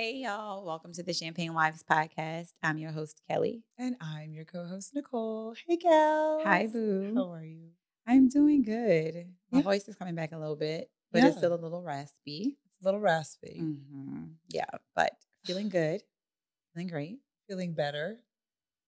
Hey, 0.00 0.14
y'all. 0.14 0.64
Welcome 0.64 0.94
to 0.94 1.02
the 1.02 1.12
Champagne 1.12 1.52
Wives 1.52 1.82
podcast. 1.84 2.54
I'm 2.62 2.78
your 2.78 2.90
host, 2.90 3.20
Kelly. 3.28 3.64
And 3.76 3.96
I'm 4.00 4.32
your 4.32 4.46
co 4.46 4.64
host, 4.64 4.92
Nicole. 4.94 5.54
Hey, 5.68 5.76
Kel. 5.76 6.40
Hi, 6.42 6.66
Boo. 6.72 7.12
How 7.14 7.30
are 7.34 7.44
you? 7.44 7.68
I'm 8.06 8.26
doing 8.30 8.62
good. 8.62 9.26
My 9.50 9.58
Yeah. 9.58 9.62
voice 9.64 9.86
is 9.88 9.96
coming 9.96 10.14
back 10.14 10.32
a 10.32 10.38
little 10.38 10.56
bit, 10.56 10.90
but 11.12 11.22
it's 11.22 11.36
still 11.36 11.52
a 11.52 11.60
little 11.60 11.82
raspy. 11.82 12.56
It's 12.64 12.80
a 12.80 12.84
little 12.86 12.98
raspy. 13.00 13.58
hmm 13.58 14.24
Yeah, 14.48 14.64
but 14.96 15.12
feeling 15.44 15.68
good. 15.68 16.02
Feeling 16.72 16.88
great. 16.88 17.18
Feeling 17.46 17.74
better. 17.74 18.16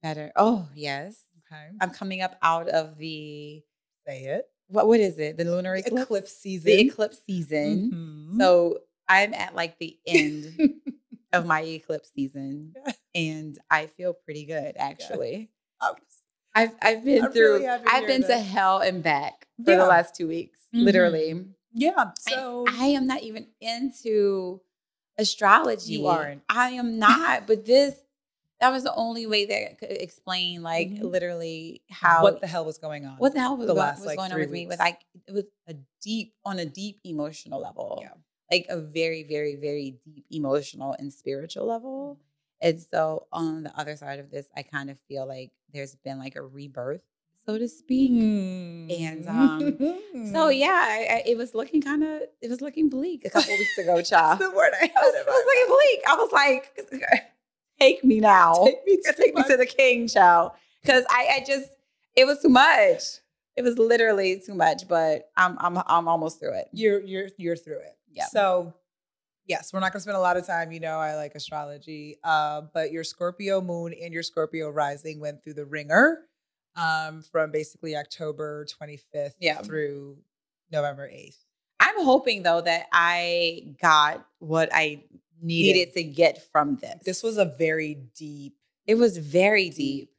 Better. 0.02 0.32
Oh, 0.34 0.66
yes. 0.74 1.24
Okay. 1.46 1.68
I'm 1.82 1.90
coming 1.90 2.22
up 2.22 2.38
out 2.40 2.70
of 2.70 2.96
the, 2.96 3.62
Say 4.08 4.24
it. 4.24 4.46
what, 4.68 4.88
what 4.88 4.98
is 4.98 5.18
it? 5.18 5.36
The 5.36 5.44
lunar 5.44 5.76
eclipse? 5.76 6.04
Eclipse 6.04 6.32
season. 6.38 6.64
The 6.72 6.80
eclipse 6.80 7.20
season. 7.26 7.90
Mhm. 8.32 8.38
So 8.40 8.78
I'm 9.06 9.34
at 9.34 9.54
like 9.54 9.78
the 9.78 9.98
end 10.06 10.54
of 11.32 11.46
my 11.46 11.60
eclipse 11.62 12.10
season 12.14 12.74
Yeah. 12.86 12.92
and 13.14 13.58
I 13.70 13.86
feel 13.86 14.12
pretty 14.14 14.44
good 14.44 14.74
actually. 14.76 15.50
I'm- 15.80 15.94
I've 16.54 16.74
I've 16.82 17.04
been 17.04 17.24
I'm 17.24 17.32
through 17.32 17.54
really 17.60 17.66
I've 17.68 18.06
been 18.06 18.22
to 18.24 18.38
hell 18.38 18.78
and 18.80 19.02
back 19.02 19.48
for 19.64 19.70
Yeah. 19.70 19.78
the 19.78 19.86
last 19.86 20.14
2 20.14 20.28
weeks, 20.28 20.60
literally. 20.72 21.32
Mhm. 21.32 21.54
yeah. 21.72 22.10
So 22.18 22.66
I 22.68 22.88
am 22.88 23.06
not 23.06 23.22
even 23.22 23.46
into 23.60 24.60
astrology. 25.18 25.94
You 25.94 26.06
aren't. 26.08 26.42
I 26.48 26.70
am 26.70 26.98
not, 27.06 27.46
but 27.46 27.64
this 27.64 27.94
that 28.60 28.70
was 28.70 28.84
the 28.84 28.94
only 28.94 29.26
way 29.26 29.46
that 29.46 29.78
could 29.78 29.90
explain 29.90 30.62
like 30.62 30.88
Mhm. 30.90 31.02
literally 31.10 31.82
how 31.90 32.22
what 32.22 32.40
the 32.40 32.46
hell 32.46 32.64
was 32.64 32.78
going 32.78 33.06
on? 33.06 33.16
what 33.16 33.32
the 33.32 33.40
hell 33.40 33.56
was, 33.56 33.66
the 33.66 33.72
go- 33.74 33.80
last, 33.80 33.98
was 34.00 34.06
like, 34.06 34.18
going 34.18 34.30
on 34.32 34.38
with 34.38 34.50
me 34.50 34.66
was 34.66 34.78
like 34.78 35.00
it 35.26 35.32
was 35.32 35.44
a 35.66 35.74
deep 36.02 36.34
on 36.44 36.58
a 36.58 36.64
deep 36.66 37.00
emotional 37.02 37.60
level 37.60 37.98
Yeah. 38.02 38.12
Like 38.52 38.66
a 38.68 38.78
very 38.80 39.22
very 39.24 39.56
very 39.56 39.96
deep 40.04 40.24
emotional 40.30 40.94
and 40.98 41.12
spiritual 41.12 41.66
level 41.66 42.18
Mm-hmm. 42.62 42.68
and 42.68 42.80
so 42.92 43.26
on 43.32 43.62
the 43.64 43.72
other 43.80 43.96
side 43.96 44.20
of 44.20 44.30
this 44.30 44.46
i 44.56 44.62
kind 44.62 44.88
of 44.90 44.96
feel 45.08 45.26
like 45.26 45.50
there's 45.74 45.96
been 45.96 46.18
like 46.18 46.36
a 46.36 46.42
rebirth 46.42 47.00
so 47.44 47.58
to 47.58 47.66
speak 47.68 48.10
And, 48.12 49.26
um, 49.28 49.76
so 50.32 50.48
yeah 50.64 50.68
I, 50.98 50.98
I, 51.10 51.22
it 51.26 51.36
was 51.36 51.54
looking 51.54 51.80
kind 51.82 52.04
of 52.04 52.22
it 52.40 52.48
was 52.50 52.60
looking 52.60 52.88
bleak 52.88 53.24
a 53.24 53.30
couple 53.30 53.52
weeks 53.58 53.76
ago 53.78 54.00
child 54.02 54.38
the 54.38 54.50
word 54.50 54.72
I 54.80 54.84
it 54.90 54.92
was, 54.94 55.14
it 55.14 55.26
was 55.26 55.44
looking 55.50 55.68
bleak 55.74 56.00
i 56.08 56.14
was 56.22 56.32
like 56.32 56.64
take 57.80 58.04
me 58.04 58.20
now 58.20 58.52
Take 58.64 58.84
me 58.86 58.96
to 59.04 59.12
take 59.12 59.34
me 59.34 59.42
to 59.44 59.56
the 59.56 59.66
king, 59.66 60.06
child. 60.06 60.52
Because 60.82 61.04
I, 61.10 61.38
I 61.38 61.44
just, 61.46 61.68
it 62.16 62.26
was 62.26 62.40
too 62.42 62.48
much. 62.48 63.02
It 63.56 63.62
was 63.62 63.78
literally 63.78 64.40
too 64.44 64.54
much, 64.54 64.88
but 64.88 65.30
I'm, 65.36 65.56
I'm, 65.60 65.78
I'm 65.86 66.06
almost 66.08 66.38
through 66.40 66.54
it. 66.60 66.66
you're 66.72 67.00
you're 67.00 67.28
you're 67.36 67.56
through 67.56 67.78
it. 67.80 67.96
Yeah. 68.12 68.26
So 68.26 68.74
yes, 69.46 69.72
we're 69.72 69.80
not 69.80 69.92
gonna 69.92 70.00
spend 70.00 70.16
a 70.16 70.20
lot 70.20 70.36
of 70.36 70.46
time. 70.46 70.72
You 70.72 70.80
know, 70.80 70.98
I 70.98 71.16
like 71.16 71.34
astrology. 71.34 72.18
Uh, 72.22 72.62
but 72.72 72.92
your 72.92 73.04
Scorpio 73.04 73.60
moon 73.60 73.94
and 74.00 74.12
your 74.12 74.22
Scorpio 74.22 74.70
rising 74.70 75.20
went 75.20 75.42
through 75.42 75.54
the 75.54 75.64
wringer 75.64 76.20
um, 76.76 77.22
from 77.22 77.50
basically 77.50 77.96
October 77.96 78.66
25th 78.66 79.34
Yeah. 79.40 79.60
through 79.62 80.18
November 80.70 81.08
8th. 81.08 81.36
I'm 81.80 82.04
hoping 82.04 82.42
though 82.42 82.60
that 82.60 82.86
I 82.92 83.74
got 83.80 84.26
what 84.38 84.70
I 84.72 85.04
needed, 85.42 85.92
to 85.94 86.04
get 86.04 86.50
from 86.52 86.76
this. 86.76 87.02
This 87.04 87.22
was 87.22 87.36
a 87.36 87.44
very 87.44 87.98
deep, 88.16 88.54
it 88.86 88.94
was 88.94 89.18
very 89.18 89.68
deep. 89.70 90.10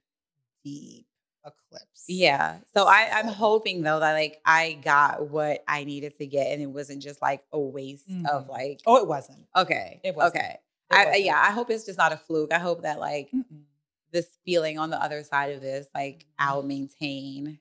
deep 0.63 1.05
eclipse. 1.45 2.05
Yeah. 2.07 2.59
So 2.73 2.85
I, 2.85 3.09
I'm 3.13 3.27
hoping 3.27 3.81
though 3.81 3.99
that 3.99 4.13
like 4.13 4.41
I 4.45 4.79
got 4.83 5.29
what 5.29 5.63
I 5.67 5.83
needed 5.83 6.17
to 6.17 6.25
get 6.27 6.51
and 6.51 6.61
it 6.61 6.67
wasn't 6.67 7.01
just 7.01 7.21
like 7.21 7.43
a 7.51 7.59
waste 7.59 8.09
of 8.29 8.45
Mhm. 8.45 8.49
like, 8.49 8.81
Oh, 8.85 8.97
it 8.97 9.07
wasn't. 9.07 9.45
okay. 9.55 9.99
It 10.03 10.15
wasn't. 10.15 10.35
Okay. 10.43 10.59
It 10.91 11.05
wasn't. 11.07 11.23
yeah. 11.25 11.41
I 11.41 11.51
hope 11.51 11.69
it's 11.69 11.85
just 11.85 11.97
not 11.97 12.11
a 12.13 12.17
fluke. 12.17 12.53
I 12.53 12.59
hope 12.59 12.83
that 12.83 12.99
like 12.99 13.31
Mm-mm. 13.33 13.63
this 14.11 14.37
feeling 14.45 14.77
on 14.77 14.89
the 14.89 15.01
other 15.01 15.23
side 15.23 15.53
of 15.53 15.61
this, 15.61 15.87
like 15.95 16.25
I'll 16.37 16.63
maintain, 16.63 17.59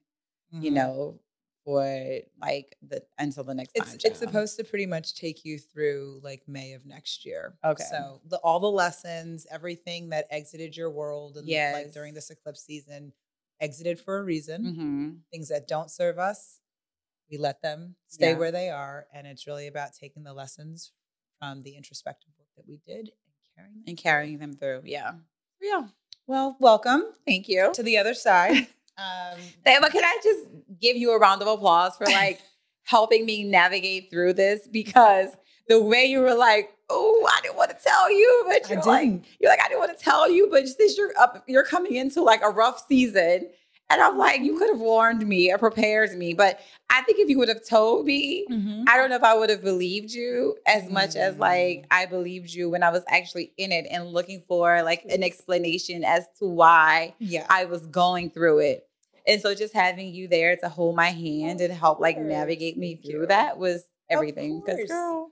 you 0.50 0.70
Mhm. 0.70 0.74
know, 0.74 1.20
for 1.64 2.18
like 2.40 2.76
the 2.82 3.04
until 3.18 3.44
the 3.44 3.54
next 3.54 3.70
It's 3.76 3.90
time. 3.92 3.98
it's 4.04 4.18
supposed 4.18 4.56
to 4.58 4.64
pretty 4.64 4.84
much 4.86 5.14
take 5.14 5.44
you 5.44 5.58
through 5.60 6.20
like 6.22 6.42
May 6.48 6.72
of 6.72 6.84
next 6.84 7.24
year. 7.24 7.56
Okay. 7.64 7.84
So 7.84 8.20
the, 8.26 8.38
all 8.38 8.58
the 8.58 8.70
lessons, 8.70 9.46
everything 9.50 10.08
that 10.10 10.26
exited 10.30 10.76
your 10.76 10.90
world 10.90 11.36
and 11.36 11.46
like 11.72 11.92
during 11.92 12.14
this 12.14 12.30
eclipse 12.30 12.62
season, 12.64 13.12
exited 13.62 13.98
for 14.00 14.18
a 14.18 14.22
reason. 14.24 14.64
Mhm. 14.64 15.20
Things 15.30 15.48
that 15.48 15.66
don't 15.68 15.90
serve 15.90 16.18
us, 16.18 16.60
we 17.30 17.38
let 17.38 17.62
them 17.62 17.96
stay 18.08 18.32
Yeah. 18.32 18.38
where 18.38 18.50
they 18.52 18.68
are, 18.68 19.06
and 19.14 19.26
it's 19.26 19.46
really 19.46 19.66
about 19.68 19.94
taking 19.94 20.24
the 20.24 20.34
lessons 20.34 20.92
from 21.38 21.62
the 21.62 21.76
introspective 21.76 22.30
work 22.38 22.48
that 22.56 22.66
we 22.66 22.76
did 22.84 23.08
and 23.08 23.54
carrying 23.56 23.74
them. 23.74 23.84
and 23.86 23.96
carrying 23.98 24.38
them 24.38 24.52
through. 24.54 24.82
Yeah. 24.84 25.14
Yeah. 25.60 25.88
Well, 26.26 26.56
welcome 26.60 27.04
Thank 27.26 27.48
you. 27.48 27.72
to 27.74 27.82
the 27.82 27.96
other 27.98 28.14
side. 28.14 28.66
Um, 28.98 29.38
But 29.64 29.90
can 29.90 30.04
I 30.04 30.20
just 30.22 30.46
give 30.78 30.98
you 30.98 31.12
a 31.12 31.18
round 31.18 31.40
of 31.40 31.48
applause 31.48 31.96
for 31.96 32.04
like 32.04 32.42
helping 32.82 33.24
me 33.24 33.42
navigate 33.42 34.10
through 34.10 34.34
this 34.34 34.68
because 34.68 35.30
the 35.68 35.80
way 35.82 36.04
you 36.04 36.20
were 36.20 36.34
like, 36.34 36.72
oh, 36.90 37.28
I 37.30 37.40
didn't 37.42 37.56
want 37.56 37.70
to 37.70 37.76
tell 37.82 38.10
you, 38.10 38.44
but 38.48 38.68
you're 38.68 38.82
like, 38.82 39.08
you're 39.40 39.50
like, 39.50 39.60
I 39.64 39.68
didn't 39.68 39.80
want 39.80 39.96
to 39.96 40.04
tell 40.04 40.30
you, 40.30 40.48
but 40.50 40.66
since 40.68 40.96
you're 40.98 41.12
up, 41.18 41.42
you're 41.46 41.64
coming 41.64 41.94
into 41.96 42.22
like 42.22 42.42
a 42.42 42.50
rough 42.50 42.84
season. 42.86 43.48
And 43.90 44.00
I'm 44.00 44.16
like, 44.16 44.40
you 44.40 44.58
could 44.58 44.70
have 44.70 44.80
warned 44.80 45.26
me 45.26 45.52
or 45.52 45.58
prepared 45.58 46.16
me. 46.16 46.32
But 46.32 46.60
I 46.88 47.02
think 47.02 47.18
if 47.18 47.28
you 47.28 47.38
would 47.38 47.48
have 47.48 47.66
told 47.66 48.06
me, 48.06 48.46
Mhm. 48.50 48.84
I 48.88 48.96
don't 48.96 49.10
know 49.10 49.16
if 49.16 49.22
I 49.22 49.34
would 49.34 49.50
have 49.50 49.62
believed 49.62 50.12
you 50.12 50.56
as 50.66 50.88
much 50.90 51.14
as 51.14 51.36
like 51.36 51.80
Mm. 51.82 51.86
I 51.90 52.06
believed 52.06 52.50
you 52.54 52.70
when 52.70 52.82
I 52.82 52.90
was 52.90 53.02
actually 53.08 53.52
in 53.58 53.70
it 53.70 53.86
and 53.90 54.06
looking 54.08 54.44
for 54.48 54.82
like 54.82 55.04
an 55.10 55.22
explanation 55.22 56.04
as 56.04 56.26
to 56.38 56.46
why 56.46 57.14
Yeah. 57.18 57.46
I 57.50 57.66
was 57.66 57.84
going 57.86 58.30
through 58.30 58.60
it. 58.60 58.88
And 59.26 59.40
so 59.42 59.54
just 59.54 59.74
having 59.74 60.14
you 60.14 60.26
there 60.26 60.56
to 60.56 60.68
hold 60.70 60.96
my 60.96 61.10
hand 61.10 61.60
and 61.60 61.72
help 61.72 62.00
like 62.00 62.18
navigate 62.18 62.78
me 62.78 62.96
through 62.96 63.26
that 63.26 63.58
was 63.58 63.84
everything. 64.08 64.60
Because 64.64 64.88
girl, 64.88 65.30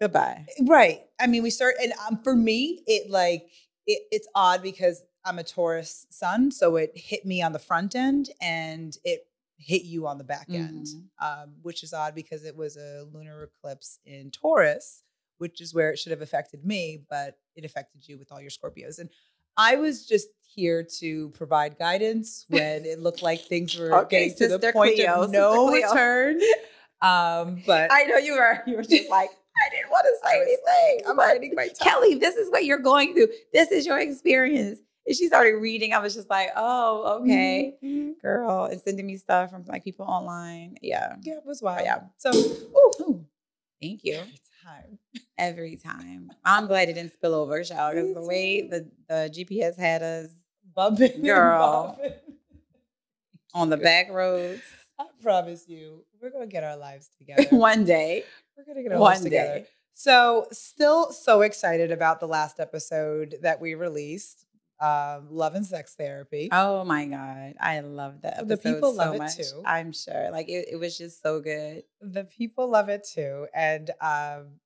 goodbye. 0.00 0.46
Right. 0.62 1.00
I 1.20 1.26
mean, 1.26 1.42
we 1.42 1.50
start, 1.50 1.74
and 1.82 1.92
um, 2.08 2.20
for 2.22 2.34
me, 2.36 2.82
it 2.86 3.10
like 3.10 3.48
it, 3.86 4.02
it's 4.10 4.28
odd 4.34 4.62
because 4.62 5.02
I'm 5.24 5.38
a 5.38 5.44
Taurus 5.44 6.06
sun, 6.10 6.50
so 6.50 6.76
it 6.76 6.92
hit 6.94 7.24
me 7.26 7.42
on 7.42 7.52
the 7.52 7.58
front 7.58 7.94
end, 7.94 8.30
and 8.40 8.96
it 9.04 9.26
hit 9.58 9.82
you 9.82 10.06
on 10.06 10.18
the 10.18 10.24
back 10.24 10.46
end, 10.50 10.86
Mhm. 10.86 11.42
um, 11.42 11.54
which 11.62 11.82
is 11.82 11.92
odd 11.92 12.14
because 12.14 12.44
it 12.44 12.56
was 12.56 12.76
a 12.76 13.06
lunar 13.12 13.42
eclipse 13.42 13.98
in 14.06 14.30
Taurus, 14.30 15.02
which 15.38 15.60
is 15.60 15.74
where 15.74 15.90
it 15.90 15.98
should 15.98 16.12
have 16.12 16.22
affected 16.22 16.64
me, 16.64 17.04
but 17.10 17.36
it 17.56 17.64
affected 17.64 18.06
you 18.08 18.18
with 18.18 18.30
all 18.30 18.40
your 18.40 18.50
Scorpios. 18.50 19.00
And 19.00 19.10
I 19.56 19.74
was 19.74 20.06
just 20.06 20.28
here 20.54 20.84
to 21.00 21.30
provide 21.30 21.76
guidance 21.76 22.44
when 22.48 22.84
it 22.84 23.00
looked 23.00 23.20
like 23.22 23.40
things 23.46 23.76
were 23.78 23.92
Okay, 24.02 24.28
getting 24.28 24.48
to 24.48 24.58
the 24.58 24.72
point 24.72 24.94
Cleo, 24.94 25.22
of 25.22 25.30
no 25.32 25.72
return. 25.72 26.40
Um, 27.02 27.62
but 27.66 27.90
I 27.92 28.04
know 28.04 28.16
you 28.16 28.34
were. 28.34 28.62
You 28.66 28.76
were 28.76 28.82
just 28.82 29.10
like, 29.10 29.30
I 29.60 29.68
didn't 29.70 29.90
want 29.90 30.06
to 30.06 30.28
say 30.28 30.36
anything. 30.40 31.08
I'm 31.08 31.18
hiding 31.18 31.54
my 31.54 31.68
tongue. 31.68 31.74
Kelly, 31.80 32.14
this 32.14 32.36
is 32.36 32.50
what 32.50 32.64
you're 32.64 32.78
going 32.78 33.14
through. 33.14 33.28
This 33.52 33.70
is 33.70 33.86
your 33.86 33.98
experience. 33.98 34.80
And 35.06 35.16
she 35.16 35.26
started 35.26 35.54
reading. 35.54 35.92
I 35.94 35.98
was 36.00 36.14
just 36.14 36.28
like, 36.28 36.50
oh, 36.56 37.20
okay, 37.22 37.74
Mhm. 37.82 38.20
girl, 38.20 38.64
and 38.64 38.80
sending 38.80 39.06
me 39.06 39.16
stuff 39.16 39.50
from 39.50 39.64
like 39.66 39.82
people 39.84 40.04
online. 40.06 40.76
Yeah. 40.82 41.16
Yeah, 41.22 41.34
it 41.38 41.46
was 41.46 41.62
wild. 41.62 41.82
yeah. 41.84 42.00
So, 42.18 42.30
ooh, 42.32 42.92
Ooh, 43.00 43.26
thank 43.80 44.04
you. 44.04 44.16
every 44.16 44.38
time. 44.64 44.98
Every 45.38 45.76
time. 45.76 46.30
I'm 46.44 46.66
glad 46.66 46.88
it 46.90 46.94
didn't 46.94 47.14
spill 47.14 47.34
over, 47.34 47.62
child, 47.64 47.94
because 47.94 48.12
the 48.14 48.22
way 48.22 48.68
the, 48.68 48.88
the 49.08 49.30
GPS 49.32 49.78
had 49.78 50.02
us 50.02 50.28
Bumping, 50.74 51.22
Girl. 51.22 51.96
bumping. 51.98 52.12
on 53.54 53.70
the 53.70 53.76
back 53.78 54.10
roads 54.10 54.60
I 55.00 55.06
promise 55.22 55.64
you, 55.68 56.04
we're 56.20 56.30
gonna 56.30 56.46
get 56.46 56.64
our 56.64 56.76
lives 56.76 57.08
together. 57.18 57.44
one 57.56 57.84
day. 57.84 58.24
We're 58.58 58.74
gonna 58.74 58.82
get 58.88 58.98
One 58.98 59.22
together. 59.22 59.60
day. 59.60 59.66
So, 59.94 60.46
still 60.52 61.10
so 61.12 61.40
excited 61.40 61.90
about 61.90 62.20
the 62.20 62.28
last 62.28 62.60
episode 62.60 63.36
that 63.42 63.60
we 63.60 63.74
released, 63.74 64.46
um, 64.80 65.26
Love 65.30 65.54
and 65.56 65.66
Sex 65.66 65.94
Therapy. 65.96 66.48
Oh 66.52 66.84
my 66.84 67.06
God. 67.06 67.54
I 67.60 67.80
love 67.80 68.22
that. 68.22 68.46
The 68.46 68.54
episode 68.54 68.74
people 68.74 68.92
so 68.92 68.96
love 68.96 69.14
it 69.16 69.18
much. 69.18 69.36
too. 69.36 69.62
I'm 69.66 69.92
sure. 69.92 70.30
Like 70.30 70.48
it, 70.48 70.68
it 70.70 70.76
was 70.76 70.96
just 70.96 71.20
so 71.22 71.40
good. 71.40 71.82
the 72.00 72.24
people 72.24 72.70
love 72.70 72.88
it 72.88 73.04
too. 73.12 73.48
And 73.52 73.90
um, 74.00 74.60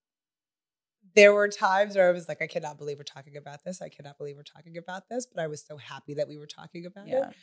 there 1.14 1.32
were 1.32 1.48
times 1.48 1.96
where 1.96 2.08
I 2.08 2.12
was 2.12 2.28
like, 2.28 2.42
I 2.42 2.46
cannot 2.46 2.76
believe 2.76 2.98
we're 2.98 3.04
talking 3.04 3.36
about 3.38 3.64
this. 3.64 3.80
I 3.80 3.88
cannot 3.88 4.18
believe 4.18 4.36
we're 4.36 4.42
talking 4.42 4.76
about 4.76 5.08
this. 5.08 5.26
But 5.26 5.42
I 5.42 5.46
was 5.46 5.62
so 5.62 5.78
happy 5.78 6.14
that 6.14 6.28
we 6.28 6.36
were 6.36 6.46
talking 6.46 6.84
about 6.84 7.08
it. 7.08 7.34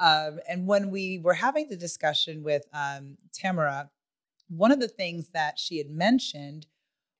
Um, 0.00 0.38
and 0.48 0.66
when 0.66 0.90
we 0.90 1.18
were 1.18 1.34
having 1.34 1.68
the 1.68 1.76
discussion 1.76 2.42
with 2.42 2.64
um, 2.72 3.16
Tamara, 3.32 3.90
one 4.48 4.72
of 4.72 4.80
the 4.80 4.88
things 4.88 5.30
that 5.30 5.58
she 5.58 5.78
had 5.78 5.90
mentioned 5.90 6.66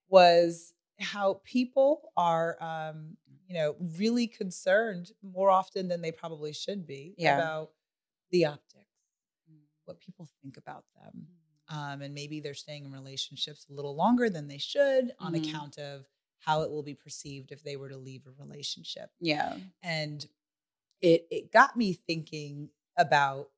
was 0.09 0.73
how 0.99 1.41
people 1.45 2.11
are, 2.17 2.61
um, 2.63 3.17
you 3.47 3.55
know, 3.55 3.75
really 3.79 4.27
concerned 4.27 5.11
more 5.23 5.49
often 5.49 5.87
than 5.87 6.01
they 6.01 6.11
probably 6.11 6.53
should 6.53 6.85
be 6.87 7.17
Yeah. 7.17 7.25
about 7.25 7.71
the 8.31 8.45
optics, 8.45 8.87
what 9.85 9.99
people 9.99 10.27
think 10.41 10.57
about 10.57 10.85
them. 10.95 11.27
Um, 11.69 12.01
and 12.01 12.13
maybe 12.15 12.39
they're 12.39 12.53
staying 12.53 12.85
in 12.85 12.91
relationships 12.91 13.67
a 13.69 13.73
little 13.73 13.95
longer 13.95 14.29
than 14.29 14.47
they 14.47 14.57
should 14.57 15.13
on 15.19 15.35
Mhm. 15.35 15.35
account 15.35 15.77
of 15.77 16.07
how 16.39 16.61
it 16.63 16.71
will 16.71 16.83
be 16.83 16.95
perceived 16.95 17.51
if 17.51 17.63
they 17.63 17.75
were 17.77 17.89
to 17.89 17.97
leave 17.97 18.25
a 18.25 18.31
relationship. 18.31 19.11
Yeah. 19.19 19.59
And 19.83 20.25
it 21.01 21.27
it 21.31 21.51
got 21.53 21.77
me 21.77 21.93
thinking 21.93 22.71
about 22.97 23.51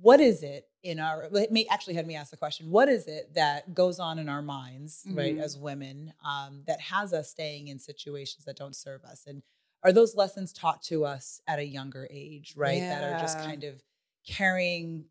what 0.00 0.20
is 0.20 0.42
it 0.42 0.68
in 0.86 0.98
our 1.00 1.28
it 1.34 1.50
may 1.50 1.66
actually 1.70 1.94
had 1.94 2.06
me 2.06 2.14
ask 2.14 2.30
the 2.30 2.36
question 2.36 2.70
what 2.70 2.88
is 2.88 3.06
it 3.08 3.34
that 3.34 3.74
goes 3.74 3.98
on 3.98 4.18
in 4.18 4.28
our 4.28 4.42
minds 4.42 5.02
right 5.12 5.36
Mhm. 5.36 5.42
as 5.42 5.58
women 5.58 6.12
um, 6.24 6.62
that 6.66 6.80
has 6.80 7.12
us 7.12 7.28
staying 7.30 7.68
in 7.68 7.78
situations 7.78 8.44
that 8.44 8.56
don't 8.56 8.76
serve 8.76 9.02
us 9.04 9.26
and 9.26 9.42
are 9.82 9.92
those 9.92 10.14
lessons 10.14 10.52
taught 10.52 10.82
to 10.84 11.04
us 11.04 11.40
at 11.46 11.58
a 11.58 11.64
younger 11.66 12.06
age 12.10 12.54
right 12.56 12.80
that 12.80 13.02
are 13.04 13.18
just 13.20 13.38
kind 13.38 13.64
of 13.64 13.82
carrying 14.26 15.06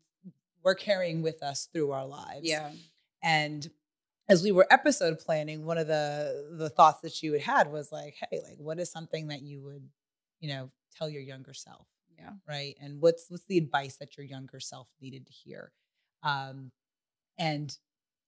we're 0.62 0.74
carrying 0.74 1.22
with 1.22 1.42
us 1.42 1.68
through 1.72 1.90
our 1.92 2.06
lives 2.06 2.48
Yeah. 2.48 2.72
and 3.22 3.70
as 4.28 4.42
we 4.42 4.50
were 4.50 4.66
episode 4.72 5.20
planning, 5.20 5.64
one 5.66 5.78
of 5.78 5.86
the 5.86 6.56
the 6.58 6.68
thoughts 6.68 7.00
that 7.02 7.22
you 7.22 7.32
had 7.34 7.42
had 7.42 7.70
was 7.70 7.92
like, 7.92 8.16
hey, 8.28 8.40
like 8.42 8.58
what 8.58 8.80
is 8.80 8.90
something 8.90 9.28
that 9.28 9.40
you 9.42 9.60
would, 9.62 9.88
you 10.40 10.48
know, 10.48 10.72
tell 10.96 11.08
your 11.08 11.22
younger 11.22 11.54
self, 11.54 11.86
Yeah. 12.18 12.32
right? 12.48 12.76
And 12.80 13.00
what's 13.00 13.26
what's 13.30 13.44
the 13.46 13.58
advice 13.58 13.96
that 13.98 14.16
your 14.16 14.26
younger 14.26 14.60
self 14.60 14.88
needed 15.00 15.26
to 15.26 15.32
hear? 15.32 15.72
Um, 16.22 16.72
and 17.38 17.76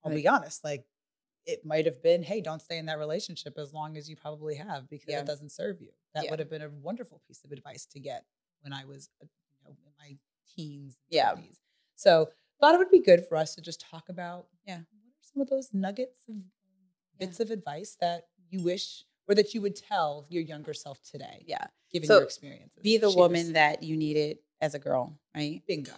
I'll 0.04 0.14
be 0.14 0.28
honest, 0.28 0.64
like 0.64 0.84
it 1.46 1.64
might 1.64 1.86
have 1.86 2.02
been, 2.02 2.22
hey, 2.22 2.40
don't 2.42 2.60
stay 2.62 2.78
in 2.78 2.86
that 2.86 2.98
relationship 2.98 3.58
as 3.58 3.72
long 3.72 3.96
as 3.96 4.08
you 4.08 4.16
probably 4.16 4.54
have 4.56 4.88
because 4.88 5.08
Yeah. 5.08 5.20
it 5.20 5.26
doesn't 5.26 5.50
serve 5.52 5.80
you. 5.80 5.92
That 6.14 6.24
Yeah. 6.24 6.30
would 6.30 6.38
have 6.40 6.50
been 6.50 6.62
a 6.62 6.68
wonderful 6.70 7.20
piece 7.26 7.42
of 7.44 7.52
advice 7.52 7.86
to 7.86 8.00
get 8.00 8.26
when 8.60 8.72
I 8.72 8.84
was, 8.84 9.08
uh, 9.22 9.26
you 9.48 9.56
know, 9.64 9.70
in 9.86 9.92
my 9.98 10.18
teens. 10.46 10.98
Yeah. 11.08 11.32
20s. 11.32 11.60
So 11.96 12.30
thought 12.60 12.74
it 12.74 12.78
would 12.78 12.90
be 12.90 13.00
good 13.00 13.24
for 13.26 13.36
us 13.36 13.54
to 13.54 13.62
just 13.62 13.80
talk 13.80 14.08
about 14.10 14.48
Yeah. 14.66 14.78
what 14.78 14.84
are 14.84 15.12
some 15.22 15.40
of 15.42 15.48
those 15.48 15.72
nuggets 15.72 16.28
of 16.28 16.36
Yeah. 16.36 17.26
bits 17.26 17.40
of 17.40 17.50
advice 17.50 17.96
that 17.96 18.28
you 18.50 18.62
wish 18.62 19.04
or 19.28 19.34
that 19.34 19.54
you 19.54 19.60
would 19.60 19.76
tell 19.76 20.26
your 20.28 20.42
younger 20.42 20.72
self 20.74 21.00
today, 21.02 21.44
Yeah. 21.46 21.66
given 21.92 22.06
So, 22.06 22.14
your 22.14 22.24
experiences. 22.24 22.82
Be 22.82 22.96
the 22.96 23.10
woman 23.10 23.52
that 23.52 23.82
you 23.82 23.96
needed 23.96 24.38
as 24.60 24.74
a 24.74 24.78
girl, 24.78 25.18
right? 25.34 25.62
bingo. 25.66 25.92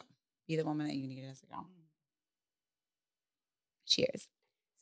Be 0.49 0.57
the 0.57 0.65
woman 0.65 0.87
that 0.89 0.97
you 0.97 1.07
needed 1.07 1.31
as 1.31 1.43
a 1.43 1.47
girl. 1.47 1.67
Cheers. 3.87 4.29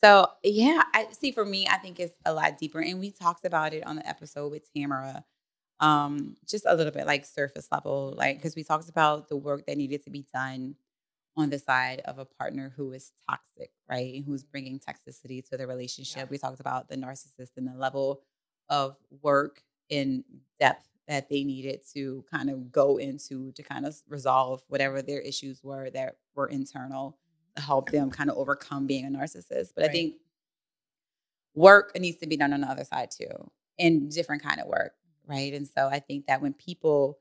So 0.02 0.28
yeah, 0.44 0.82
I 0.94 1.08
see 1.10 1.32
for 1.32 1.44
me, 1.44 1.66
I 1.68 1.76
think 1.78 1.98
it's 1.98 2.14
a 2.24 2.32
lot 2.32 2.58
deeper. 2.58 2.80
And 2.80 3.00
we 3.00 3.10
talked 3.10 3.44
about 3.44 3.74
it 3.74 3.84
on 3.86 3.96
the 3.96 4.08
episode 4.08 4.50
with 4.52 4.72
Tamara. 4.72 5.24
Um, 5.80 6.36
just 6.48 6.64
a 6.66 6.74
little 6.74 6.92
bit 6.92 7.06
like 7.06 7.24
surface 7.24 7.68
level, 7.70 8.14
like 8.16 8.36
because 8.36 8.56
we 8.56 8.64
talked 8.64 8.88
about 8.88 9.28
the 9.28 9.36
work 9.36 9.66
that 9.66 9.76
needed 9.76 10.04
to 10.04 10.10
be 10.10 10.24
done 10.32 10.76
on 11.36 11.50
the 11.50 11.58
side 11.58 12.00
of 12.04 12.18
a 12.18 12.24
partner 12.24 12.72
who 12.76 12.92
is 12.92 13.12
toxic, 13.28 13.70
right? 13.88 14.22
Who's 14.26 14.42
bringing 14.42 14.80
toxicity 14.80 15.48
to 15.50 15.56
the 15.56 15.66
relationship. 15.66 16.16
Yeah. 16.22 16.26
We 16.30 16.38
talked 16.38 16.60
about 16.60 16.88
the 16.88 16.96
narcissist 16.96 17.56
and 17.56 17.66
the 17.68 17.78
level 17.78 18.22
of 18.68 18.96
work 19.22 19.62
in 19.88 20.24
depth 20.60 20.88
that 21.06 21.28
they 21.30 21.42
needed 21.42 21.80
to 21.94 22.24
kind 22.30 22.50
of 22.50 22.70
go 22.70 22.98
into 22.98 23.50
to 23.52 23.62
kind 23.62 23.86
of 23.86 23.96
resolve 24.08 24.62
whatever 24.68 25.00
their 25.00 25.20
issues 25.20 25.62
were 25.62 25.88
that 25.90 26.16
were 26.34 26.48
internal 26.48 27.16
to 27.56 27.62
help 27.62 27.90
them 27.90 28.10
kind 28.10 28.30
of 28.30 28.36
overcome 28.36 28.86
being 28.86 29.06
a 29.06 29.08
narcissist. 29.08 29.70
But 29.74 29.84
I 29.84 29.88
think 29.88 30.16
work 31.54 31.98
needs 31.98 32.18
to 32.18 32.26
be 32.26 32.36
done 32.36 32.52
on 32.52 32.60
the 32.60 32.68
other 32.68 32.84
side 32.84 33.10
too, 33.10 33.50
and 33.78 34.10
different 34.10 34.42
kind 34.42 34.60
of 34.60 34.66
work, 34.66 34.92
right? 35.26 35.52
And 35.54 35.66
so 35.66 35.88
I 35.88 35.98
think 35.98 36.26
that 36.26 36.42
when 36.42 36.52
people 36.52 37.18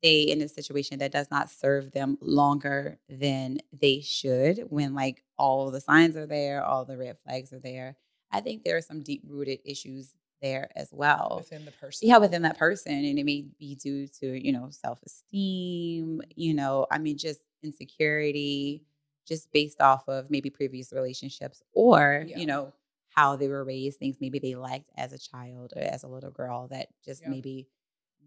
stay 0.00 0.22
in 0.22 0.40
a 0.42 0.48
situation 0.48 0.98
that 0.98 1.12
does 1.12 1.30
not 1.30 1.50
serve 1.50 1.92
them 1.92 2.18
longer 2.20 2.98
than 3.08 3.58
they 3.72 4.00
should, 4.00 4.64
when 4.68 4.94
like 4.94 5.22
all 5.36 5.70
the 5.70 5.80
signs 5.80 6.16
are 6.16 6.26
there, 6.26 6.64
all 6.64 6.84
the 6.84 6.96
red 6.96 7.16
flags 7.24 7.52
are 7.52 7.60
there, 7.60 7.96
I 8.30 8.40
think 8.40 8.64
there 8.64 8.76
are 8.76 8.82
some 8.82 9.02
deep 9.02 9.22
rooted 9.26 9.60
issues 9.64 10.12
there 10.40 10.70
as 10.76 10.88
well 10.92 11.36
within 11.38 11.64
the 11.64 11.72
person. 11.72 12.08
yeah 12.08 12.18
within 12.18 12.42
that 12.42 12.58
person 12.58 12.92
and 12.92 13.18
it 13.18 13.24
may 13.24 13.44
be 13.58 13.74
due 13.76 14.06
to 14.06 14.26
you 14.44 14.52
know 14.52 14.68
self-esteem 14.70 16.20
you 16.36 16.54
know 16.54 16.86
i 16.90 16.98
mean 16.98 17.16
just 17.18 17.40
insecurity 17.62 18.82
just 19.26 19.50
based 19.52 19.80
off 19.80 20.08
of 20.08 20.30
maybe 20.30 20.50
previous 20.50 20.92
relationships 20.92 21.62
or 21.72 22.24
Yeah. 22.26 22.38
you 22.38 22.46
know 22.46 22.72
how 23.10 23.34
they 23.36 23.48
were 23.48 23.64
raised 23.64 23.98
things 23.98 24.16
maybe 24.20 24.38
they 24.38 24.54
liked 24.54 24.90
as 24.96 25.12
a 25.12 25.18
child 25.18 25.72
or 25.76 25.82
as 25.82 26.02
a 26.04 26.08
little 26.08 26.30
girl 26.30 26.68
that 26.68 26.88
just 27.04 27.22
Yeah. 27.22 27.30
maybe 27.30 27.68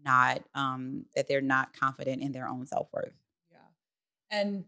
not 0.04 0.42
um 0.54 1.04
that 1.14 1.28
they're 1.28 1.40
not 1.40 1.72
confident 1.72 2.22
in 2.22 2.32
their 2.32 2.48
own 2.48 2.66
self-worth 2.66 3.14
Yeah. 3.50 3.58
And 4.30 4.64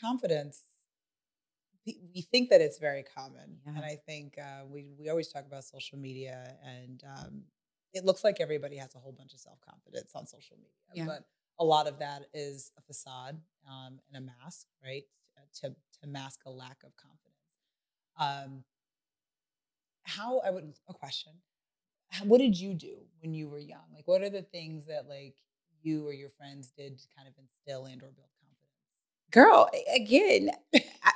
confidence, 0.00 0.62
we 1.86 2.22
think 2.22 2.50
that 2.50 2.60
it's 2.60 2.78
very 2.78 3.04
common. 3.16 3.58
Yeah. 3.64 3.72
And 3.76 3.84
I 3.84 3.96
think 4.06 4.36
uh, 4.38 4.64
we, 4.66 4.92
we 4.98 5.08
always 5.08 5.28
talk 5.28 5.44
about 5.46 5.64
social 5.64 5.98
media, 5.98 6.56
and 6.64 7.02
um, 7.16 7.42
it 7.92 8.04
looks 8.04 8.24
like 8.24 8.40
everybody 8.40 8.76
has 8.76 8.94
a 8.94 8.98
whole 8.98 9.12
bunch 9.12 9.32
of 9.34 9.40
self 9.40 9.58
confidence 9.60 10.10
on 10.14 10.26
social 10.26 10.56
media. 10.56 10.72
Yeah. 10.94 11.06
But 11.06 11.24
a 11.58 11.64
lot 11.64 11.86
of 11.86 11.98
that 12.00 12.26
is 12.34 12.72
a 12.78 12.82
facade 12.82 13.38
um, 13.68 14.00
and 14.08 14.22
a 14.22 14.26
mask, 14.26 14.66
right? 14.84 15.04
To, 15.62 15.68
to 15.68 16.06
mask 16.06 16.40
a 16.46 16.50
lack 16.50 16.78
of 16.84 16.92
confidence. 16.96 17.34
Um, 18.18 18.64
how, 20.02 20.40
I 20.40 20.50
would, 20.50 20.74
a 20.88 20.94
question. 20.94 21.32
What 22.24 22.38
did 22.38 22.58
you 22.58 22.74
do 22.74 22.96
when 23.20 23.34
you 23.34 23.48
were 23.48 23.58
young? 23.58 23.84
Like, 23.94 24.06
what 24.06 24.22
are 24.22 24.30
the 24.30 24.42
things 24.42 24.86
that, 24.86 25.08
like, 25.08 25.34
you 25.82 26.06
or 26.06 26.12
your 26.12 26.30
friends 26.30 26.72
did 26.76 26.98
to 26.98 27.06
kind 27.16 27.28
of 27.28 27.34
instill 27.38 27.86
and 27.86 28.02
or 28.02 28.06
build 28.06 28.28
confidence? 28.40 28.46
girl 29.30 29.68
again 29.94 30.50
I, 31.04 31.12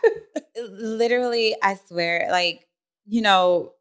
literally 0.70 1.56
i 1.62 1.74
swear 1.74 2.28
like 2.30 2.66
you 3.06 3.22
know 3.22 3.72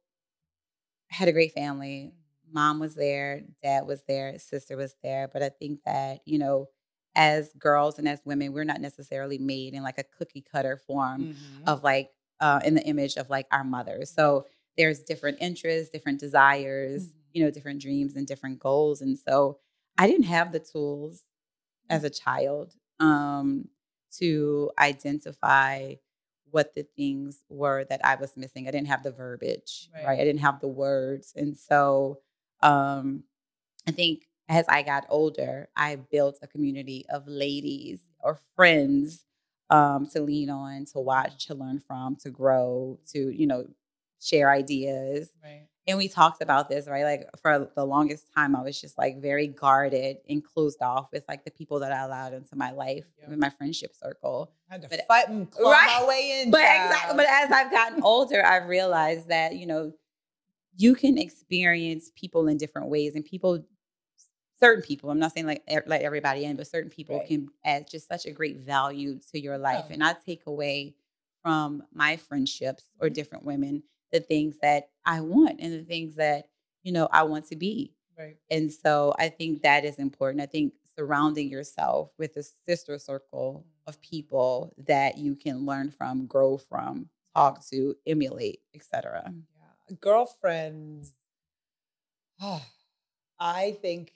I 1.12 1.16
had 1.16 1.28
a 1.28 1.31
great 1.34 1.54
family 1.54 2.14
mom 2.52 2.80
was 2.80 2.95
there 2.95 3.42
dad 3.62 3.86
was 3.86 4.04
there 4.07 4.38
sister 4.40 4.76
was 4.76 4.95
there 5.04 5.28
but 5.31 5.44
i 5.44 5.50
think 5.50 5.80
that 5.86 6.19
you 6.26 6.40
know 6.40 6.68
as 7.16 7.52
girls 7.59 8.00
and 8.00 8.07
as 8.07 8.19
women 8.26 8.54
we're 8.54 8.64
not 8.64 8.81
necessarily 8.81 9.38
made 9.38 9.74
in 9.74 9.83
like 9.83 9.98
a 10.00 10.04
cookie 10.18 10.42
cutter 10.52 10.78
form 10.78 11.26
Mm-hmm. 11.26 11.69
of 11.69 11.83
like 11.83 12.09
uh, 12.42 12.62
in 12.64 12.74
the 12.74 12.81
image 12.83 13.18
of 13.18 13.30
like 13.30 13.45
our 13.52 13.64
mothers 13.66 14.09
so 14.12 14.45
there's 14.78 15.02
different 15.02 15.38
interests 15.42 15.90
different 15.92 16.19
desires 16.19 17.07
Mhm. 17.07 17.14
you 17.33 17.44
know 17.44 17.52
different 17.52 17.81
dreams 17.81 18.16
and 18.16 18.26
different 18.26 18.57
goals 18.59 19.02
and 19.02 19.18
so 19.19 19.59
i 19.98 20.07
didn't 20.07 20.24
have 20.24 20.52
the 20.52 20.59
tools 20.59 21.24
as 21.90 22.04
a 22.04 22.09
child 22.09 22.74
um 23.00 23.68
to 24.12 24.71
identify 24.80 25.94
what 26.51 26.75
the 26.75 26.83
things 26.95 27.44
were 27.49 27.85
that 27.85 28.01
I 28.06 28.15
was 28.15 28.35
missing. 28.37 28.68
I 28.68 28.71
didn't 28.71 28.87
have 28.87 29.03
the 29.03 29.11
verbiage, 29.11 29.89
Right. 29.94 30.06
right? 30.06 30.19
I 30.19 30.23
didn't 30.23 30.41
have 30.41 30.59
the 30.59 30.68
words. 30.68 31.33
And 31.35 31.57
so 31.57 32.19
um 32.61 33.23
I 33.87 33.91
think 33.91 34.27
as 34.49 34.65
I 34.68 34.81
got 34.83 35.06
older, 35.09 35.69
I 35.75 35.95
built 35.97 36.39
a 36.41 36.47
community 36.47 37.06
of 37.09 37.27
ladies 37.27 38.01
or 38.21 38.39
friends 38.56 39.25
um 39.69 40.07
to 40.13 40.21
lean 40.21 40.49
on, 40.49 40.85
to 40.94 40.99
watch, 40.99 41.47
to 41.47 41.56
learn 41.56 41.79
from, 41.79 42.15
to 42.18 42.29
grow, 42.29 42.99
to, 43.13 43.29
you 43.29 43.47
know, 43.47 43.68
share 44.21 44.51
ideas 44.51 45.31
Right. 45.44 45.68
And 45.90 45.98
we 45.98 46.08
talked 46.08 46.42
about 46.42 46.69
this 46.69 46.88
right 46.88 47.04
like 47.04 47.30
for 47.42 47.69
the 47.76 47.84
longest 47.86 48.31
time 48.34 48.56
i 48.56 48.62
was 48.62 48.80
just 48.80 48.98
like 48.98 49.22
very 49.22 49.48
guarded 49.48 50.18
and 50.30 50.44
closed 50.44 50.81
off 50.81 51.10
with 51.12 51.24
like 51.28 51.44
the 51.44 51.52
people 51.52 51.80
that 51.80 51.92
i 51.92 52.04
allowed 52.04 52.34
into 52.34 52.56
my 52.56 52.72
life 52.72 53.06
Yeah. 53.22 53.30
with 53.30 53.40
my 53.40 53.50
friendship 53.50 53.94
circle 53.94 54.52
I 54.69 54.74
had 54.76 54.81
to 54.84 54.88
But- 54.90 55.08
fight 55.08 55.30
and 55.30 55.50
claw 55.52 55.72
Right. 55.72 56.00
my 56.02 56.08
way 56.08 56.42
in. 56.44 56.52
but 56.52 56.60
child. 56.62 56.92
exactly 56.92 57.18
but 57.18 57.28
as 57.28 57.52
i've 57.52 57.72
gotten 57.72 58.02
older 58.04 58.46
i've 58.46 58.68
realized 58.68 59.28
that 59.30 59.56
you 59.56 59.66
know 59.66 59.92
you 60.78 60.96
can 60.96 61.18
experience 61.18 62.12
people 62.16 62.48
in 62.48 62.58
different 62.58 62.88
ways 62.90 63.16
and 63.16 63.26
people 63.26 63.66
certain 64.60 64.84
people 64.84 65.10
i'm 65.10 65.19
not 65.19 65.34
saying 65.34 65.46
like 65.48 65.64
let 65.88 66.02
everybody 66.02 66.46
in 66.46 66.56
but 66.56 66.68
certain 66.68 66.90
people 66.90 67.18
Right. 67.18 67.28
can 67.28 67.48
add 67.66 67.90
just 67.90 68.08
such 68.08 68.26
a 68.26 68.31
great 68.31 68.58
value 68.58 69.19
to 69.31 69.40
your 69.40 69.58
life 69.58 69.86
Yeah. 69.88 69.94
and 69.96 70.04
i 70.04 70.14
take 70.14 70.46
away 70.46 70.96
from 71.42 71.84
my 71.94 72.18
friendships 72.18 72.84
or 73.00 73.10
different 73.10 73.46
women 73.46 73.84
the 74.11 74.19
things 74.19 74.57
that 74.61 74.89
i 75.06 75.21
want 75.21 75.59
and 75.59 75.73
the 75.73 75.83
things 75.83 76.16
that 76.16 76.49
you 76.83 76.92
know 76.92 77.07
i 77.11 77.23
want 77.23 77.45
to 77.45 77.56
be 77.56 77.94
right. 78.19 78.37
and 78.51 78.71
so 78.71 79.13
I 79.18 79.30
think 79.30 79.63
that 79.63 79.85
is 79.85 79.97
important. 79.97 80.42
I 80.42 80.45
think 80.45 80.73
surrounding 80.95 81.49
yourself 81.49 82.11
with 82.18 82.35
a 82.35 82.44
sister 82.68 82.99
circle 82.99 83.66
of 83.87 84.01
people 84.01 84.73
that 84.85 85.18
you 85.18 85.35
can 85.35 85.66
learn 85.66 85.89
from, 85.89 86.25
grow 86.25 86.57
from, 86.57 87.09
talk 87.35 87.66
to, 87.69 87.95
emulate, 88.06 88.59
etc. 88.75 89.23
Mm, 89.30 89.44
yeah. 89.56 89.95
Girlfriends. 90.01 91.13
Oh, 92.42 92.63
I 93.39 93.78
think 93.81 94.13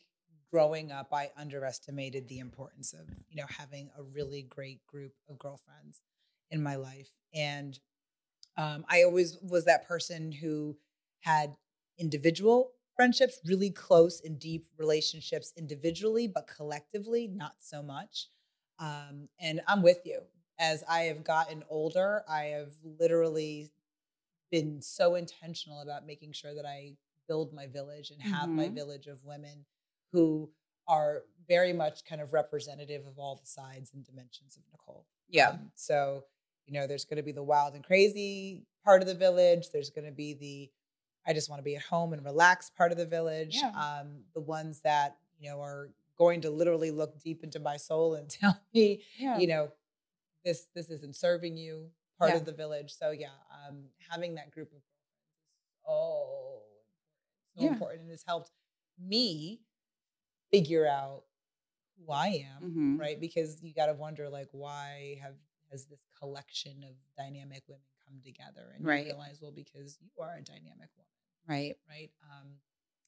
growing 0.52 0.92
up, 0.92 1.08
I 1.14 1.32
underestimated 1.38 2.28
the 2.28 2.40
importance 2.40 2.94
of, 2.94 3.08
you 3.30 3.38
know, 3.38 3.48
having 3.48 3.90
a 3.98 4.04
really 4.04 4.44
great 4.44 4.86
group 4.86 5.14
of 5.30 5.40
girlfriends 5.40 6.02
in 6.52 6.62
my 6.62 6.76
life. 6.76 7.10
And 7.34 7.80
um, 8.58 8.86
I 8.90 9.04
always 9.04 9.38
was 9.42 9.66
that 9.66 9.88
person 9.88 10.32
who 10.32 10.78
had 11.22 11.56
individual 11.98 12.72
friendships, 12.96 13.40
really 13.46 13.72
close 13.72 14.22
and 14.22 14.38
deep 14.40 14.68
relationships 14.78 15.54
individually, 15.58 16.28
but 16.28 16.48
collectively, 16.48 17.28
not 17.28 17.56
so 17.60 17.82
much. 17.82 18.28
Um, 18.80 19.30
and 19.40 19.62
I'm 19.68 19.82
with 19.82 20.00
you. 20.06 20.22
As 20.60 20.84
I 20.88 21.02
have 21.04 21.24
gotten 21.24 21.64
older, 21.70 22.24
I 22.30 22.44
have 22.46 22.74
literally 22.84 23.72
been 24.52 24.82
so 24.82 25.16
intentional 25.16 25.82
about 25.82 26.06
making 26.06 26.34
sure 26.34 26.54
that 26.54 26.66
I 26.66 26.94
build 27.28 27.54
my 27.54 27.66
village 27.68 28.12
and 28.12 28.22
have 28.22 28.50
my 28.50 28.68
Mhm. 28.68 28.76
village 28.76 29.08
of 29.08 29.24
women 29.24 29.66
who 30.12 30.54
are 30.88 31.26
very 31.48 31.74
much 31.74 32.04
kind 32.06 32.22
of 32.22 32.34
representative 32.34 33.08
of 33.08 33.18
all 33.18 33.36
the 33.36 33.46
sides 33.46 33.94
and 33.94 34.06
dimensions 34.06 34.58
of 34.58 34.64
Nicole. 34.72 35.08
Yeah. 35.28 35.50
Um, 35.50 35.72
so, 35.76 36.26
you 36.66 36.74
know, 36.74 36.88
there's 36.88 37.06
going 37.06 37.18
to 37.18 37.24
be 37.24 37.32
the 37.32 37.44
wild 37.44 37.74
and 37.76 37.84
crazy 37.84 38.66
part 38.86 39.02
of 39.02 39.08
the 39.08 39.16
village. 39.16 39.70
There's 39.72 39.90
going 39.90 40.06
to 40.06 40.12
be 40.12 40.34
the 40.34 40.72
I 41.26 41.32
just 41.34 41.50
want 41.50 41.60
to 41.60 41.64
be 41.64 41.76
at 41.78 41.82
home 41.84 42.12
and 42.14 42.24
relax 42.26 42.70
part 42.70 42.92
of 42.92 42.98
the 42.98 43.06
village. 43.06 43.56
Yeah. 43.56 43.70
Um, 43.70 44.24
the 44.34 44.42
ones 44.42 44.82
that, 44.82 45.16
you 45.40 45.50
know, 45.50 45.62
are 45.62 45.90
going 46.18 46.42
to 46.42 46.50
literally 46.50 46.92
look 46.92 47.18
deep 47.24 47.44
into 47.46 47.60
my 47.60 47.78
soul 47.78 48.16
and 48.16 48.30
tell 48.42 48.60
me, 48.74 49.02
Yeah. 49.18 49.38
you 49.40 49.48
know, 49.48 49.72
this 50.44 50.68
this 50.76 50.90
isn't 50.90 51.16
serving 51.16 51.56
you 51.58 51.90
part 52.20 52.32
Yeah. 52.32 52.38
of 52.38 52.46
the 52.46 52.52
village. 52.52 52.94
So 52.94 53.12
yeah, 53.12 53.30
um, 53.68 53.86
having 54.10 54.36
that 54.36 54.52
group 54.52 54.72
of 54.74 54.82
oh 55.88 56.62
so 57.58 57.68
important 57.68 58.02
and 58.02 58.10
has 58.10 58.24
helped 58.26 58.52
me 59.00 59.62
figure 60.52 60.88
out 60.88 61.24
who 61.98 62.12
I 62.12 62.46
am, 62.58 62.72
Mhm. 62.98 63.00
right? 63.00 63.20
Because 63.20 63.62
you 63.62 63.74
got 63.74 63.86
to 63.88 63.94
wonder 63.94 64.30
like 64.30 64.50
why 64.52 65.20
have 65.22 65.36
has 65.74 65.86
this 65.86 66.06
collection 66.18 66.84
of 66.84 66.94
dynamic 67.18 67.64
women 67.68 67.82
come 68.08 68.22
together 68.24 68.72
and 68.76 68.86
Right. 68.86 69.06
realize 69.06 69.40
well 69.42 69.52
because 69.52 69.98
you 70.00 70.10
are 70.22 70.36
a 70.38 70.42
dynamic 70.42 70.90
woman, 70.96 71.10
Right. 71.48 71.76
right? 71.90 72.12
Um, 72.32 72.62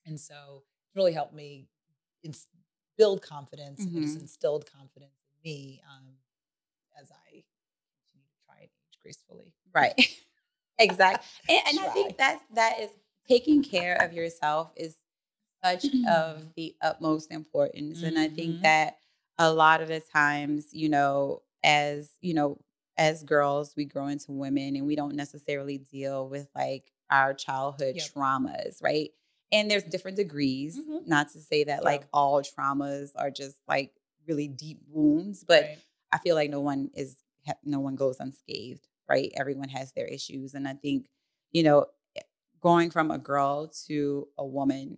and 0.06 0.20
so 0.20 0.64
it's 0.88 0.96
really 0.96 1.14
helped 1.14 1.34
me 1.34 1.68
ins- 2.24 2.50
build 2.98 3.22
confidence 3.22 3.80
and 3.86 3.96
it 3.96 4.02
just 4.02 4.18
Mhm. 4.18 4.22
instilled 4.22 4.66
confidence 4.66 5.14
in 5.30 5.42
me 5.52 5.82
um, 5.88 6.18
as 7.00 7.12
I 7.12 7.44
continue 8.12 8.28
to 8.28 8.46
try 8.46 8.56
and 8.62 8.64
age 8.64 9.00
gracefully. 9.00 9.54
Right. 9.72 9.94
exactly. 10.80 11.26
And, 11.50 11.68
and 11.68 11.80
I 11.80 11.94
think 11.94 12.18
that 12.18 12.42
that 12.56 12.80
is 12.80 12.90
taking 13.28 13.62
care 13.64 13.96
of 14.02 14.12
yourself 14.14 14.72
is 14.76 14.98
such 15.64 15.86
of 16.08 16.54
the 16.56 16.76
utmost 16.82 17.32
importance. 17.32 18.02
And 18.02 18.18
I 18.18 18.28
think 18.28 18.58
Mhm. 18.58 18.62
that 18.64 19.00
a 19.38 19.52
lot 19.52 19.82
of 19.82 19.88
the 19.90 20.00
times, 20.00 20.74
you 20.74 20.90
know, 20.90 21.44
as 21.66 22.12
you 22.22 22.34
know, 22.34 22.60
as 22.98 23.24
girls, 23.24 23.74
we 23.76 23.84
grow 23.86 24.08
into 24.08 24.32
women 24.32 24.76
and 24.78 24.86
we 24.88 24.96
don't 24.96 25.16
necessarily 25.16 25.80
deal 25.80 26.30
with 26.30 26.48
like 26.56 26.92
our 27.10 27.34
childhood 27.34 27.96
Yep. 27.98 28.06
traumas, 28.16 28.82
right? 28.82 29.10
And 29.52 29.70
there's 29.70 29.84
different 29.84 30.18
degrees. 30.18 30.78
Mhm. 30.78 31.08
Not 31.08 31.30
to 31.34 31.40
say 31.42 31.66
that 31.66 31.80
Yeah. 31.82 31.90
like 31.90 32.08
all 32.14 32.42
traumas 32.42 33.12
are 33.16 33.32
just 33.32 33.58
like 33.68 33.94
really 34.28 34.48
deep 34.48 34.80
wounds, 34.88 35.44
but 35.44 35.64
Right. 35.64 35.78
I 36.12 36.18
feel 36.20 36.36
like 36.36 36.50
no 36.50 36.62
one 36.62 36.92
is 36.94 37.18
no 37.64 37.80
one 37.80 37.96
goes 37.96 38.20
unscathed, 38.20 38.88
right? 39.08 39.32
Everyone 39.36 39.70
has 39.70 39.92
their 39.94 40.08
issues, 40.08 40.54
and 40.54 40.68
I 40.68 40.74
think 40.74 41.08
you 41.52 41.64
know, 41.64 41.86
eh, 42.16 42.22
going 42.60 42.90
from 42.92 43.12
a 43.12 43.18
girl 43.18 43.68
to 43.88 44.28
a 44.38 44.46
woman, 44.46 44.98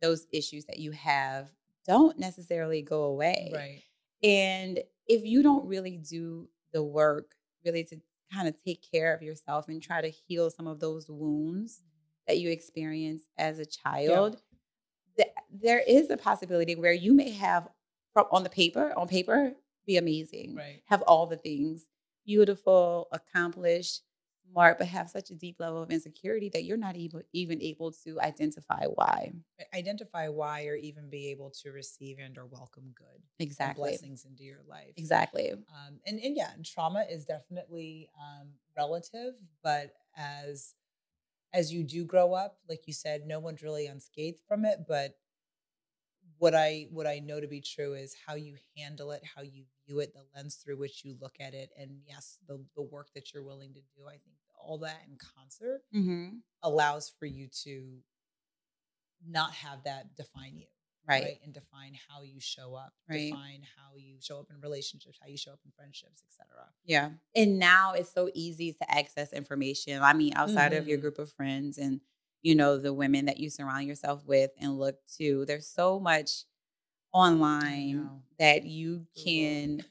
those 0.00 0.26
issues 0.32 0.64
that 0.66 0.78
you 0.78 0.92
have 0.92 1.52
don't 1.86 2.18
necessarily 2.18 2.82
go 2.82 3.02
away, 3.04 3.50
right. 3.54 3.82
And 4.22 4.82
if 5.06 5.24
you 5.24 5.42
don't 5.42 5.66
really 5.66 5.96
do 5.98 6.48
the 6.72 6.82
work, 6.82 7.32
really 7.64 7.84
to 7.84 7.96
kind 8.32 8.48
of 8.48 8.54
take 8.62 8.84
care 8.90 9.14
of 9.14 9.22
yourself 9.22 9.68
and 9.68 9.82
try 9.82 10.00
to 10.00 10.08
heal 10.08 10.50
some 10.50 10.66
of 10.66 10.80
those 10.80 11.08
wounds 11.08 11.82
that 12.26 12.38
you 12.38 12.50
experienced 12.50 13.28
as 13.38 13.58
a 13.58 13.66
child, 13.66 14.40
th- 15.16 15.28
there 15.50 15.82
is 15.86 16.10
a 16.10 16.16
possibility 16.16 16.74
where 16.74 16.92
you 16.92 17.12
may 17.14 17.30
have 17.30 17.68
from 18.12 18.26
on 18.32 18.42
the 18.42 18.50
paper, 18.50 18.92
on 18.96 19.06
paper, 19.08 19.52
be 19.86 19.96
amazing, 19.96 20.54
Right. 20.56 20.82
have 20.86 21.02
all 21.02 21.26
the 21.26 21.36
things, 21.36 21.86
beautiful, 22.26 23.08
accomplished, 23.12 24.02
smart, 24.50 24.78
but 24.78 24.86
have 24.88 25.10
such 25.10 25.30
a 25.30 25.34
deep 25.34 25.56
level 25.60 25.82
of 25.82 25.90
insecurity 25.90 26.48
that 26.50 26.64
you're 26.64 26.76
not 26.76 26.96
even 26.96 27.22
even 27.32 27.60
able 27.62 27.92
to 27.92 28.20
identify 28.20 28.86
why. 28.86 29.32
Identify 29.72 30.28
why 30.28 30.66
or 30.66 30.74
even 30.74 31.08
be 31.10 31.28
able 31.28 31.50
to 31.50 31.70
receive 31.70 32.18
and 32.18 32.36
or 32.36 32.44
welcome 32.46 32.90
good 32.92 33.22
Exactly. 33.38 33.98
blessings 34.00 34.24
into 34.24 34.42
your 34.42 34.62
life. 34.64 34.96
Exactly. 34.96 35.54
Um, 35.72 36.00
and, 36.06 36.20
and 36.20 36.36
yeah, 36.36 36.52
and 36.52 36.64
trauma 36.64 37.06
is 37.08 37.24
definitely 37.24 38.10
um, 38.20 38.54
relative, 38.76 39.34
but 39.62 39.94
as 40.16 40.74
as 41.52 41.72
you 41.72 41.84
do 41.84 42.04
grow 42.04 42.34
up, 42.34 42.60
like 42.68 42.86
you 42.86 42.92
said, 42.94 43.26
no 43.26 43.40
one's 43.40 43.62
really 43.62 43.86
unscathed 43.86 44.40
from 44.48 44.64
it. 44.64 44.80
But 44.88 45.16
what 46.38 46.54
I 46.54 46.86
what 46.90 47.06
I 47.06 47.20
know 47.20 47.40
to 47.40 47.46
be 47.46 47.60
true 47.60 47.94
is 47.94 48.14
how 48.26 48.34
you 48.34 48.56
handle 48.76 49.12
it, 49.12 49.22
how 49.24 49.42
you 49.42 49.66
view 49.86 50.00
it, 50.00 50.12
the 50.14 50.24
lens 50.34 50.56
through 50.56 50.78
which 50.78 51.04
you 51.04 51.16
look 51.20 51.36
at 51.40 51.54
it, 51.54 51.70
and 51.78 52.00
yes, 52.06 52.38
the 52.46 52.64
the 52.76 52.82
work 52.82 53.08
that 53.14 53.32
you're 53.32 53.42
willing 53.44 53.74
to 53.74 53.80
do. 53.96 54.06
I 54.08 54.12
think 54.18 54.36
all 54.58 54.78
that 54.78 55.02
in 55.08 55.16
concert 55.18 55.82
Mm-hmm. 55.94 56.38
allows 56.62 57.08
for 57.10 57.26
you 57.26 57.48
to 57.64 58.02
not 59.26 59.52
have 59.52 59.84
that 59.84 60.14
define 60.16 60.56
you 60.58 60.66
Right. 61.06 61.38
and 61.42 61.52
define 61.52 61.94
how 62.08 62.22
you 62.22 62.40
show 62.40 62.74
up 62.74 62.94
Right. 63.08 63.28
define 63.30 63.62
how 63.76 63.96
you 63.96 64.20
show 64.20 64.40
up 64.40 64.50
in 64.50 64.60
relationships 64.60 65.18
how 65.20 65.28
you 65.28 65.36
show 65.36 65.52
up 65.52 65.60
in 65.64 65.70
friendships 65.72 66.22
etc 66.24 66.72
Yeah. 66.84 67.12
And 67.34 67.58
now 67.58 67.92
it's 67.94 68.12
so 68.12 68.30
easy 68.34 68.72
to 68.72 68.90
access 68.90 69.32
information. 69.32 70.02
I 70.02 70.12
mean, 70.12 70.34
outside 70.36 70.72
of 70.72 70.86
your 70.86 70.98
Mhm. 70.98 71.00
group 71.00 71.18
of 71.18 71.32
friends 71.32 71.78
and, 71.78 72.00
you 72.42 72.54
know, 72.54 72.76
the 72.78 72.92
women 72.92 73.24
that 73.26 73.38
you 73.38 73.48
surround 73.50 73.86
yourself 73.86 74.24
with 74.26 74.50
and 74.58 74.78
look 74.78 74.96
to, 75.16 75.44
there's 75.46 75.66
so 75.66 75.98
much 75.98 76.44
online 77.14 78.10
that 78.38 78.64
you 78.64 79.06
can 79.24 79.82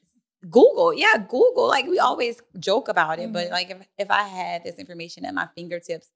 Google. 0.49 0.93
Yeah, 0.93 1.17
Google. 1.17 1.67
Like 1.67 1.87
we 1.87 1.97
always 1.99 2.41
joke 2.59 2.89
about 2.89 3.17
it, 3.19 3.31
but 3.31 3.47
Mhm. 3.47 3.51
like 3.51 3.69
if, 3.71 3.87
if 3.97 4.11
I 4.11 4.23
had 4.23 4.63
this 4.63 4.75
information 4.75 5.25
at 5.25 5.33
my 5.33 5.47
fingertips 5.55 6.11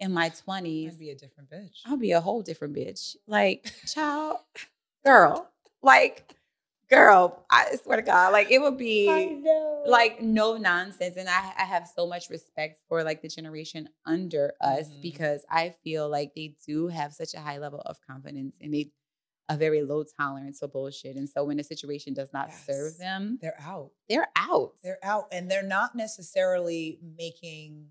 in 0.00 0.12
my 0.12 0.30
20s, 0.30 0.88
i'd 0.92 0.98
be 0.98 1.10
a 1.10 1.14
different 1.14 1.48
bitch 1.50 1.78
I'll 1.86 1.96
be 1.96 2.12
a 2.12 2.20
whole 2.20 2.42
different 2.42 2.74
bitch. 2.74 3.16
Like, 3.26 3.72
child, 3.86 4.38
girl, 5.04 5.48
like, 5.82 6.34
girl, 6.90 7.44
I 7.50 7.76
swear 7.82 7.96
to 7.96 8.02
God, 8.02 8.32
like, 8.32 8.50
it 8.50 8.60
would 8.60 8.76
be 8.78 9.06
like 9.86 10.20
no 10.20 10.56
nonsense. 10.56 11.16
And 11.16 11.28
I, 11.28 11.52
I 11.58 11.64
have 11.64 11.88
so 11.96 12.06
much 12.06 12.30
respect 12.30 12.80
for 12.88 13.02
like 13.04 13.22
the 13.22 13.28
generation 13.28 13.88
under 14.04 14.54
us 14.60 14.88
Mhm. 14.88 15.02
because 15.02 15.44
I 15.50 15.74
feel 15.84 16.08
like 16.08 16.34
they 16.34 16.56
do 16.66 16.88
have 16.88 17.14
such 17.14 17.34
a 17.34 17.40
high 17.40 17.58
level 17.58 17.80
of 17.86 18.00
confidence 18.00 18.56
and 18.60 18.74
they 18.74 18.90
a 19.48 19.56
very 19.56 19.82
low 19.82 20.04
tolerance 20.04 20.58
for 20.58 20.68
bullshit. 20.68 21.16
And 21.16 21.28
so 21.28 21.44
when 21.44 21.58
a 21.58 21.64
situation 21.64 22.14
does 22.14 22.32
not 22.32 22.50
serve 22.52 22.98
them, 22.98 23.38
they're 23.40 23.60
out 23.60 23.90
they're 24.08 24.28
out. 24.36 24.72
they're 24.82 24.98
out 25.02 25.26
and 25.32 25.50
they're 25.50 25.62
not 25.62 25.94
necessarily 25.94 26.98
making 27.16 27.86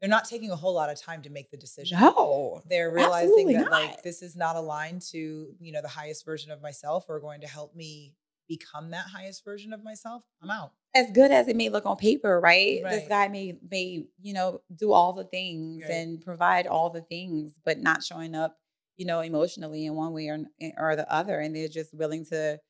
they're 0.00 0.10
not 0.10 0.26
taking 0.26 0.50
a 0.50 0.56
whole 0.56 0.74
lot 0.74 0.90
of 0.90 1.00
time 1.00 1.22
to 1.22 1.30
make 1.30 1.50
the 1.50 1.56
decision 1.56 1.98
no. 1.98 2.62
they're 2.68 2.90
realizing 2.90 3.48
that 3.52 3.62
not. 3.62 3.70
like 3.70 4.02
this 4.02 4.22
is 4.22 4.36
not 4.36 4.56
aligned 4.56 5.02
to 5.02 5.48
you 5.60 5.72
know 5.72 5.82
the 5.82 5.88
highest 5.88 6.24
version 6.24 6.50
of 6.52 6.62
myself 6.62 7.04
or 7.08 7.20
going 7.20 7.40
to 7.40 7.48
help 7.48 7.74
me 7.74 8.14
become 8.48 8.90
that 8.90 9.04
highest 9.06 9.44
version 9.44 9.72
of 9.72 9.82
myself 9.84 10.22
i'm 10.42 10.50
out 10.50 10.72
as 10.94 11.10
good 11.10 11.30
as 11.30 11.48
it 11.48 11.56
may 11.56 11.68
look 11.68 11.84
on 11.84 11.96
paper, 11.96 12.40
right? 12.40 12.82
This 12.82 13.08
guy 13.08 13.28
may 13.28 13.58
may 13.70 14.06
you 14.22 14.32
know 14.32 14.62
do 14.74 14.92
all 14.92 15.12
the 15.12 15.24
things 15.24 15.82
Right. 15.82 15.92
and 15.92 16.20
provide 16.20 16.66
all 16.66 16.90
the 16.90 17.02
things, 17.02 17.52
but 17.64 17.78
not 17.78 18.02
showing 18.02 18.34
up, 18.34 18.56
you 18.98 19.06
know, 19.06 19.20
emotionally 19.20 19.86
in 19.86 19.94
one 19.94 20.12
way 20.12 20.28
or 20.28 20.40
eh, 20.60 20.72
or 20.78 20.96
the 20.96 21.10
other, 21.12 21.40
and 21.40 21.56
they're 21.56 21.68
just 21.68 21.94
willing 21.94 22.26
to, 22.26 22.60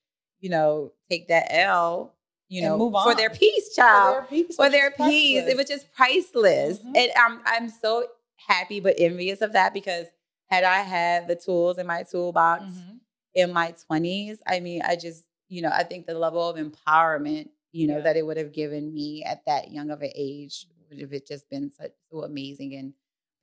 you 0.40 0.50
know, 0.50 0.92
take 1.10 1.28
that 1.28 1.48
L, 1.52 2.14
you 2.48 2.62
And 2.62 2.70
know, 2.70 2.78
move 2.78 2.92
for 2.92 3.14
their 3.16 3.30
peace, 3.30 3.74
child, 3.74 4.26
for 4.26 4.30
their 4.30 4.44
peace 4.44 4.56
for 4.56 4.70
their 4.70 4.90
peace. 4.92 5.44
It 5.48 5.56
was 5.56 5.66
just 5.66 5.92
priceless, 5.94 6.80
Mhm. 6.80 6.96
and 6.96 7.12
I'm 7.16 7.40
I'm 7.46 7.68
so 7.70 8.06
happy 8.36 8.80
but 8.80 8.94
envious 8.98 9.40
of 9.42 9.52
that 9.54 9.74
because 9.74 10.06
had 10.48 10.64
I 10.64 10.80
had 10.80 11.28
the 11.28 11.36
tools 11.36 11.78
in 11.78 11.86
my 11.86 12.04
toolbox 12.04 12.64
Mhm. 12.64 13.00
in 13.34 13.52
my 13.52 13.74
20s 13.86 14.40
i 14.46 14.58
mean 14.60 14.80
i 14.82 14.96
just 14.96 15.24
you 15.48 15.60
know 15.62 15.70
i 15.72 15.82
think 15.84 16.06
the 16.06 16.14
level 16.14 16.48
of 16.48 16.56
empowerment 16.56 17.48
you 17.72 17.86
know 17.86 17.98
Yeah. 17.98 18.04
that 18.04 18.16
it 18.16 18.24
would 18.26 18.36
have 18.38 18.52
given 18.52 18.92
me 18.94 19.22
at 19.24 19.44
that 19.46 19.70
young 19.70 19.90
of 19.90 20.02
an 20.02 20.10
age 20.14 20.66
would 20.90 20.98
have 21.00 21.24
just 21.26 21.48
been 21.50 21.70
so, 21.70 21.88
so 22.10 22.22
amazing 22.24 22.74
and 22.74 22.94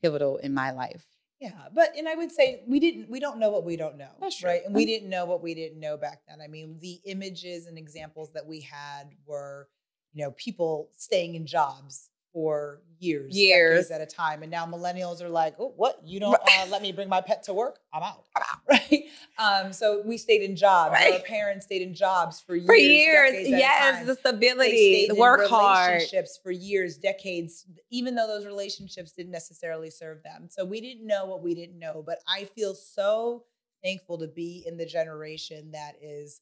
pivotal 0.01 0.37
in 0.37 0.53
my 0.53 0.71
life 0.71 1.05
Yeah, 1.39 1.67
but 1.73 1.95
and 1.97 2.07
I 2.07 2.15
would 2.15 2.31
say 2.31 2.63
we 2.67 2.79
didn't 2.79 3.09
we 3.09 3.19
don't 3.19 3.39
know 3.39 3.49
what 3.51 3.65
we 3.65 3.75
don't 3.75 3.97
know, 3.97 4.11
That's 4.21 4.39
true. 4.39 4.49
right? 4.49 4.61
And 4.65 4.73
we 4.73 4.85
didn't 4.85 5.09
know 5.09 5.25
what 5.25 5.43
we 5.43 5.53
didn't 5.53 5.79
know 5.79 5.97
back 5.97 6.21
then. 6.27 6.39
I 6.41 6.47
mean, 6.47 6.77
the 6.79 7.01
images 7.05 7.65
and 7.67 7.77
examples 7.77 8.31
that 8.33 8.45
we 8.45 8.61
had 8.61 9.09
were, 9.25 9.67
you 10.13 10.23
know, 10.23 10.31
people 10.31 10.91
staying 10.95 11.35
in 11.35 11.45
jobs 11.45 12.09
for 12.35 12.81
years, 12.99 13.33
Years. 13.33 13.91
at 13.91 14.01
a 14.01 14.05
time, 14.05 14.41
and 14.41 14.51
now 14.51 14.65
millennials 14.65 15.21
are 15.21 15.29
like, 15.29 15.55
"Oh, 15.57 15.71
what? 15.77 16.01
You 16.03 16.19
don't 16.19 16.35
uh, 16.35 16.65
let 16.69 16.81
me 16.81 16.91
bring 16.91 17.07
my 17.07 17.21
pet 17.21 17.43
to 17.43 17.53
work? 17.53 17.79
I'm 17.93 18.03
out." 18.03 18.25
I'm 18.35 18.43
out. 18.43 18.59
Right? 18.69 19.05
Um, 19.39 19.71
so 19.71 20.01
we 20.03 20.17
stayed 20.17 20.41
in 20.41 20.55
jobs. 20.55 20.97
Our 20.99 21.19
parents 21.19 21.65
stayed 21.65 21.81
in 21.81 21.93
jobs 21.93 22.41
for 22.41 22.55
years, 22.55 22.67
for 22.67 22.75
years 22.75 23.31
decades 23.31 23.47
at 23.47 23.55
a 23.55 23.57
yes 23.57 24.05
the 24.05 24.15
stability 24.15 25.07
the 25.07 25.15
work 25.15 25.47
hard 25.47 25.93
relationships 25.93 26.37
for 26.43 26.51
years, 26.51 26.97
decades, 26.97 27.65
even 27.89 28.15
though 28.15 28.27
those 28.27 28.45
relationships 28.45 29.13
didn't 29.13 29.31
necessarily 29.31 29.89
serve 29.89 30.21
them. 30.23 30.47
So 30.49 30.65
we 30.65 30.81
didn't 30.81 31.07
know 31.07 31.25
what 31.25 31.41
we 31.41 31.55
didn't 31.55 31.79
know. 31.79 32.03
But 32.05 32.19
I 32.27 32.43
feel 32.43 32.75
so 32.75 33.45
thankful 33.81 34.17
to 34.17 34.27
be 34.27 34.63
in 34.67 34.75
the 34.75 34.85
generation 34.85 35.71
that 35.71 35.93
is 36.01 36.41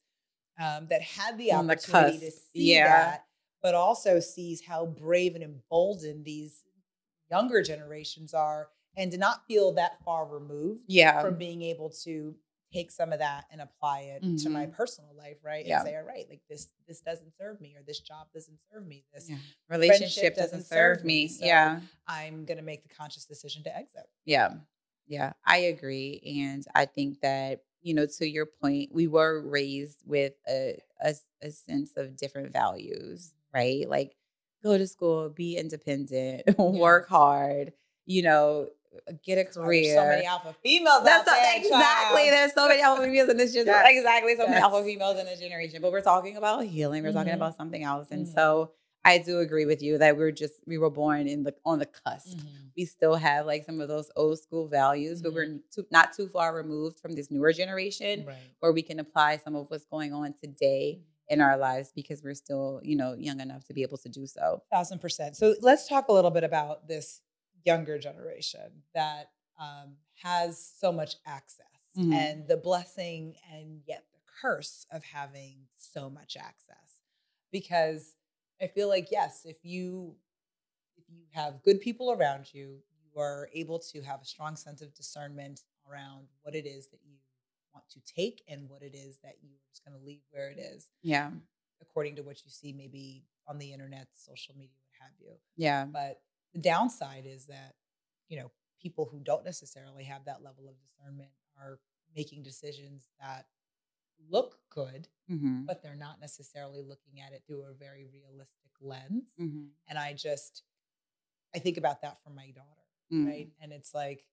um, 0.58 0.86
that 0.88 1.02
had 1.02 1.38
the 1.38 1.52
On 1.52 1.66
the 1.66 1.74
opportunity 1.74 2.18
to 2.18 2.30
see 2.30 2.74
yeah. 2.74 2.88
that, 2.88 3.24
but 3.64 3.74
also 3.74 4.20
sees 4.20 4.60
how 4.60 4.84
brave 4.84 5.34
and 5.34 5.42
emboldened 5.42 6.22
these 6.24 6.64
younger 7.30 7.62
generations 7.62 8.34
are 8.34 8.68
and 8.94 9.10
to 9.10 9.16
not 9.16 9.46
feel 9.48 9.72
that 9.72 9.98
far 10.04 10.26
removed 10.26 10.82
Yeah. 10.86 11.22
from 11.22 11.36
being 11.38 11.62
able 11.62 11.88
to 12.04 12.36
take 12.74 12.90
some 12.90 13.10
of 13.12 13.20
that 13.20 13.46
and 13.50 13.62
apply 13.62 14.00
it 14.00 14.38
to 14.40 14.50
my 14.50 14.66
Mhm. 14.66 14.72
personal 14.74 15.14
life, 15.16 15.38
right? 15.42 15.64
Yeah. 15.64 15.78
And 15.80 15.88
say, 15.88 15.96
all 15.96 16.02
right, 16.02 16.28
like 16.28 16.42
this 16.48 16.68
this 16.86 17.00
doesn't 17.00 17.32
serve 17.38 17.58
me 17.60 17.74
or 17.74 17.82
this 17.82 18.00
job 18.00 18.26
doesn't 18.34 18.58
serve 18.70 18.86
me. 18.86 19.06
This 19.14 19.30
Yeah. 19.30 19.38
Relationship 19.70 20.34
doesn't 20.34 20.58
doesn't 20.58 20.64
serve 20.68 20.98
serve 20.98 21.04
me, 21.06 21.22
me. 21.22 21.28
so- 21.28 21.46
Yeah. 21.46 21.80
I'm 22.06 22.44
gonna 22.44 22.60
make 22.62 22.82
the 22.82 22.94
conscious 22.94 23.24
decision 23.24 23.62
to 23.64 23.74
exit. 23.74 24.06
Yeah. 24.26 24.58
Yeah. 25.06 25.32
I 25.46 25.56
agree. 25.58 26.20
And 26.42 26.66
I 26.74 26.84
think 26.84 27.20
that, 27.20 27.64
you 27.80 27.94
know, 27.94 28.04
to 28.06 28.28
your 28.28 28.44
point, 28.46 28.92
we 28.92 29.06
were 29.06 29.40
raised 29.40 30.02
with 30.06 30.34
a, 30.46 30.78
a, 31.00 31.14
a 31.40 31.50
sense 31.50 31.92
of 31.96 32.16
different 32.16 32.52
values, 32.52 33.32
right? 33.54 33.88
Like 33.88 34.14
go 34.62 34.76
to 34.76 34.86
school, 34.86 35.28
be 35.30 35.56
independent, 35.56 36.42
work 36.58 37.08
hard, 37.08 37.72
you 38.06 38.22
know, 38.22 38.68
get 39.24 39.38
a 39.38 39.44
career. 39.44 39.94
There's 39.94 39.96
so 39.96 40.08
many 40.08 40.26
alpha 40.26 40.54
females 40.62 41.04
That's 41.04 41.28
so- 41.28 41.34
there. 41.34 41.56
exactly. 41.58 42.22
child. 42.22 42.32
There's 42.32 42.52
so 42.54 42.68
many 42.68 42.80
alpha 42.82 43.02
females 43.04 43.28
in 43.30 43.36
this 43.36 43.52
generation. 43.52 43.96
Exactly. 43.96 44.36
So 44.36 44.46
many 44.46 44.60
alpha 44.60 44.84
females 44.84 45.18
in 45.18 45.26
this 45.26 45.40
generation. 45.40 45.82
But 45.82 45.92
we're 45.92 46.00
talking 46.00 46.36
about 46.36 46.64
healing. 46.64 47.02
We're 47.02 47.12
talking 47.12 47.32
Mhm. 47.32 47.36
about 47.36 47.56
something 47.56 47.82
else. 47.82 48.08
And 48.10 48.26
Mhm. 48.26 48.34
so 48.34 48.70
I 49.04 49.18
do 49.18 49.40
agree 49.40 49.66
with 49.66 49.82
you 49.82 49.98
that 49.98 50.16
we're 50.16 50.30
just 50.30 50.54
we 50.66 50.78
were 50.78 50.88
born 50.90 51.26
in 51.26 51.42
the 51.42 51.54
on 51.64 51.78
the 51.78 51.86
cusp. 51.86 52.38
Mhm. 52.38 52.46
We 52.76 52.84
still 52.86 53.16
have 53.16 53.44
like 53.46 53.64
some 53.64 53.80
of 53.80 53.88
those 53.88 54.10
old 54.16 54.38
school 54.38 54.66
values, 54.68 55.20
but 55.22 55.34
we're 55.34 55.58
too, 55.74 55.86
not 55.90 56.12
too 56.14 56.28
far 56.28 56.54
removed 56.54 56.98
from 57.00 57.12
this 57.14 57.30
newer 57.30 57.52
generation 57.52 58.24
Right. 58.24 58.36
where 58.60 58.72
we 58.72 58.80
can 58.82 58.98
apply 59.00 59.36
some 59.38 59.56
of 59.56 59.70
what's 59.70 59.84
going 59.84 60.12
on 60.14 60.32
today 60.34 61.00
in 61.28 61.40
our 61.40 61.56
lives 61.56 61.92
because 61.94 62.22
we're 62.22 62.34
still, 62.34 62.80
you 62.82 62.96
know, 62.96 63.14
young 63.14 63.40
enough 63.40 63.64
to 63.66 63.74
be 63.74 63.82
able 63.82 63.98
to 63.98 64.08
do 64.08 64.26
so. 64.26 64.62
Thousand 64.70 65.00
percent. 65.00 65.36
So 65.36 65.54
let's 65.60 65.88
talk 65.88 66.08
a 66.08 66.12
little 66.12 66.30
bit 66.30 66.44
about 66.44 66.86
this 66.88 67.20
younger 67.64 67.98
generation 67.98 68.82
that 68.94 69.30
um, 69.58 69.96
has 70.22 70.58
so 70.80 70.92
much 70.92 71.16
access 71.26 71.66
Mhm. 71.96 72.12
and 72.12 72.48
the 72.48 72.56
blessing 72.56 73.36
and 73.52 73.82
yet 73.86 74.04
the 74.12 74.18
curse 74.42 74.84
of 74.90 75.04
having 75.04 75.68
so 75.76 76.10
much 76.10 76.36
access. 76.36 77.00
Because 77.52 78.16
I 78.60 78.66
feel 78.66 78.88
like 78.88 79.10
yes, 79.10 79.44
if 79.44 79.64
you 79.64 80.16
if 80.96 81.04
you 81.08 81.22
have 81.32 81.62
good 81.62 81.80
people 81.80 82.12
around 82.12 82.52
you, 82.52 82.82
you 83.14 83.20
are 83.20 83.48
able 83.52 83.78
to 83.78 84.02
have 84.02 84.20
a 84.22 84.24
strong 84.24 84.56
sense 84.56 84.80
of 84.82 84.92
discernment 84.94 85.60
around 85.88 86.26
what 86.42 86.54
it 86.54 86.66
is 86.66 86.88
that 86.88 87.00
you 87.04 87.14
want 87.74 87.88
to 87.90 88.00
take 88.00 88.42
and 88.48 88.68
what 88.68 88.82
it 88.82 88.94
is 88.94 89.18
that 89.22 89.36
you're 89.42 89.58
just 89.68 89.84
going 89.84 89.98
to 89.98 90.04
leave 90.04 90.20
where 90.30 90.50
it 90.50 90.58
is 90.58 90.88
Yeah. 91.02 91.30
according 91.80 92.16
to 92.16 92.22
what 92.22 92.44
you 92.44 92.50
see 92.50 92.72
maybe 92.72 93.24
on 93.46 93.58
the 93.58 93.72
internet, 93.72 94.08
social 94.14 94.54
media, 94.56 94.76
what 94.86 95.04
have 95.04 95.12
you. 95.20 95.34
Yeah. 95.56 95.84
But 95.86 96.20
the 96.52 96.60
downside 96.60 97.24
is 97.26 97.46
that, 97.46 97.74
you 98.28 98.38
know, 98.38 98.50
people 98.80 99.08
who 99.10 99.20
don't 99.20 99.44
necessarily 99.44 100.04
have 100.04 100.24
that 100.26 100.42
level 100.42 100.68
of 100.68 100.74
discernment 100.80 101.30
are 101.60 101.78
making 102.14 102.42
decisions 102.42 103.08
that 103.20 103.46
look 104.30 104.58
good, 104.70 105.08
Mm-hmm. 105.30 105.64
but 105.64 105.82
they're 105.82 105.96
not 105.96 106.20
necessarily 106.20 106.82
looking 106.82 107.18
at 107.26 107.32
it 107.32 107.42
through 107.46 107.62
a 107.62 107.72
very 107.72 108.04
realistic 108.12 108.70
lens. 108.80 109.30
Mm-hmm. 109.40 109.64
And 109.88 109.98
I 109.98 110.12
just, 110.12 110.62
I 111.54 111.58
think 111.60 111.78
about 111.78 112.02
that 112.02 112.18
for 112.22 112.28
my 112.30 112.50
daughter, 112.50 112.68
Mm. 113.12 113.26
right? 113.26 113.48
And 113.60 113.72
it's 113.72 113.94
like, 113.94 114.24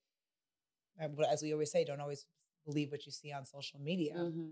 as 1.29 1.41
we 1.41 1.53
always 1.53 1.71
say, 1.71 1.83
don't 1.85 2.01
always 2.01 2.25
believe 2.65 2.91
what 2.91 3.05
you 3.05 3.11
see 3.11 3.31
on 3.31 3.45
social 3.45 3.79
media 3.79 4.13
Mm-hmm. 4.17 4.47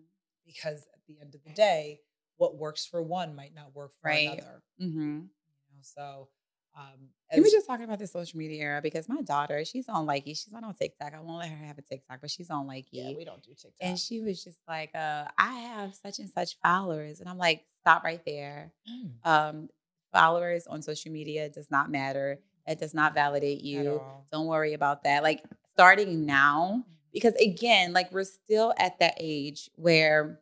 because 0.46 0.88
at 0.94 1.00
the 1.08 1.20
end 1.22 1.36
of 1.36 1.44
the 1.44 1.52
day, 1.52 2.00
what 2.38 2.56
works 2.58 2.86
for 2.86 3.02
one 3.04 3.36
might 3.36 3.54
not 3.54 3.76
work 3.76 3.92
for 4.02 4.08
Right. 4.10 4.28
another. 4.28 4.64
Mm-hmm. 4.82 5.00
You 5.20 5.76
know, 5.76 5.82
so 5.82 6.30
um, 6.78 7.10
Can 7.32 7.42
we 7.42 7.48
as- 7.48 7.52
just 7.52 7.68
talk 7.68 7.82
about 7.82 8.00
the 8.00 8.08
social 8.08 8.38
media 8.40 8.62
era? 8.64 8.82
Because 8.82 9.10
my 9.10 9.22
daughter, 9.22 9.66
she's 9.66 9.90
on 9.90 10.06
Likee. 10.08 10.28
She's 10.38 10.52
not 10.52 10.64
on 10.64 10.74
TikTok. 10.74 11.14
I 11.14 11.20
won't 11.20 11.40
let 11.40 11.50
her 11.50 11.66
have 11.66 11.78
a 11.78 11.82
TikTok, 11.82 12.22
but 12.22 12.30
she's 12.32 12.50
on 12.50 12.68
Likee. 12.68 12.88
yeah, 12.92 13.12
we 13.18 13.26
don't 13.26 13.42
do 13.44 13.52
TikTok. 13.52 13.74
and 13.82 14.00
she 14.00 14.22
was 14.22 14.44
just 14.44 14.60
like, 14.68 14.92
uh, 14.96 15.26
I 15.38 15.54
have 15.60 15.96
such 15.96 16.20
and 16.20 16.30
such 16.30 16.58
followers. 16.64 17.20
And 17.20 17.28
I'm 17.28 17.38
like, 17.38 17.66
stop 17.82 18.04
right 18.04 18.22
there. 18.26 18.72
Mm, 18.90 19.12
Um, 19.30 19.70
followers 20.14 20.66
on 20.68 20.82
social 20.82 21.12
media 21.12 21.50
does 21.50 21.70
not 21.70 21.92
matter. 21.92 22.40
It 22.68 22.80
does 22.80 22.94
not 22.94 23.14
validate 23.14 23.62
you. 23.62 24.02
Don't 24.32 24.46
worry 24.48 24.74
about 24.74 25.04
that. 25.04 25.24
Like 25.24 25.44
starting 25.74 26.26
now, 26.26 26.84
because 27.14 27.34
again, 27.36 27.94
like 27.94 28.12
we're 28.12 28.24
still 28.24 28.74
at 28.78 29.00
that 29.00 29.16
age 29.20 29.70
where 29.76 30.40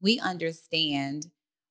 we 0.00 0.18
understand 0.20 1.28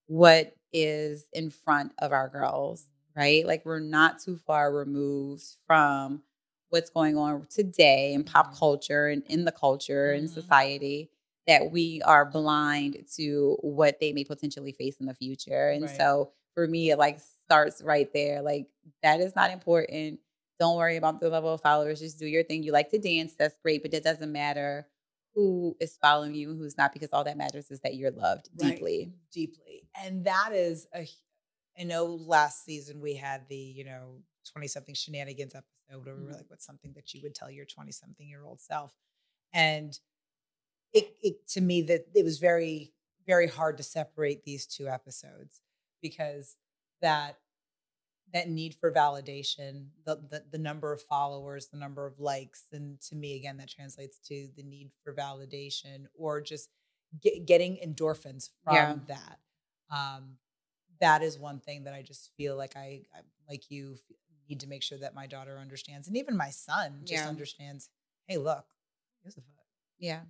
what 0.08 0.54
is 0.74 1.28
in 1.34 1.50
front 1.50 1.94
of 2.00 2.12
our 2.12 2.30
girls, 2.30 2.90
right? 3.16 3.46
Like 3.46 3.66
we're 3.66 3.80
not 3.80 4.20
too 4.20 4.38
far 4.38 4.74
removed 4.74 5.44
from 5.68 6.22
what's 6.70 6.90
going 6.90 7.18
on 7.18 7.48
today 7.50 8.14
in 8.14 8.24
pop 8.24 8.54
Mhm. 8.54 8.60
culture 8.60 9.08
and 9.08 9.24
in 9.28 9.46
the 9.46 9.52
culture 9.52 10.14
and 10.14 10.28
Mhm. 10.28 10.34
society 10.34 11.10
that 11.48 11.72
we 11.72 12.02
are 12.02 12.26
blind 12.26 13.06
to 13.16 13.58
what 13.62 14.00
they 14.00 14.12
may 14.14 14.24
potentially 14.24 14.72
face 14.72 14.98
in 14.98 15.06
the 15.06 15.14
future. 15.14 15.70
And 15.70 15.84
Right. 15.84 15.96
so 15.98 16.32
for 16.56 16.68
me, 16.68 16.90
it 16.92 16.98
like 16.98 17.20
starts 17.20 17.82
right 17.82 18.12
there. 18.14 18.42
Like 18.42 18.68
that 19.04 19.20
is 19.22 19.36
not 19.36 19.52
important. 19.52 20.20
Don't 20.60 20.78
worry 20.78 20.96
about 20.98 21.20
the 21.20 21.30
level 21.30 21.54
of 21.54 21.62
followers. 21.62 22.00
Just 22.00 22.20
do 22.20 22.28
your 22.28 22.44
thing. 22.44 22.64
You 22.64 22.72
like 22.72 22.90
to 22.92 23.00
dance, 23.00 23.36
that's 23.38 23.56
great, 23.62 23.82
but 23.84 23.94
it 23.94 24.04
doesn't 24.04 24.32
matter 24.32 24.88
who 25.34 25.76
is 25.82 25.98
following 25.98 26.34
you 26.34 26.52
and 26.52 26.58
who's 26.60 26.78
not, 26.78 26.94
because 26.94 27.10
all 27.12 27.26
that 27.26 27.38
matters 27.38 27.70
is 27.70 27.82
that 27.82 27.96
you're 27.96 28.12
loved 28.12 28.50
Right. 28.56 28.78
deeply. 28.78 29.14
deeply. 29.32 29.90
And 30.02 30.26
that 30.26 30.52
is 30.54 30.88
a 30.96 31.08
I 31.78 31.84
know 31.84 32.06
last 32.06 32.64
season 32.64 33.02
we 33.02 33.16
had 33.16 33.48
the, 33.50 33.56
you 33.58 33.84
know, 33.84 34.22
20 34.52 34.68
something 34.68 34.96
shenanigans 34.96 35.54
episode 35.56 36.06
where 36.06 36.16
we 36.16 36.24
were 36.24 36.32
Mhm. 36.32 36.38
like, 36.38 36.50
what's 36.50 36.66
something 36.66 36.94
that 36.94 37.14
you 37.14 37.22
would 37.24 37.36
tell 37.36 37.52
your 37.52 37.66
20 37.66 37.92
something 37.92 38.28
year 38.28 38.44
old 38.44 38.62
self? 38.62 38.94
And 39.54 40.00
it, 40.94 41.16
it 41.22 41.48
to 41.50 41.62
me 41.62 41.82
that 41.84 42.08
it 42.16 42.24
was 42.24 42.40
very, 42.40 42.94
very 43.28 43.48
hard 43.48 43.78
to 43.78 43.84
separate 43.84 44.44
these 44.46 44.66
two 44.68 44.88
episodes 44.88 45.62
because 46.02 46.58
that 47.02 47.38
that 48.34 48.50
need 48.50 48.76
for 48.76 48.92
validation, 48.92 49.88
the, 50.06 50.16
the 50.16 50.44
the 50.52 50.58
number 50.58 50.92
of 50.92 51.02
followers, 51.02 51.68
the 51.68 51.78
number 51.78 52.06
of 52.06 52.20
likes, 52.20 52.66
and 52.74 53.00
to 53.02 53.16
me 53.16 53.36
again 53.36 53.58
that 53.58 53.70
translates 53.70 54.20
to 54.20 54.50
the 54.56 54.64
need 54.64 54.92
for 55.04 55.14
validation 55.14 56.06
or 56.18 56.42
just 56.42 56.70
get, 57.22 57.46
getting 57.46 57.78
endorphins 57.78 58.50
from 58.64 59.04
Yeah. 59.04 59.06
that. 59.08 59.40
Um, 59.90 60.38
that 61.00 61.22
is 61.24 61.38
one 61.40 61.60
thing 61.60 61.84
that 61.84 61.94
I 61.94 62.02
just 62.02 62.32
feel 62.38 62.56
like 62.58 62.76
I, 62.76 63.04
I 63.14 63.20
like 63.50 63.70
you 63.70 63.98
need 64.50 64.60
to 64.62 64.68
make 64.68 64.84
sure 64.84 64.98
that 65.00 65.16
my 65.16 65.28
daughter 65.28 65.58
understands, 65.60 66.08
and 66.08 66.18
even 66.18 66.38
my 66.38 66.50
son 66.50 67.02
just 67.06 67.26
Yeah. 67.26 67.30
understands. 67.30 67.90
Hey, 68.28 68.38
look, 68.38 68.66
here's 69.24 69.38
a 69.38 69.42
foot. 69.42 69.66
Yeah. 70.00 70.22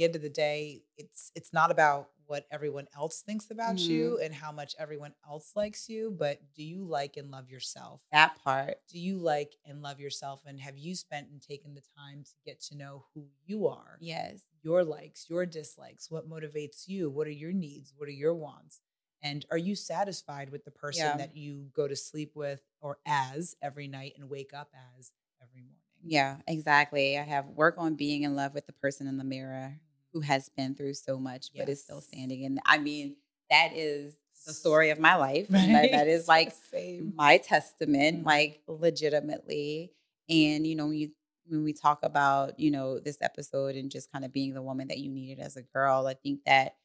The 0.00 0.06
end 0.06 0.16
of 0.16 0.22
the 0.22 0.30
day, 0.30 0.80
it's 0.96 1.30
it's 1.34 1.52
not 1.52 1.70
about 1.70 2.08
what 2.24 2.46
everyone 2.50 2.86
else 2.96 3.20
thinks 3.20 3.50
about 3.50 3.74
Mm-hmm. 3.76 3.90
you 3.90 4.18
and 4.22 4.34
how 4.34 4.50
much 4.50 4.74
everyone 4.78 5.12
else 5.28 5.52
likes 5.54 5.90
you, 5.90 6.10
but 6.18 6.40
do 6.54 6.62
you 6.62 6.84
like 6.84 7.18
and 7.18 7.30
love 7.30 7.50
yourself? 7.50 8.00
That 8.12 8.34
part. 8.42 8.78
Do 8.88 8.98
you 8.98 9.18
like 9.18 9.56
and 9.66 9.82
love 9.82 10.00
yourself? 10.00 10.40
And 10.46 10.58
have 10.58 10.78
you 10.78 10.94
spent 10.94 11.28
and 11.28 11.42
taken 11.42 11.74
the 11.74 11.82
time 11.98 12.24
to 12.24 12.30
get 12.46 12.62
to 12.62 12.78
know 12.78 13.04
who 13.14 13.26
you 13.44 13.66
are? 13.66 13.98
Yes. 14.00 14.40
Your 14.62 14.84
likes, 14.84 15.28
your 15.28 15.44
dislikes, 15.44 16.10
what 16.10 16.30
motivates 16.30 16.88
you? 16.88 17.10
What 17.10 17.26
are 17.26 17.30
your 17.30 17.52
needs? 17.52 17.92
What 17.94 18.08
are 18.08 18.12
your 18.12 18.34
wants? 18.34 18.80
And 19.22 19.44
are 19.50 19.58
you 19.58 19.74
satisfied 19.76 20.48
with 20.48 20.64
the 20.64 20.70
person 20.70 21.04
Yeah. 21.08 21.16
that 21.18 21.36
you 21.36 21.68
go 21.74 21.86
to 21.86 21.94
sleep 21.96 22.32
with 22.34 22.62
or 22.80 23.00
as 23.04 23.54
every 23.60 23.86
night 23.86 24.14
and 24.16 24.30
wake 24.30 24.54
up 24.54 24.70
as 24.98 25.12
every 25.42 25.60
morning? 25.60 25.76
Yeah, 26.02 26.38
exactly. 26.46 27.18
I 27.18 27.22
have 27.22 27.46
work 27.46 27.74
on 27.76 27.94
being 27.94 28.22
in 28.22 28.34
love 28.34 28.54
with 28.54 28.66
the 28.66 28.72
person 28.72 29.06
in 29.06 29.18
the 29.18 29.24
mirror 29.24 29.80
who 30.12 30.20
has 30.20 30.48
been 30.56 30.74
through 30.74 30.94
so 30.94 31.18
much 31.18 31.50
but 31.56 31.68
is 31.68 31.82
still 31.82 32.00
standing. 32.00 32.44
And 32.44 32.60
I 32.66 32.78
mean, 32.78 33.16
that 33.50 33.72
is 33.74 34.16
the 34.46 34.52
story 34.52 34.90
of 34.90 34.98
my 34.98 35.16
life. 35.16 35.46
and 35.54 35.74
that- 35.74 35.90
that 35.92 36.08
is 36.08 36.26
like 36.28 36.52
Same. 36.70 37.12
my 37.16 37.36
testament, 37.38 38.22
Mhm. 38.22 38.26
like 38.26 38.62
legitimately. 38.66 39.92
And 40.28 40.66
you 40.66 40.74
know, 40.76 40.86
when 40.86 40.96
you 40.96 41.12
when 41.46 41.64
we 41.64 41.72
talk 41.72 42.00
about, 42.04 42.60
you 42.60 42.70
know, 42.70 43.00
this 43.00 43.18
episode 43.20 43.74
and 43.74 43.90
just 43.90 44.12
kind 44.12 44.24
of 44.24 44.32
being 44.32 44.54
the 44.54 44.62
woman 44.62 44.86
that 44.86 44.98
you 44.98 45.10
needed 45.10 45.40
as 45.40 45.56
a 45.56 45.62
girl, 45.62 46.06
I 46.06 46.14
think 46.14 46.44
that, 46.44 46.76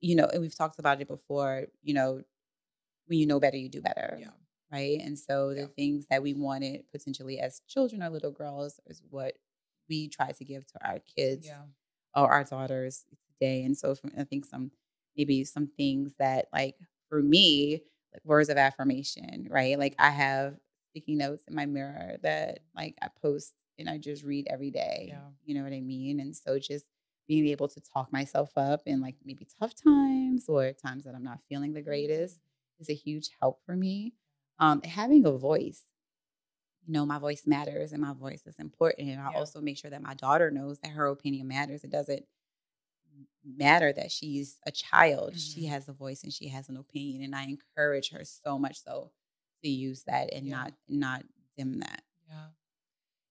you 0.00 0.14
know, 0.14 0.26
and 0.26 0.40
we've 0.40 0.54
talked 0.54 0.78
about 0.78 1.00
it 1.00 1.08
before, 1.08 1.66
you 1.82 1.92
know, 1.92 2.22
when 3.06 3.18
you 3.18 3.26
know 3.26 3.40
better, 3.40 3.56
you 3.56 3.68
do 3.68 3.80
better 3.80 4.16
Yeah. 4.20 4.30
right? 4.70 5.00
And 5.00 5.18
so 5.18 5.54
the 5.54 5.62
Yeah. 5.62 5.66
things 5.76 6.06
that 6.08 6.22
we 6.22 6.34
wanted 6.34 6.88
potentially 6.92 7.40
as 7.40 7.60
children 7.66 8.00
or 8.02 8.10
little 8.10 8.30
girls 8.30 8.78
is 8.86 9.02
what 9.10 9.36
we 9.88 10.06
try 10.08 10.30
to 10.30 10.44
give 10.44 10.66
to 10.68 10.86
our 10.88 11.00
kids 11.00 11.46
Yeah. 11.46 11.64
Or 12.16 12.30
our 12.30 12.44
daughters 12.44 13.04
today. 13.32 13.62
And 13.64 13.76
so 13.76 13.94
I 14.18 14.24
think 14.24 14.44
some 14.44 14.70
maybe 15.16 15.44
some 15.44 15.68
things 15.76 16.14
that 16.18 16.46
like 16.52 16.76
for 17.08 17.22
me, 17.22 17.82
like 18.12 18.24
words 18.24 18.48
of 18.48 18.56
affirmation, 18.56 19.48
right? 19.50 19.78
Like 19.78 19.94
I 19.98 20.10
have 20.10 20.56
sticky 20.90 21.14
notes 21.14 21.44
in 21.46 21.54
my 21.54 21.66
mirror 21.66 22.16
that 22.22 22.60
like 22.74 22.96
I 23.02 23.08
post 23.22 23.54
and 23.78 23.88
I 23.88 23.98
just 23.98 24.24
read 24.24 24.46
every 24.48 24.70
day. 24.70 25.06
Yeah. 25.08 25.20
You 25.44 25.54
know 25.54 25.62
what 25.62 25.72
I 25.72 25.80
mean? 25.80 26.20
And 26.20 26.34
so 26.34 26.58
just 26.58 26.86
being 27.28 27.46
able 27.48 27.68
to 27.68 27.80
talk 27.80 28.12
myself 28.12 28.50
up 28.56 28.82
in 28.86 29.00
like 29.00 29.16
maybe 29.24 29.46
tough 29.60 29.74
times 29.74 30.44
or 30.48 30.72
times 30.72 31.04
that 31.04 31.14
I'm 31.14 31.24
not 31.24 31.40
feeling 31.48 31.72
the 31.72 31.82
greatest 31.82 32.38
is 32.78 32.88
a 32.88 32.94
huge 32.94 33.30
help 33.40 33.60
for 33.66 33.76
me. 33.76 34.14
Um, 34.58 34.80
having 34.82 35.26
a 35.26 35.32
voice, 35.32 35.82
you 36.86 36.92
know, 36.92 37.06
my 37.06 37.18
voice 37.18 37.46
matters 37.46 37.92
and 37.92 38.00
my 38.02 38.12
voice 38.14 38.42
is 38.46 38.58
important. 38.58 39.10
And 39.10 39.20
I 39.20 39.30
Yeah. 39.30 39.38
also 39.38 39.60
make 39.60 39.78
sure 39.78 39.90
that 39.90 40.02
my 40.02 40.14
daughter 40.14 40.50
knows 40.50 40.80
that 40.80 40.90
her 40.92 41.06
opinion 41.08 41.48
matters. 41.48 41.84
It 41.84 41.90
doesn't 41.90 42.24
matter 43.44 43.92
that 43.92 44.10
she's 44.10 44.58
a 44.66 44.70
child. 44.70 45.36
She 45.38 45.64
Mhm. 45.64 45.68
has 45.70 45.88
a 45.88 45.92
voice 45.92 46.22
and 46.22 46.32
she 46.32 46.48
has 46.48 46.68
an 46.68 46.76
opinion. 46.76 47.22
And 47.22 47.34
I 47.34 47.44
encourage 47.44 48.10
her 48.10 48.24
so 48.24 48.58
much 48.58 48.82
so 48.82 49.12
to 49.62 49.68
use 49.68 50.04
that 50.04 50.32
and 50.32 50.46
Yeah. 50.46 50.56
not 50.56 50.74
not 50.88 51.24
dim 51.56 51.80
that. 51.80 52.04
Yeah. 52.28 52.48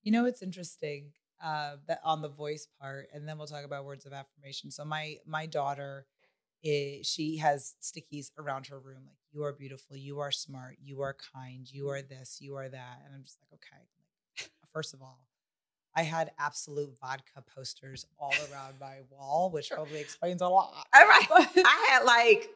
You 0.03 0.11
know, 0.11 0.25
it's 0.25 0.41
interesting 0.41 1.13
uh, 1.41 1.77
that 1.87 1.99
on 2.03 2.21
the 2.21 2.29
voice 2.29 2.67
part, 2.79 3.09
and 3.13 3.27
then 3.27 3.37
we'll 3.37 3.47
talk 3.47 3.65
about 3.65 3.85
words 3.85 4.05
of 4.05 4.13
affirmation. 4.13 4.71
So 4.71 4.85
my 4.85 5.19
my 5.25 5.45
daughter, 5.45 6.07
is, 6.63 7.07
she 7.07 7.37
has 7.37 7.75
stickies 7.81 8.31
around 8.37 8.67
her 8.67 8.79
room 8.79 9.05
like 9.05 9.17
"You 9.35 9.43
are 9.43 9.51
beautiful, 9.51 9.97
you 9.97 10.19
are 10.21 10.31
smart, 10.31 10.77
you 10.81 11.01
are 11.01 11.15
kind, 11.33 11.67
you 11.69 11.89
are 11.89 12.01
this, 12.01 12.37
you 12.39 12.55
are 12.55 12.69
that," 12.69 13.01
and 13.05 13.13
I'm 13.13 13.21
just 13.23 13.37
like, 13.41 13.59
okay. 13.59 14.47
First 14.73 14.93
of 14.93 15.01
all, 15.01 15.19
I 15.93 16.03
had 16.03 16.31
Absolut 16.39 16.97
vodka 17.01 17.43
posters 17.53 18.05
all 18.17 18.33
around 18.51 18.75
my 18.79 18.99
wall, 19.09 19.49
which 19.51 19.69
probably 19.71 19.99
explains 19.99 20.41
a 20.41 20.47
lot. 20.47 20.87
All 20.95 21.05
right. 21.07 21.27
I 21.57 21.87
had 21.89 22.03
like 22.05 22.49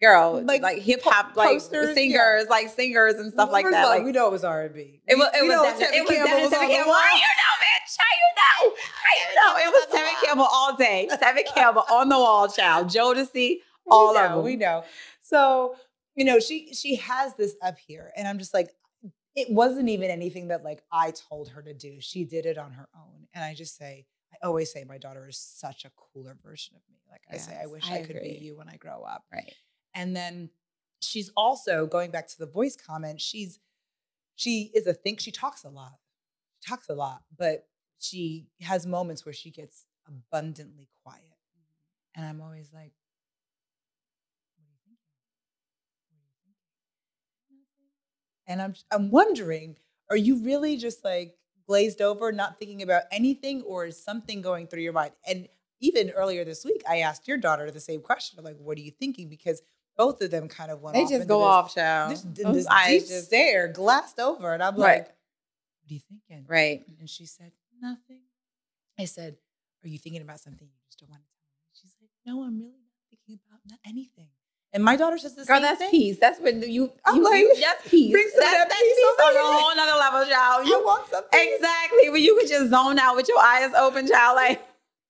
girl, 0.00 0.42
Like, 0.42 0.62
like, 0.62 0.78
hip 0.78 1.02
po- 1.02 1.10
hop, 1.10 1.36
like 1.36 1.48
posters, 1.48 1.88
yeah. 1.88 1.94
singers, 1.94 2.48
like 2.48 2.68
singers 2.70 3.14
and 3.16 3.32
stuff 3.32 3.50
like 3.52 3.66
that. 3.70 3.86
Like 3.88 4.04
we 4.04 4.12
know 4.12 4.26
it 4.28 4.32
was 4.32 4.44
R 4.44 4.62
and 4.62 4.74
B. 4.74 5.00
It 5.06 5.16
was, 5.16 5.28
it 5.34 5.42
We 5.42 5.48
was, 5.48 5.56
know 5.56 5.62
Devin, 5.64 5.86
Tevin 5.86 6.00
it 6.00 6.06
Campbell 6.06 6.40
was 6.40 6.52
Tevin 6.52 6.68
Campbell. 6.68 6.92
How 6.92 7.14
you 7.14 7.20
know, 7.22 7.54
bitch? 7.62 7.96
How 7.98 8.12
you 8.16 8.30
know? 8.36 8.76
How 9.04 9.14
you 9.20 9.34
know? 9.36 9.68
It 9.68 9.72
was 9.72 9.86
Tevin 9.94 10.24
Campbell 10.26 10.48
all 10.50 10.76
day. 10.76 11.08
Tevin 11.12 11.54
Campbell 11.54 11.84
on 11.90 12.08
the 12.08 12.18
wall, 12.18 12.48
child. 12.48 12.88
Jodeci, 12.88 13.58
all 13.90 14.12
we 14.12 14.18
of 14.20 14.30
them. 14.32 14.42
We 14.44 14.56
know. 14.56 14.84
So, 15.22 15.76
you 16.16 16.24
know, 16.24 16.40
she 16.40 16.74
she 16.74 16.96
has 16.96 17.34
this 17.34 17.54
up 17.62 17.78
here, 17.78 18.12
and 18.16 18.26
I'm 18.26 18.38
just 18.38 18.54
like, 18.54 18.70
it 19.34 19.50
wasn't 19.50 19.88
even 19.90 20.10
anything 20.10 20.48
that 20.48 20.64
like 20.64 20.82
I 20.90 21.12
told 21.12 21.50
her 21.50 21.62
to 21.62 21.74
do. 21.74 21.98
She 22.00 22.24
did 22.24 22.46
it 22.46 22.58
on 22.58 22.72
her 22.72 22.88
own. 22.96 23.28
And 23.34 23.44
I 23.44 23.54
just 23.54 23.76
say, 23.76 24.06
I 24.32 24.46
always 24.46 24.72
say 24.72 24.84
my 24.84 24.96
daughter 24.96 25.28
is 25.28 25.38
such 25.38 25.84
a 25.84 25.90
cooler 25.94 26.36
version 26.42 26.74
of 26.74 26.82
me. 26.90 26.96
Like 27.10 27.20
I 27.30 27.36
say, 27.36 27.58
I 27.62 27.66
wish 27.66 27.88
I 27.88 27.98
I, 27.98 28.02
could 28.02 28.20
be 28.22 28.38
you 28.40 28.56
when 28.56 28.68
I 28.68 28.76
grow 28.76 29.02
up. 29.02 29.24
Right. 29.30 29.52
And 29.94 30.16
then 30.16 30.48
she's 31.00 31.30
also 31.36 31.86
going 31.86 32.10
back 32.10 32.28
to 32.28 32.38
the 32.38 32.46
voice 32.46 32.76
comment, 32.76 33.20
she's 33.20 33.60
she 34.36 34.70
is 34.74 34.86
a 34.86 34.94
think 34.94 35.20
she 35.20 35.30
talks 35.30 35.64
a 35.64 35.68
lot. 35.68 35.98
She 36.60 36.70
talks 36.70 36.88
a 36.88 36.94
lot, 36.94 37.22
but 37.36 37.66
she 37.98 38.48
has 38.62 38.86
moments 38.86 39.24
where 39.26 39.32
she 39.32 39.50
gets 39.50 39.84
abundantly 40.08 40.88
quiet. 41.02 41.22
And 42.14 42.24
I'm 42.24 42.40
always 42.40 42.72
like, 42.72 42.92
what 44.56 44.64
are 44.64 44.64
you 44.64 44.78
thinking? 44.86 44.96
What 47.44 47.52
are 47.52 47.56
you 47.56 47.66
thinking? 47.76 47.92
And 48.46 48.62
I'm 48.62 48.74
I'm 48.90 49.10
wondering, 49.10 49.76
are 50.10 50.16
you 50.16 50.38
really 50.44 50.76
just 50.76 51.04
like 51.04 51.36
glazed 51.66 52.00
over, 52.00 52.30
not 52.32 52.58
thinking 52.58 52.82
about 52.82 53.02
anything, 53.10 53.62
or 53.62 53.86
is 53.86 54.02
something 54.02 54.40
going 54.42 54.66
through 54.68 54.82
your 54.82 54.92
mind? 54.92 55.12
And 55.26 55.48
even 55.80 56.10
earlier 56.10 56.44
this 56.44 56.64
week, 56.64 56.82
I 56.88 56.98
asked 56.98 57.26
your 57.28 57.36
daughter 57.38 57.70
the 57.70 57.80
same 57.80 58.00
question. 58.00 58.38
I'm 58.38 58.44
like, 58.44 58.56
what 58.58 58.78
are 58.78 58.82
you 58.82 58.92
thinking? 58.92 59.28
Because 59.28 59.60
both 59.96 60.20
of 60.22 60.30
them 60.30 60.48
kind 60.48 60.70
of 60.70 60.80
went 60.82 60.94
They 60.94 61.02
off 61.04 61.10
just 61.10 61.28
go 61.28 61.38
this, 61.38 61.46
off, 61.46 61.74
child. 61.74 62.10
This, 62.12 62.22
this 62.54 62.66
deep 62.86 63.06
just- 63.08 63.26
stare, 63.26 63.68
glassed 63.68 64.18
over. 64.20 64.52
And 64.54 64.62
I'm 64.62 64.76
Right. 64.76 64.98
like, 64.98 65.06
what 65.06 65.90
are 65.90 65.94
you 65.94 66.00
thinking? 66.00 66.44
Right. 66.48 66.84
And 67.00 67.08
she 67.10 67.26
said, 67.26 67.52
nothing. 67.80 68.22
I 68.98 69.04
said, 69.06 69.36
are 69.84 69.88
you 69.88 69.98
thinking 69.98 70.22
about 70.22 70.40
something 70.40 70.66
you 70.66 70.80
just 70.86 70.98
don't 71.00 71.10
want 71.10 71.22
to 71.22 71.28
tell 71.28 71.44
me? 71.44 71.70
She's 71.72 71.94
like, 72.00 72.10
no, 72.24 72.42
I'm 72.42 72.58
really 72.58 72.72
not 72.72 73.00
thinking 73.10 73.38
about 73.46 73.60
not 73.68 73.78
anything. 73.86 74.28
And 74.76 74.84
my 74.84 74.94
daughter 74.94 75.16
says 75.16 75.34
the 75.34 75.44
Girl, 75.46 75.56
same 75.56 75.62
that's 75.62 75.78
thing. 75.78 75.90
peace. 75.90 76.18
That's 76.20 76.38
when 76.38 76.60
you, 76.62 76.92
I'm 77.06 77.16
you, 77.16 77.24
like, 77.24 77.40
you 77.40 77.56
that's 77.58 77.88
peace. 77.88 78.12
bring 78.12 78.28
some 78.28 78.40
That's, 78.40 78.52
that 78.52 78.68
that's 78.68 78.82
peace 78.82 78.94
peace 78.94 79.24
on 79.24 79.34
a 79.36 79.58
whole 79.58 79.74
nother 79.74 79.98
level, 79.98 80.30
child. 80.30 80.66
You 80.68 80.72
You 80.76 80.84
want 80.84 81.08
something 81.08 81.40
exactly 81.54 82.10
when 82.10 82.22
you 82.22 82.36
could 82.36 82.46
just 82.48 82.68
zone 82.70 82.98
out 82.98 83.16
with 83.16 83.26
your 83.26 83.38
eyes 83.40 83.72
open, 83.74 84.06
child. 84.06 84.36
Like 84.36 84.60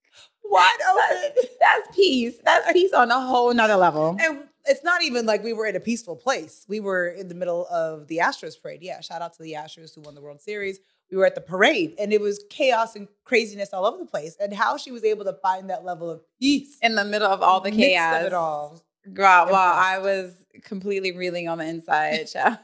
wide 0.44 0.78
open. 0.92 1.44
that's 1.60 1.96
peace. 1.96 2.34
That's 2.44 2.72
peace 2.72 2.92
on 2.92 3.10
a 3.10 3.20
whole 3.20 3.52
nother 3.52 3.74
level. 3.76 4.16
And 4.20 4.44
it's 4.66 4.84
not 4.84 5.02
even 5.02 5.26
like 5.26 5.42
we 5.42 5.52
were 5.52 5.66
in 5.66 5.74
a 5.74 5.80
peaceful 5.80 6.14
place. 6.14 6.64
We 6.68 6.78
were 6.78 7.08
in 7.08 7.26
the 7.28 7.34
middle 7.34 7.66
of 7.66 8.06
the 8.06 8.18
Astros 8.18 8.60
parade. 8.62 8.82
Yeah, 8.82 9.00
shout 9.00 9.20
out 9.20 9.34
to 9.34 9.42
the 9.42 9.54
Astros 9.54 9.96
who 9.96 10.02
won 10.02 10.14
the 10.14 10.20
World 10.20 10.40
Series. 10.40 10.78
We 11.10 11.16
were 11.16 11.26
at 11.26 11.34
the 11.36 11.40
parade 11.40 11.94
and 12.00 12.12
it 12.12 12.20
was 12.20 12.44
chaos 12.50 12.96
and 12.96 13.06
craziness 13.24 13.70
all 13.72 13.84
over 13.86 13.98
the 13.98 14.06
place. 14.06 14.36
And 14.40 14.52
how 14.54 14.76
she 14.76 14.90
was 14.92 15.04
able 15.04 15.24
to 15.24 15.34
find 15.34 15.70
that 15.70 15.84
level 15.84 16.10
of 16.10 16.20
peace 16.40 16.78
In 16.82 16.94
the 16.96 17.04
middle 17.04 17.28
of 17.30 17.42
all 17.42 17.60
the 17.60 17.70
chaos. 17.72 18.20
of 18.22 18.26
it 18.26 18.32
all. 18.32 18.82
Girl, 19.14 19.46
while 19.46 19.74
I 19.74 19.98
was 19.98 20.34
completely 20.62 21.12
reeling 21.12 21.48
on 21.48 21.58
the 21.58 21.64
inside. 21.66 22.28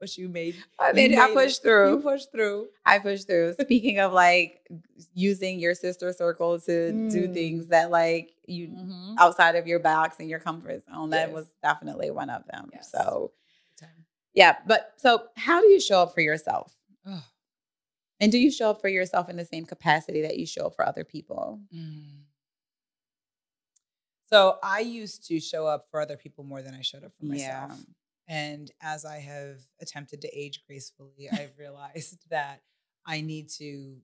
But 0.00 0.16
you 0.16 0.28
made 0.28 0.54
I 0.78 0.90
you 0.90 0.94
mean, 0.94 1.18
I 1.18 1.32
pushed 1.32 1.58
it. 1.58 1.62
through. 1.62 1.90
You 1.96 2.00
pushed 2.02 2.30
through. 2.30 2.68
I 2.86 3.00
pushed 3.00 3.26
through. 3.26 3.54
Speaking 3.60 3.98
of 3.98 4.12
like 4.12 4.64
using 5.12 5.58
your 5.58 5.74
sister 5.74 6.12
circle 6.12 6.60
to 6.60 6.92
do 7.10 7.26
Mm. 7.28 7.34
things 7.34 7.66
that 7.68 7.90
like 7.90 8.32
you 8.46 8.68
Mhm. 8.68 9.14
outside 9.18 9.56
of 9.56 9.66
your 9.66 9.80
box 9.80 10.20
and 10.20 10.30
your 10.30 10.38
comfort 10.38 10.84
zone, 10.84 11.10
that 11.10 11.30
Yes. 11.30 11.34
was 11.34 11.48
definitely 11.64 12.12
one 12.12 12.30
of 12.30 12.46
them. 12.46 12.70
Yes. 12.72 12.92
So 12.92 13.32
yeah, 14.34 14.58
but 14.68 14.92
so 14.98 15.24
how 15.36 15.60
do 15.60 15.66
you 15.66 15.80
show 15.80 16.00
up 16.02 16.14
for 16.14 16.20
yourself? 16.20 16.72
And 18.20 18.30
do 18.32 18.38
you 18.38 18.52
show 18.52 18.70
up 18.70 18.80
for 18.80 18.88
yourself 18.88 19.28
in 19.28 19.36
the 19.36 19.44
same 19.44 19.64
capacity 19.64 20.22
that 20.22 20.38
you 20.38 20.46
show 20.46 20.66
up 20.66 20.76
for 20.76 20.86
other 20.86 21.02
people? 21.02 21.60
Mm. 21.74 22.22
So 24.30 24.58
I 24.62 24.80
used 24.80 25.26
to 25.28 25.40
show 25.40 25.66
up 25.66 25.86
for 25.90 26.00
other 26.00 26.16
people 26.16 26.44
more 26.44 26.60
than 26.62 26.74
I 26.74 26.82
showed 26.82 27.04
up 27.04 27.12
for 27.18 27.24
myself. 27.26 27.70
And 28.28 28.70
as 28.82 29.06
I 29.06 29.18
have 29.20 29.60
attempted 29.80 30.20
to 30.22 30.38
age 30.38 30.62
gracefully, 30.66 31.28
I've 31.32 31.56
realized 31.58 32.18
that 32.30 32.60
I 33.06 33.22
need 33.22 33.48
to 33.58 33.96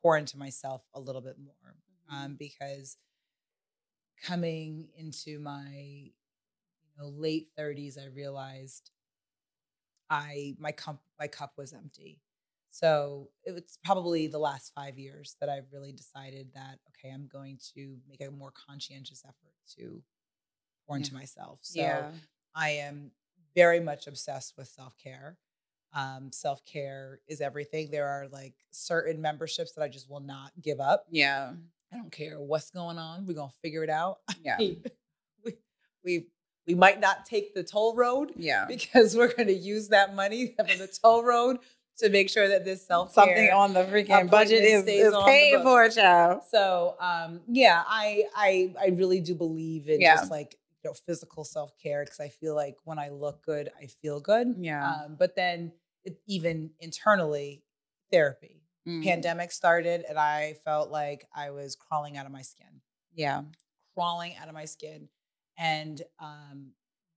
pour 0.00 0.16
into 0.16 0.38
myself 0.38 0.82
a 0.94 1.00
little 1.00 1.20
bit 1.20 1.36
more 1.38 1.74
um, 2.10 2.36
because 2.38 2.96
coming 4.22 4.88
into 4.96 5.40
my 5.40 5.66
you 5.72 6.12
know, 6.98 7.08
late 7.08 7.48
30s, 7.58 7.98
I 7.98 8.06
realized 8.14 8.90
I 10.10 10.54
my 10.58 10.70
cup 10.70 11.02
my 11.18 11.26
cup 11.26 11.54
was 11.56 11.72
empty. 11.72 12.20
So 12.74 13.28
it 13.44 13.52
was 13.52 13.78
probably 13.84 14.26
the 14.26 14.40
last 14.40 14.72
five 14.74 14.98
years 14.98 15.36
that 15.38 15.48
I've 15.48 15.72
really 15.72 15.92
decided 15.92 16.48
that 16.54 16.80
okay, 16.88 17.14
I'm 17.14 17.28
going 17.32 17.60
to 17.76 17.98
make 18.08 18.20
a 18.20 18.32
more 18.32 18.52
conscientious 18.66 19.22
effort 19.24 19.54
to 19.76 20.02
pour 20.84 20.96
into 20.96 21.14
myself. 21.14 21.60
So 21.62 22.10
I 22.52 22.70
am 22.70 23.12
very 23.54 23.78
much 23.78 24.08
obsessed 24.08 24.54
with 24.58 24.66
self 24.66 24.98
care. 24.98 25.38
Um, 25.92 26.32
self 26.32 26.64
care 26.64 27.20
is 27.28 27.40
everything. 27.40 27.92
There 27.92 28.08
are 28.08 28.26
like 28.26 28.54
certain 28.72 29.22
memberships 29.22 29.74
that 29.74 29.82
I 29.84 29.88
just 29.88 30.10
will 30.10 30.18
not 30.18 30.50
give 30.60 30.80
up. 30.80 31.06
yeah, 31.08 31.52
I 31.92 31.96
don't 31.96 32.10
care 32.10 32.40
what's 32.40 32.70
going 32.70 32.98
on. 32.98 33.24
We're 33.24 33.34
gonna 33.34 33.52
figure 33.62 33.84
it 33.84 33.90
out. 33.90 34.18
yeah, 34.44 34.56
we, 34.58 34.82
we 36.04 36.26
we 36.66 36.74
might 36.74 36.98
not 36.98 37.24
take 37.24 37.54
the 37.54 37.62
toll 37.62 37.94
road 37.94 38.32
yeah. 38.34 38.64
because 38.68 39.16
we're 39.16 39.32
gonna 39.32 39.52
use 39.52 39.90
that 39.90 40.12
money 40.12 40.48
from 40.56 40.66
the 40.76 40.88
toll 40.88 41.22
road 41.22 41.58
to 41.98 42.08
make 42.10 42.28
sure 42.28 42.48
that 42.48 42.64
this 42.64 42.86
self 42.86 43.14
care 43.14 43.24
Something 43.24 43.50
on 43.50 43.72
the 43.72 43.84
freaking 43.84 44.30
budget 44.30 44.62
is, 44.64 44.84
is 44.86 45.14
paid 45.24 45.62
for, 45.62 45.88
child. 45.88 46.42
So 46.50 46.96
um, 47.00 47.40
yeah, 47.48 47.82
I 47.86 48.24
I 48.34 48.74
I 48.80 48.86
really 48.88 49.20
do 49.20 49.34
believe 49.34 49.88
in 49.88 50.00
Yeah. 50.00 50.16
just 50.16 50.30
like 50.30 50.56
you 50.82 50.90
know 50.90 50.94
physical 50.94 51.44
self 51.44 51.72
care 51.82 52.04
because 52.04 52.20
I 52.20 52.28
feel 52.28 52.54
like 52.54 52.76
when 52.84 52.98
I 52.98 53.10
look 53.10 53.44
good, 53.44 53.70
I 53.80 53.86
feel 53.86 54.20
good. 54.20 54.54
Yeah. 54.58 54.86
Um, 55.04 55.16
but 55.18 55.36
then 55.36 55.72
it, 56.04 56.18
even 56.26 56.70
internally, 56.80 57.62
therapy. 58.10 58.60
Mm. 58.86 59.02
Pandemic 59.02 59.50
started, 59.50 60.04
and 60.06 60.18
I 60.18 60.56
felt 60.64 60.90
like 60.90 61.26
I 61.34 61.50
was 61.50 61.74
crawling 61.74 62.18
out 62.18 62.26
of 62.26 62.32
my 62.32 62.42
skin, 62.42 62.82
Yeah. 63.14 63.44
crawling 63.94 64.36
out 64.36 64.48
of 64.48 64.54
my 64.54 64.66
skin, 64.66 65.08
and 65.56 66.02
um, 66.20 66.72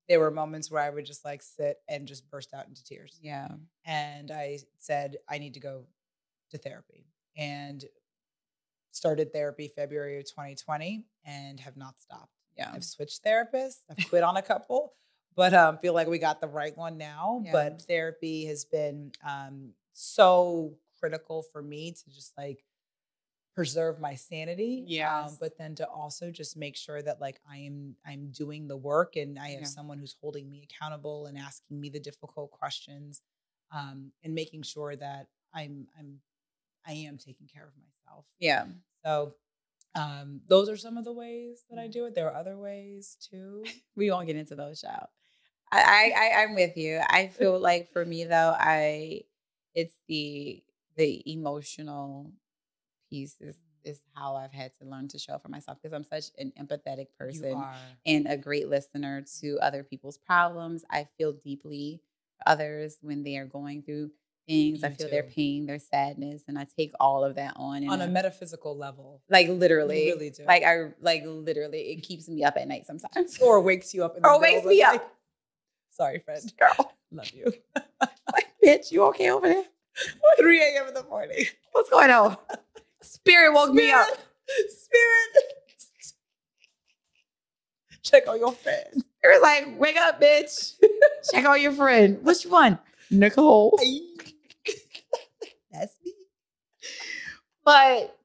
there 0.07 0.19
were 0.19 0.31
moments 0.31 0.71
where 0.71 0.81
I 0.81 0.89
would 0.89 1.05
just 1.05 1.25
like 1.25 1.41
sit 1.41 1.77
and 1.89 2.07
just 2.07 2.29
burst 2.29 2.53
out 2.53 2.67
into 2.67 2.83
tears 2.83 3.19
Yeah. 3.21 3.49
and 3.85 4.31
I 4.31 4.59
said 4.77 5.17
I 5.29 5.37
need 5.37 5.53
to 5.55 5.59
go 5.59 5.85
to 6.51 6.57
therapy 6.57 7.05
and 7.35 7.83
started 8.91 9.31
therapy 9.33 9.67
February 9.67 10.17
of 10.19 10.25
2020 10.25 11.05
and 11.25 11.59
have 11.59 11.77
not 11.77 11.99
stopped. 11.99 12.31
Yeah. 12.57 12.71
I've 12.73 12.83
switched 12.83 13.23
therapists. 13.23 13.81
I've 13.89 14.09
quit 14.09 14.23
on 14.23 14.37
a 14.37 14.41
couple, 14.41 14.93
but 15.35 15.53
um, 15.53 15.77
feel 15.77 15.93
like 15.93 16.07
we 16.07 16.17
got 16.17 16.41
the 16.41 16.47
right 16.47 16.75
one 16.75 16.97
now. 16.97 17.41
Yeah. 17.43 17.51
But 17.51 17.81
therapy 17.83 18.45
has 18.45 18.65
been 18.65 19.11
um, 19.27 19.73
so 19.93 20.73
critical 20.99 21.43
for 21.51 21.61
me 21.61 21.91
to 21.91 22.09
just 22.09 22.33
like 22.37 22.63
preserve 23.57 23.99
my 23.99 24.13
sanity. 24.13 24.85
Um, 25.25 25.37
but 25.39 25.57
then 25.57 25.73
to 25.75 25.87
also 25.89 26.29
just 26.29 26.55
make 26.55 26.77
sure 26.77 27.01
that 27.01 27.19
like 27.19 27.39
I 27.49 27.57
am 27.57 27.95
I'm 28.05 28.29
doing 28.31 28.67
the 28.67 28.77
work 28.77 29.15
and 29.15 29.39
I 29.39 29.49
have 29.49 29.61
Yeah. 29.61 29.65
someone 29.65 29.97
who's 29.97 30.15
holding 30.21 30.47
me 30.47 30.61
accountable 30.69 31.25
and 31.25 31.35
asking 31.37 31.81
me 31.81 31.89
the 31.89 31.99
difficult 31.99 32.51
questions 32.51 33.23
um, 33.71 34.11
and 34.23 34.35
making 34.35 34.61
sure 34.61 34.95
that 34.95 35.25
I'm 35.53 35.87
I'm 35.97 36.21
I 36.85 36.91
am 36.93 37.17
taking 37.17 37.47
care 37.47 37.65
of 37.65 37.73
myself. 37.75 38.25
Yeah. 38.39 38.65
So 39.03 39.33
um, 39.95 40.41
those 40.47 40.69
are 40.69 40.77
some 40.77 40.95
of 40.95 41.03
the 41.03 41.11
ways 41.11 41.65
that 41.71 41.77
Mm. 41.79 41.83
I 41.85 41.87
do 41.87 42.05
it. 42.05 42.13
There 42.13 42.27
are 42.31 42.35
other 42.39 42.57
ways 42.57 43.17
too. 43.19 43.65
we 43.95 44.11
won't 44.11 44.27
get 44.27 44.35
into 44.35 44.55
those, 44.55 44.81
child. 44.81 45.07
I, 45.71 46.13
I 46.15 46.43
I'm 46.43 46.53
with 46.55 46.77
you. 46.77 47.01
I 47.09 47.27
feel 47.27 47.59
like 47.59 47.91
for 47.91 48.05
me 48.05 48.23
though, 48.23 48.53
I 48.57 49.23
it's 49.73 49.95
the 50.07 50.63
the 50.95 51.23
emotional 51.31 52.31
piece 53.09 53.35
is 53.39 53.57
is 53.83 54.01
how 54.15 54.35
I've 54.35 54.51
had 54.51 54.71
to 54.79 54.85
learn 54.85 55.07
to 55.09 55.19
show 55.19 55.33
up 55.33 55.43
for 55.43 55.47
myself 55.49 55.77
because 55.81 55.93
I'm 55.93 56.03
such 56.03 56.25
an 56.37 56.51
empathetic 56.59 57.07
person 57.17 57.63
and 58.05 58.27
a 58.27 58.35
great 58.35 58.67
listener 58.67 59.23
to 59.39 59.57
other 59.61 59.81
people's 59.83 60.17
problems. 60.17 60.83
I 60.89 61.07
feel 61.17 61.31
deeply 61.31 62.01
for 62.37 62.49
others 62.49 62.97
when 63.01 63.23
they 63.23 63.37
are 63.37 63.45
going 63.45 63.83
through 63.83 64.11
things. 64.45 64.83
I 64.83 64.89
feel 64.89 65.09
their 65.09 65.23
pain, 65.23 65.67
their 65.67 65.79
sadness, 65.79 66.43
and 66.49 66.59
I 66.59 66.65
take 66.77 66.91
all 66.99 67.23
of 67.23 67.35
that 67.35 67.53
on. 67.55 67.87
On 67.87 68.01
a 68.01 68.05
I- 68.05 68.07
metaphysical 68.07 68.75
level. 68.77 69.21
like 69.29 69.47
literally, 69.47 70.07
really 70.11 70.31
do. 70.31 70.43
like 70.45 70.63
I 70.63 70.89
like 70.99 71.23
literally, 71.25 71.91
it 71.91 72.03
keeps 72.03 72.27
me 72.27 72.43
up 72.43 72.57
at 72.57 72.67
night 72.67 72.85
sometimes. 72.87 73.37
or 73.41 73.61
wakes 73.61 73.93
you 73.93 74.03
up 74.03 74.17
in 74.17 74.23
the 74.23 74.27
Or 74.27 74.39
wakes 74.41 74.65
me 74.65 74.81
up. 74.81 75.13
Sorry, 75.91 76.19
friend. 76.19 76.41
Girl, 76.59 76.91
Love 77.11 77.31
you. 77.31 77.53
like, 78.01 78.47
bitch, 78.63 78.91
you 78.91 79.03
okay 79.05 79.29
over 79.31 79.47
there? 79.47 79.63
3 80.39 80.61
a.m. 80.61 80.89
in 80.89 80.93
the 80.93 81.03
morning. 81.03 81.45
What's 81.71 81.89
going 81.89 82.11
on? 82.11 82.35
Spirit 83.07 83.53
woke 83.53 83.73
me 83.73 83.91
up. 83.91 84.07
Spirit. 84.69 85.43
Check 88.03 88.27
on 88.27 88.39
your 88.39 88.51
friend. 88.51 89.03
It 89.23 89.27
was 89.27 89.41
like, 89.41 89.79
wake 89.79 89.97
up, 89.97 90.21
bitch. 90.21 90.73
Check 91.31 91.45
on 91.45 91.61
your 91.61 91.73
friend. 91.73 92.19
Which 92.23 92.43
one? 92.43 92.79
Nicole. 93.11 93.77
That's 95.71 95.95
me. 96.05 96.13
But 97.65 98.17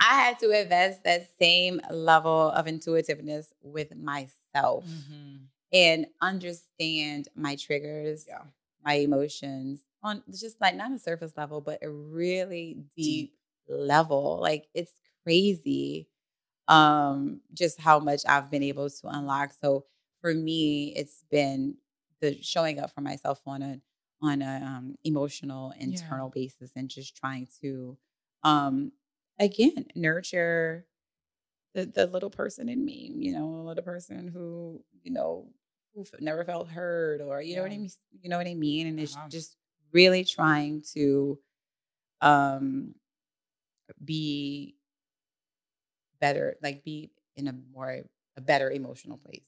I 0.00 0.14
had 0.20 0.38
to 0.40 0.50
invest 0.50 1.04
that 1.04 1.28
same 1.40 1.80
level 1.90 2.50
of 2.50 2.68
intuitiveness 2.68 3.52
with 3.62 3.96
myself 3.96 4.84
mm-hmm. 4.84 5.36
and 5.72 6.06
understand 6.20 7.28
my 7.34 7.56
triggers, 7.56 8.26
Yeah. 8.28 8.42
my 8.84 8.94
emotions 8.94 9.84
on 10.02 10.22
just 10.30 10.60
like 10.60 10.76
not 10.76 10.92
a 10.92 10.98
surface 10.98 11.32
level, 11.36 11.60
but 11.60 11.82
a 11.82 11.90
really 11.90 12.76
deep 12.96 13.34
level. 13.68 14.38
Like 14.40 14.66
it's 14.74 14.92
crazy 15.24 16.08
um 16.68 17.40
just 17.54 17.80
how 17.80 17.98
much 17.98 18.22
I've 18.28 18.50
been 18.50 18.62
able 18.62 18.90
to 18.90 19.08
unlock. 19.08 19.52
So 19.60 19.84
for 20.20 20.34
me, 20.34 20.92
it's 20.96 21.24
been 21.30 21.76
the 22.20 22.38
showing 22.42 22.78
up 22.78 22.92
for 22.94 23.00
myself 23.00 23.40
on 23.46 23.62
a 23.62 23.80
on 24.22 24.42
a 24.42 24.62
um, 24.64 24.96
emotional 25.04 25.72
internal 25.78 26.30
basis 26.30 26.70
and 26.76 26.88
just 26.88 27.16
trying 27.16 27.48
to 27.62 27.96
um 28.44 28.92
again 29.38 29.86
nurture 29.94 30.86
the 31.74 31.86
the 31.86 32.06
little 32.06 32.30
person 32.30 32.68
in 32.68 32.84
me, 32.84 33.12
you 33.16 33.32
know, 33.32 33.46
a 33.60 33.64
little 33.66 33.84
person 33.84 34.28
who, 34.28 34.82
you 35.02 35.12
know, 35.12 35.48
who 35.94 36.04
never 36.20 36.44
felt 36.44 36.68
heard 36.68 37.20
or 37.20 37.42
you 37.42 37.56
know 37.56 37.62
what 37.62 37.72
I 37.72 37.78
mean, 37.78 37.90
you 38.22 38.28
know 38.30 38.38
what 38.38 38.46
I 38.48 38.54
mean, 38.54 38.86
and 38.86 39.00
it's 39.00 39.14
Uh-huh. 39.16 39.28
just 39.28 39.56
really 39.92 40.24
trying 40.24 40.82
to 40.94 41.38
um 42.20 42.94
be 44.04 44.76
better, 46.20 46.56
like 46.62 46.84
be 46.84 47.10
in 47.36 47.48
a 47.48 47.52
more 47.72 48.02
a 48.36 48.40
better 48.40 48.70
emotional 48.70 49.18
place, 49.18 49.46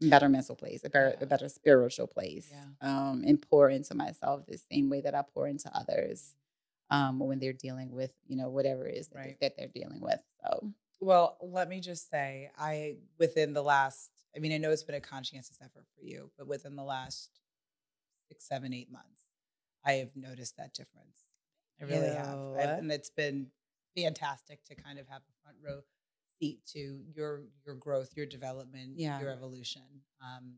better 0.00 0.28
mental 0.28 0.54
place, 0.56 0.82
a 0.84 0.90
better 0.90 1.10
Yeah. 1.18 1.24
a 1.24 1.26
better 1.26 1.48
spiritual 1.48 2.06
place, 2.06 2.48
Yeah. 2.50 2.66
um, 2.80 3.24
and 3.26 3.40
pour 3.40 3.70
into 3.70 3.94
myself 3.94 4.46
the 4.46 4.58
same 4.58 4.88
way 4.90 5.00
that 5.02 5.14
I 5.14 5.22
pour 5.22 5.46
into 5.48 5.74
others 5.76 6.34
um, 6.90 7.18
when 7.20 7.38
they're 7.38 7.52
dealing 7.52 7.92
with 7.92 8.12
you 8.26 8.36
know 8.36 8.48
whatever 8.50 8.86
it 8.86 8.96
is 8.96 9.08
that, 9.08 9.18
Right. 9.18 9.40
that 9.40 9.56
they're 9.56 9.68
dealing 9.68 10.00
with. 10.00 10.20
So 10.42 10.72
Well, 11.00 11.38
let 11.40 11.68
me 11.68 11.80
just 11.80 12.10
say, 12.10 12.50
I 12.58 12.96
within 13.18 13.52
the 13.54 13.62
last, 13.62 14.10
I 14.36 14.38
mean, 14.38 14.52
I 14.52 14.58
know 14.58 14.70
it's 14.70 14.82
been 14.84 14.94
a 14.96 15.00
conscientious 15.00 15.58
effort 15.62 15.86
for 15.96 16.02
you, 16.04 16.30
but 16.36 16.46
within 16.46 16.76
the 16.76 16.84
last 16.84 17.40
six, 18.28 18.44
seven, 18.44 18.72
eight 18.74 18.90
months, 18.90 19.24
I 19.84 19.92
have 19.94 20.14
noticed 20.14 20.56
that 20.58 20.74
difference. 20.74 21.28
I 21.80 21.84
really 21.84 22.12
have, 22.12 22.38
I've- 22.54 22.78
and 22.80 22.92
it's 22.92 23.08
been 23.10 23.50
fantastic 23.96 24.64
to 24.64 24.74
kind 24.74 24.98
of 24.98 25.06
have 25.08 25.22
a 25.22 25.32
front 25.42 25.56
row 25.62 25.80
seat 26.38 26.60
to 26.72 27.02
your 27.14 27.42
your 27.66 27.74
growth, 27.74 28.10
your 28.16 28.26
development, 28.26 28.92
Yeah. 28.96 29.20
your 29.20 29.30
evolution. 29.30 29.82
Um, 30.22 30.54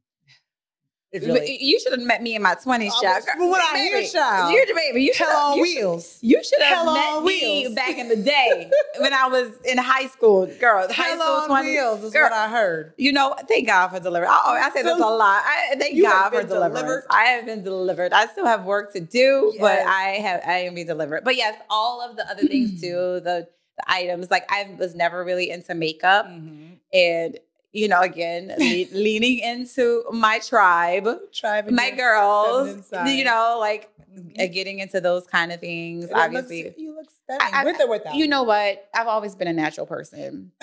really 1.13 1.59
you 1.63 1.79
should 1.81 1.93
have 1.93 2.01
met 2.03 2.23
me 2.23 2.35
in 2.35 2.43
my 2.43 2.55
twenties, 2.55 2.93
I 2.99 3.03
child. 3.21 3.25
but 3.39 3.47
what 3.49 3.61
I 3.61 3.79
hear, 3.83 4.03
child. 4.05 4.53
You're 4.53 4.67
the 4.67 4.75
baby. 4.75 5.03
You 5.03 5.13
should 5.15 5.27
on 5.29 5.59
you 5.59 5.67
should- 5.67 5.79
wheels. 5.81 6.19
You 6.23 6.43
should 6.43 6.63
have 6.63 6.87
met 6.87 6.97
on 7.17 7.25
me 7.25 7.73
back 7.75 7.99
in 7.99 8.09
the 8.09 8.17
day 8.17 8.71
when 8.99 9.13
I 9.13 9.29
was 9.29 9.51
in 9.65 9.79
high 9.79 10.07
school, 10.07 10.47
girl. 10.59 10.87
High 10.91 11.03
Hell 11.09 11.19
school 11.21 11.35
on 11.43 11.49
20, 11.49 11.69
wheels 11.69 12.05
is 12.05 12.13
girl. 12.13 12.25
what 12.25 12.33
I 12.33 12.49
heard. 12.49 12.95
You 12.97 13.13
know, 13.13 13.35
thank 13.49 13.67
God 13.67 13.89
for 13.89 14.01
deliverance. 14.01 14.35
Oh, 14.45 14.53
I 14.53 14.71
say 14.71 14.83
this 14.83 14.93
a 14.99 15.01
lot. 15.01 15.43
I, 15.45 15.75
thank 15.79 16.01
God 16.03 16.31
for 16.31 16.43
deliverance. 16.43 16.75
delivered. 16.81 17.05
I 17.11 17.25
have 17.25 17.45
been 17.47 17.63
delivered. 17.63 18.13
I 18.13 18.27
still 18.27 18.47
have 18.47 18.65
work 18.65 18.93
to 18.95 19.01
do, 19.01 19.55
but 19.61 19.81
I 19.81 20.19
have 20.23 20.41
I 20.47 20.59
am 20.61 20.75
being 20.75 20.87
delivered. 20.87 21.25
But 21.25 21.37
yes, 21.37 21.59
all 21.69 22.01
of 22.01 22.17
the 22.17 22.29
other 22.31 22.43
things 22.47 22.81
too, 22.81 23.21
the 23.21 23.49
the 23.79 23.85
items. 23.87 24.31
Like 24.31 24.45
I 24.51 24.75
was 24.79 24.95
never 24.95 25.25
really 25.25 25.51
into 25.51 25.75
makeup, 25.75 26.27
Mhm. 26.27 26.77
and 26.93 27.39
you 27.73 27.89
know, 27.89 28.01
again, 28.01 28.49
le- 28.59 28.87
leaning 28.97 29.39
into 29.39 30.05
my 30.13 30.39
tribe, 30.41 31.09
Tribe 31.33 31.71
my 31.71 31.91
girls. 31.91 32.91
You 33.07 33.25
know, 33.25 33.57
like 33.61 33.89
Mhm. 34.13 34.39
uh, 34.45 34.47
getting 34.53 34.79
into 34.81 35.01
those 35.01 35.27
kind 35.27 35.51
of 35.53 35.61
things. 35.61 36.05
It 36.05 36.11
looks- 36.11 36.21
obviously, 36.23 36.75
you 36.77 36.95
look 36.95 37.09
stunning 37.11 37.55
I- 37.55 37.65
with 37.65 37.81
or 37.81 37.89
without. 37.89 38.15
you 38.15 38.29
know 38.29 38.43
what? 38.43 38.87
I've 38.95 39.07
always 39.07 39.35
been 39.35 39.49
a 39.49 39.55
natural 39.55 39.87
person. 39.87 40.53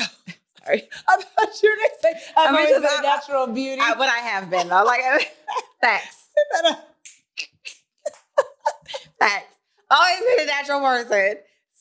Sorry. 0.63 0.87
I 1.07 1.15
thought 1.17 1.63
you 1.63 1.69
were 1.71 1.75
going 1.77 1.89
to 1.89 1.99
say, 2.01 2.13
I 2.37 2.45
I'm 2.45 2.53
mean, 2.53 2.65
always 2.67 2.81
just- 2.83 2.99
a 2.99 3.01
natural 3.01 3.47
beauty. 3.47 3.81
I, 3.83 3.93
what 3.97 4.07
I 4.09 4.17
have 4.19 4.51
been 4.51 4.67
though, 4.69 4.83
like 4.83 5.01
facts, 5.81 6.27
facts. 9.19 9.55
Always 9.91 10.19
been 10.19 10.39
a 10.41 10.45
natural 10.45 10.81
person. 10.81 11.37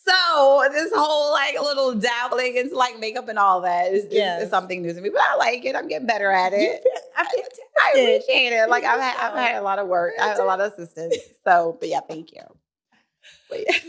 So 0.08 0.64
this 0.72 0.90
whole 0.94 1.32
like 1.32 1.54
little 1.60 1.94
dabbling 1.94 2.56
into 2.56 2.74
like 2.76 2.98
makeup 2.98 3.28
and 3.28 3.38
all 3.38 3.60
that 3.62 3.92
is, 3.92 4.04
is- 4.06 4.44
is 4.44 4.50
something 4.50 4.80
new 4.82 4.92
to 4.94 5.00
me. 5.00 5.10
But 5.10 5.20
I 5.22 5.36
like 5.36 5.64
it. 5.64 5.76
I'm 5.76 5.86
getting 5.88 6.06
better 6.06 6.30
at 6.30 6.52
it. 6.54 6.82
feel- 6.82 6.92
I 7.16 7.24
feel 7.24 7.44
I 7.80 7.90
appreciate 7.90 8.52
it. 8.52 8.68
Like 8.68 8.84
I've 8.84 9.00
had, 9.00 9.16
I've 9.18 9.38
had 9.38 9.56
a 9.56 9.62
lot 9.62 9.78
of 9.78 9.86
work. 9.88 10.14
I 10.20 10.28
have 10.28 10.38
a 10.38 10.44
lot 10.44 10.60
of 10.60 10.72
assistance. 10.72 11.16
So, 11.44 11.76
but 11.78 11.88
yeah, 11.88 12.00
thank 12.08 12.32
you. 12.32 12.42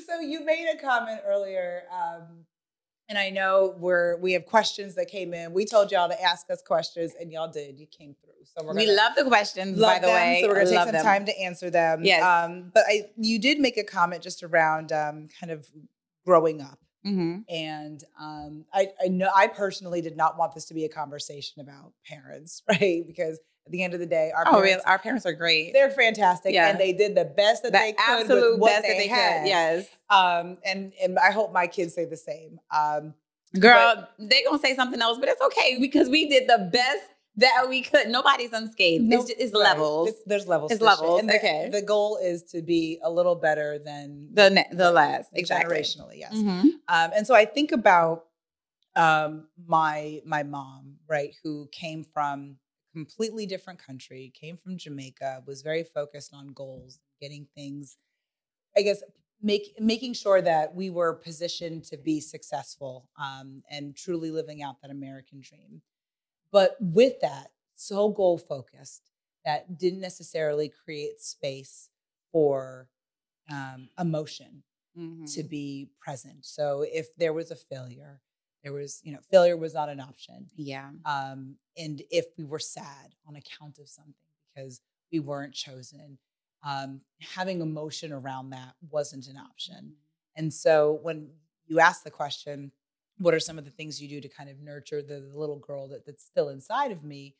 So 0.07 0.19
you 0.19 0.43
made 0.45 0.67
a 0.73 0.77
comment 0.81 1.21
earlier, 1.25 1.83
um, 1.91 2.45
and 3.09 3.17
I 3.17 3.29
know 3.29 3.75
we're 3.77 4.17
we 4.17 4.33
have 4.33 4.45
questions 4.45 4.95
that 4.95 5.07
came 5.09 5.33
in. 5.33 5.53
We 5.53 5.65
told 5.65 5.91
y'all 5.91 6.09
to 6.09 6.21
ask 6.21 6.49
us 6.49 6.61
questions, 6.61 7.13
and 7.19 7.31
y'all 7.31 7.51
did. 7.51 7.79
You 7.79 7.85
came 7.87 8.15
through. 8.21 8.33
So 8.45 8.65
we're 8.65 8.73
gonna 8.73 8.91
love 8.93 9.13
the 9.15 9.25
questions, 9.25 9.77
love 9.77 9.95
by 9.95 9.99
the 9.99 10.07
them, 10.07 10.15
way. 10.15 10.39
So 10.41 10.47
we're 10.47 10.55
gonna 10.55 10.65
take 10.69 10.79
some 10.79 10.91
them. 10.91 11.03
time 11.03 11.25
to 11.25 11.39
answer 11.39 11.69
them. 11.69 12.03
Yes. 12.03 12.23
Um, 12.23 12.71
but 12.73 12.83
I, 12.87 13.09
you 13.17 13.39
did 13.39 13.59
make 13.59 13.77
a 13.77 13.83
comment 13.83 14.23
just 14.23 14.43
around 14.43 14.91
um, 14.91 15.27
kind 15.39 15.51
of 15.51 15.67
growing 16.29 16.61
up. 16.61 16.77
Mhm. 17.05 17.43
And 17.49 18.03
um, 18.19 18.65
I, 18.73 18.89
I 19.03 19.07
know 19.07 19.29
I 19.33 19.47
personally 19.47 20.01
did 20.01 20.15
not 20.17 20.37
want 20.37 20.53
this 20.53 20.65
to 20.65 20.73
be 20.73 20.85
a 20.85 20.89
conversation 20.89 21.61
about 21.61 21.93
parents, 22.05 22.61
right? 22.69 23.03
Because 23.07 23.39
at 23.65 23.71
the 23.71 23.83
end 23.83 23.93
of 23.93 23.99
the 23.99 24.05
day, 24.05 24.31
our 24.35 24.43
Oh, 24.47 24.61
parents? 24.61 24.83
Our 24.85 24.99
parents 24.99 25.25
are 25.25 25.33
great. 25.33 25.73
they're 25.73 25.89
fantastic, 25.91 26.53
Yeah. 26.53 26.69
and 26.69 26.79
they 26.79 26.91
did 26.91 27.15
the 27.15 27.25
best 27.25 27.63
that 27.63 27.71
the 27.71 27.77
they 27.79 27.93
could 27.93 28.21
absolute 28.21 28.51
with 28.53 28.59
what 28.61 28.69
best 28.71 28.81
they, 28.83 28.87
that 28.89 28.97
they 28.97 29.07
had. 29.07 29.41
could. 29.43 29.47
Yes. 29.47 29.87
Um, 30.09 30.57
and 30.65 30.91
and 31.01 31.17
I 31.19 31.31
hope 31.31 31.53
my 31.53 31.67
kids 31.67 31.93
say 31.95 32.05
the 32.05 32.17
same. 32.17 32.59
Um, 32.71 33.13
Girl, 33.59 34.07
they're 34.19 34.41
gonna 34.45 34.59
say 34.59 34.75
something 34.75 35.01
else, 35.01 35.17
but 35.19 35.29
it's 35.29 35.41
okay 35.41 35.77
because 35.79 36.07
we 36.09 36.27
did 36.29 36.47
the 36.47 36.69
best 36.71 37.03
that 37.37 37.65
we 37.69 37.81
could. 37.81 38.07
Nobody's 38.09 38.51
unscathed. 38.53 39.03
no- 39.03 39.19
it's 39.19 39.29
just, 39.29 39.39
it's 39.39 39.53
right. 39.53 39.63
levels. 39.63 40.09
It's- 40.09 40.23
there's 40.25 40.47
levels. 40.47 40.71
It's 40.71 40.79
shit. 40.79 40.85
levels, 40.87 41.19
And 41.21 41.31
okay. 41.31 41.69
The 41.71 41.81
goal 41.81 42.17
is 42.21 42.43
to 42.51 42.61
be 42.61 42.99
a 43.03 43.09
little 43.09 43.35
better 43.35 43.79
than 43.79 44.29
the 44.33 44.49
ne- 44.49 44.67
the 44.71 44.91
last 44.91 45.29
exactly. 45.33 45.75
generationally. 45.77 46.17
Yes. 46.19 46.33
Mhm. 46.33 46.63
Um, 46.87 47.11
and 47.15 47.25
so 47.27 47.33
I 47.35 47.45
think 47.45 47.71
about 47.71 48.25
um, 48.95 49.47
my 49.65 50.21
my 50.25 50.43
mom, 50.43 50.95
right, 51.07 51.33
who 51.43 51.67
came 51.71 52.03
from 52.03 52.57
completely 52.91 53.45
different 53.45 53.79
country, 53.79 54.33
came 54.33 54.57
from 54.57 54.77
Jamaica, 54.77 55.43
was 55.45 55.61
very 55.61 55.83
focused 55.83 56.33
on 56.33 56.47
goals, 56.49 56.99
getting 57.21 57.47
things, 57.55 57.97
I 58.75 58.81
guess, 58.81 59.01
make 59.41 59.75
making 59.79 60.13
sure 60.13 60.41
that 60.41 60.75
we 60.75 60.89
were 60.89 61.13
positioned 61.13 61.85
to 61.85 61.97
be 61.97 62.19
successful 62.19 63.07
um, 63.17 63.63
and 63.69 63.95
truly 63.95 64.31
living 64.31 64.61
out 64.63 64.81
that 64.81 64.91
American 64.91 65.39
dream. 65.41 65.81
But 66.51 66.77
with 66.79 67.19
that, 67.21 67.51
so 67.75 68.09
goal 68.09 68.37
focused 68.37 69.11
that 69.45 69.77
didn't 69.77 70.01
necessarily 70.01 70.69
create 70.69 71.19
space 71.21 71.89
for 72.31 72.89
um, 73.51 73.89
emotion 73.97 74.63
Mhm. 74.97 75.33
to 75.35 75.43
be 75.43 75.89
present. 75.99 76.45
So 76.45 76.81
if 76.81 77.15
there 77.15 77.33
was 77.33 77.49
a 77.51 77.55
failure, 77.55 78.21
there 78.63 78.73
was, 78.73 79.01
you 79.03 79.11
know, 79.13 79.21
failure 79.31 79.57
was 79.57 79.73
not 79.73 79.89
an 79.89 79.99
option. 79.99 80.49
yeah. 80.55 80.91
Um, 81.05 81.57
and 81.77 82.01
if 82.11 82.25
we 82.37 82.43
were 82.43 82.59
sad 82.59 83.15
on 83.25 83.35
account 83.35 83.79
of 83.79 83.87
something 83.89 84.13
because 84.53 84.81
we 85.11 85.19
weren't 85.19 85.53
chosen, 85.53 86.19
um, 86.63 87.01
having 87.21 87.61
emotion 87.61 88.11
around 88.11 88.49
that 88.51 88.75
wasn't 88.89 89.27
an 89.27 89.37
option. 89.37 89.95
And 90.35 90.53
so 90.53 90.99
when 91.01 91.31
you 91.65 91.79
ask 91.79 92.03
the 92.03 92.11
question, 92.11 92.71
what 93.19 93.33
are 93.33 93.39
some 93.39 93.57
of 93.57 93.65
the 93.65 93.71
things 93.71 94.01
you 94.01 94.07
do 94.07 94.21
to 94.21 94.27
kind 94.29 94.49
of 94.49 94.59
nurture 94.59 95.01
the, 95.01 95.19
the 95.19 95.37
little 95.37 95.59
girl 95.59 95.87
that, 95.89 96.05
that's 96.05 96.25
still 96.25 96.49
inside 96.49 96.91
of 96.91 97.03
me? 97.03 97.35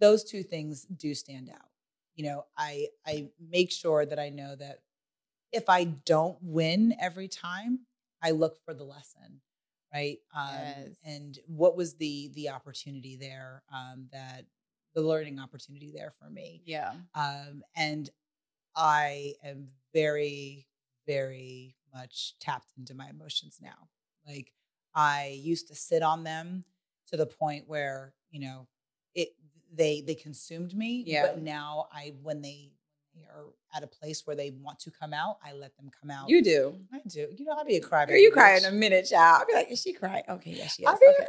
Those 0.00 0.22
two 0.24 0.42
things 0.42 0.84
do 0.84 1.14
stand 1.14 1.48
out. 1.50 1.70
You 2.14 2.24
know, 2.24 2.44
I 2.56 2.88
I 3.06 3.28
make 3.40 3.70
sure 3.70 4.04
that 4.04 4.18
I 4.18 4.28
know 4.28 4.54
that 4.56 4.80
if 5.52 5.68
I 5.68 5.84
don't 5.84 6.38
win 6.42 6.94
every 7.00 7.28
time, 7.28 7.80
I 8.22 8.32
look 8.32 8.58
for 8.64 8.74
the 8.74 8.84
lesson, 8.84 9.40
right? 9.94 10.18
Um, 10.36 10.50
Yes. 10.52 10.88
And 11.04 11.38
what 11.46 11.76
was 11.76 11.94
the 11.94 12.30
the 12.34 12.50
opportunity 12.50 13.16
there? 13.16 13.62
Um, 13.72 14.08
that 14.12 14.46
the 14.94 15.02
learning 15.02 15.38
opportunity 15.38 15.92
there 15.94 16.12
for 16.18 16.28
me. 16.28 16.62
Yeah. 16.64 16.92
Um, 17.14 17.62
and 17.76 18.10
I 18.74 19.34
am 19.44 19.68
very, 19.92 20.66
very 21.06 21.76
much 21.94 22.34
tapped 22.40 22.72
into 22.76 22.94
my 22.94 23.08
emotions 23.08 23.58
now. 23.62 23.88
Like 24.26 24.52
I 24.98 25.38
used 25.42 25.68
to 25.68 25.74
sit 25.74 26.02
on 26.02 26.24
them 26.24 26.64
to 27.08 27.16
the 27.16 27.26
point 27.26 27.64
where 27.68 28.14
you 28.30 28.40
know 28.40 28.66
it 29.14 29.28
they 29.72 30.02
they 30.06 30.14
consumed 30.14 30.74
me. 30.74 31.04
Yeah. 31.06 31.26
But 31.26 31.42
now 31.42 31.86
I 31.92 32.14
when 32.22 32.42
they 32.42 32.72
are 33.34 33.44
at 33.74 33.82
a 33.82 33.86
place 33.86 34.26
where 34.26 34.36
they 34.36 34.50
want 34.50 34.78
to 34.80 34.90
come 34.90 35.12
out, 35.12 35.38
I 35.44 35.52
let 35.52 35.76
them 35.76 35.90
come 36.00 36.10
out. 36.10 36.28
You 36.28 36.42
do. 36.42 36.74
I 36.92 37.00
do. 37.08 37.28
You 37.36 37.44
know, 37.44 37.52
I'll 37.52 37.64
be 37.64 37.76
a 37.76 37.80
crybaby. 37.80 38.08
Girl, 38.08 38.16
you 38.18 38.30
cry 38.30 38.56
in 38.56 38.64
a 38.64 38.70
minute, 38.70 39.08
child. 39.10 39.40
I'll 39.40 39.46
be 39.46 39.54
like, 39.54 39.70
is 39.70 39.80
she 39.82 39.92
crying? 39.92 40.22
Okay, 40.28 40.52
yeah, 40.52 40.66
she 40.68 40.82
is. 40.82 40.88
I'll 40.88 40.98
be 40.98 41.06
Okay. 41.06 41.24
a 41.24 41.26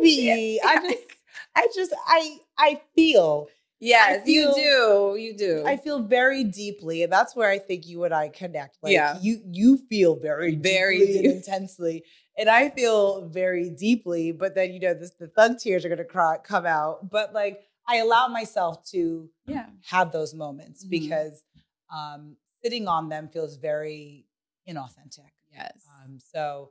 crybaby. 0.00 0.58
I 0.64 0.76
just, 0.88 1.04
I 1.56 1.68
just, 1.74 1.92
I, 2.06 2.38
I 2.58 2.80
feel, 2.94 3.48
Yes, 3.80 4.26
you 4.28 4.54
feel- 4.54 5.14
do. 5.16 5.20
You 5.20 5.36
do. 5.36 5.64
I 5.66 5.76
feel 5.76 5.98
very 6.00 6.44
deeply, 6.44 7.02
and 7.02 7.12
that's 7.12 7.34
where 7.34 7.50
I 7.50 7.58
think 7.58 7.86
you 7.88 8.04
and 8.04 8.14
I 8.14 8.28
connect. 8.28 8.78
Like, 8.80 8.92
Yeah. 8.92 9.18
you, 9.20 9.40
you 9.50 9.78
feel 9.90 10.14
very, 10.14 10.54
Very 10.54 10.98
deeply 11.00 11.18
and 11.18 11.26
intensely, 11.38 12.04
and 12.38 12.48
I 12.48 12.70
feel 12.70 13.26
very 13.28 13.70
deeply. 13.70 14.32
But 14.32 14.54
then, 14.54 14.72
you 14.72 14.80
know, 14.80 14.94
this, 14.94 15.10
the 15.12 15.28
thug 15.28 15.58
tears 15.58 15.84
are 15.84 15.88
gonna 15.88 16.04
cry, 16.04 16.38
come 16.42 16.66
out. 16.66 17.10
But 17.10 17.32
like, 17.32 17.62
I 17.86 17.96
allow 17.96 18.28
myself 18.28 18.84
to 18.90 19.28
yeah. 19.46 19.66
have 19.86 20.12
those 20.12 20.34
moments 20.34 20.84
Mhm. 20.84 20.90
because 20.90 21.44
um, 21.92 22.36
sitting 22.62 22.88
on 22.88 23.08
them 23.08 23.28
feels 23.28 23.56
very 23.56 24.26
inauthentic. 24.68 25.30
Yes. 25.52 25.84
Um, 26.02 26.18
so, 26.18 26.70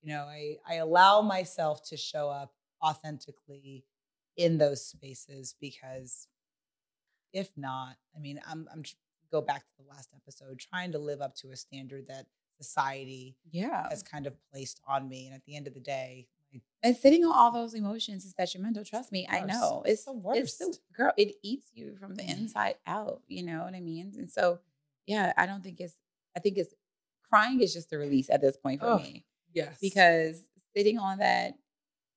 you 0.00 0.08
know, 0.12 0.22
I, 0.24 0.56
I 0.66 0.74
allow 0.76 1.20
myself 1.20 1.82
to 1.88 1.96
show 1.96 2.30
up 2.30 2.54
authentically 2.82 3.84
in 4.36 4.58
those 4.58 4.84
spaces 4.84 5.54
because 5.60 6.28
if 7.32 7.50
not, 7.56 7.96
I 8.16 8.20
mean, 8.20 8.40
I'm, 8.46 8.68
I'm 8.72 8.82
go 9.30 9.40
back 9.40 9.62
to 9.62 9.72
the 9.78 9.88
last 9.88 10.10
episode, 10.14 10.58
trying 10.58 10.92
to 10.92 10.98
live 10.98 11.20
up 11.20 11.34
to 11.36 11.50
a 11.50 11.56
standard 11.56 12.06
that 12.06 12.26
society 12.60 13.36
yeah. 13.50 13.88
has 13.90 14.02
kind 14.02 14.26
of 14.26 14.34
placed 14.50 14.80
on 14.86 15.08
me. 15.08 15.26
And 15.26 15.34
at 15.34 15.44
the 15.44 15.56
end 15.56 15.66
of 15.66 15.74
the 15.74 15.80
day, 15.80 16.28
And 16.82 16.96
sitting 16.96 17.24
on 17.24 17.32
all 17.32 17.50
those 17.50 17.74
emotions 17.74 18.24
is 18.24 18.34
detrimental. 18.34 18.84
Trust 18.84 19.12
me, 19.12 19.26
I 19.30 19.40
know. 19.40 19.82
It's 19.86 20.02
It's 20.02 20.04
the 20.04 20.30
It's 20.34 20.58
the, 20.58 20.78
girl, 20.96 21.12
it 21.16 21.36
eats 21.42 21.70
you 21.74 21.96
from 21.98 22.14
the 22.14 22.28
inside 22.28 22.74
out. 22.86 23.22
You 23.28 23.42
know 23.44 23.62
what 23.64 23.74
I 23.74 23.80
mean? 23.80 24.12
And 24.18 24.30
so, 24.30 24.58
yeah, 25.06 25.32
I 25.36 25.46
don't 25.46 25.62
think 25.62 25.80
it's. 25.80 25.94
I 26.36 26.40
think 26.40 26.58
it's 26.58 26.74
crying 27.28 27.60
is 27.60 27.72
just 27.72 27.92
a 27.92 27.98
release 27.98 28.28
at 28.30 28.40
this 28.40 28.56
point 28.56 28.80
for 28.80 28.86
Oh, 28.86 28.98
me 28.98 29.24
yes. 29.54 29.78
because 29.80 30.42
sitting 30.76 30.98
on 30.98 31.18
that 31.18 31.54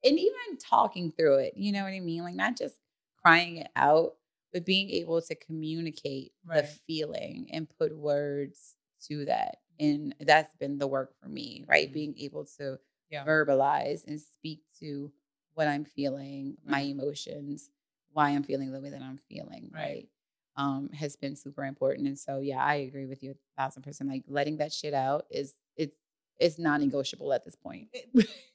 and 0.04 0.20
even 0.20 0.58
talking 0.60 1.12
through 1.12 1.38
it. 1.40 1.54
You 1.56 1.72
know 1.72 1.84
what 1.84 1.94
I 1.94 2.00
mean? 2.00 2.24
Like 2.24 2.36
not 2.36 2.58
just 2.58 2.76
crying 3.24 3.58
it 3.58 3.70
out, 3.76 4.16
but 4.54 4.66
being 4.66 4.90
able 4.92 5.22
to 5.22 5.36
communicate 5.36 6.32
the 6.46 6.64
feeling 6.88 7.50
and 7.52 7.68
put 7.78 7.96
words 7.98 8.76
to 9.08 9.26
that. 9.26 9.58
And 9.80 10.16
that's 10.20 10.56
been 10.56 10.78
the 10.78 10.88
work 10.88 11.14
for 11.22 11.28
me, 11.28 11.64
right? 11.68 11.90
Mhm. 11.90 11.94
Being 11.94 12.16
able 12.20 12.46
to 12.58 12.80
Yeah. 13.10 13.26
verbalize 13.26 14.06
and 14.06 14.20
speak 14.20 14.62
to 14.80 15.12
what 15.54 15.68
I'm 15.68 15.86
feeling, 15.86 16.58
my 16.66 16.82
emotions, 16.82 17.70
why 18.12 18.30
I'm 18.30 18.44
feeling 18.44 18.72
the 18.72 18.82
way 18.82 18.90
that 18.90 19.02
I'm 19.02 19.18
feeling, 19.18 19.70
Right. 19.74 19.82
right? 19.82 20.10
Um, 20.58 20.90
has 20.94 21.16
been 21.18 21.36
super 21.36 21.66
important. 21.66 22.08
And 22.08 22.18
so 22.18 22.40
yeah, 22.40 22.64
I 22.64 22.76
agree 22.76 23.06
with 23.06 23.22
you 23.24 23.32
a 23.32 23.36
thousand 23.62 23.84
percent. 23.84 24.10
Like 24.10 24.24
letting 24.28 24.58
that 24.58 24.72
shit 24.74 24.94
out 24.94 25.26
is 25.30 25.56
it's 25.76 25.98
it's 26.40 26.58
non-negotiable 26.60 27.32
at 27.34 27.44
this 27.46 27.56
point. 27.56 27.90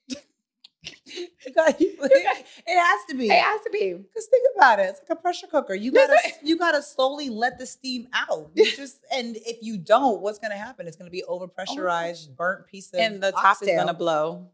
You 1.20 1.96
it 2.02 2.46
has 2.66 3.00
to 3.09 3.16
be. 3.16 3.26
It 3.26 3.42
has 3.42 3.61
to 3.62 3.70
be. 3.70 3.94
Because 3.94 4.26
think 4.26 4.46
about 4.56 4.78
it, 4.78 4.90
it's 4.90 5.00
like 5.00 5.18
a 5.18 5.20
pressure 5.20 5.46
cooker. 5.46 5.74
You 5.74 5.92
gotta 5.92 6.18
you 6.42 6.59
gotta 6.59 6.83
slowly 6.83 7.28
let 7.28 7.59
the 7.59 7.66
steam 7.66 8.09
out. 8.12 8.50
You 8.54 8.70
just 8.76 8.98
and 9.12 9.37
if 9.37 9.59
you 9.62 9.78
don't, 9.78 10.20
what's 10.20 10.38
gonna 10.38 10.56
happen? 10.56 10.87
It's 10.87 10.96
gonna 10.96 11.11
be 11.11 11.24
over 11.24 11.46
pressurized, 11.46 12.30
oh. 12.33 12.35
burnt 12.37 12.66
piece 12.66 12.92
of 12.92 13.00
And 13.00 13.22
the 13.22 13.33
top 13.33 13.59
is 13.62 13.68
gonna 13.68 13.94
blow. 13.94 14.48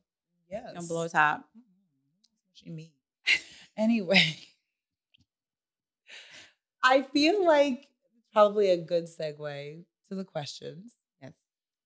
Yes, 0.51 0.63
It's 0.67 0.75
gonna 0.75 0.87
blow 0.87 1.09
top. 1.09 1.41
Mm-hmm. 1.41 1.61
What 1.61 2.67
you 2.67 2.73
mean? 2.73 2.91
Anyway, 3.77 4.37
I 6.83 7.03
feel 7.03 7.45
like 7.45 7.89
probably 8.33 8.71
a 8.71 8.77
good 8.77 9.05
segue 9.05 9.85
to 10.09 10.15
the 10.15 10.25
questions. 10.25 10.95
Yes. 11.21 11.33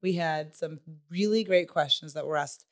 We 0.03 0.15
had 0.15 0.55
some 0.55 0.81
really 1.11 1.43
great 1.43 1.69
questions 1.69 2.15
that 2.15 2.27
were 2.27 2.37
asked 2.37 2.67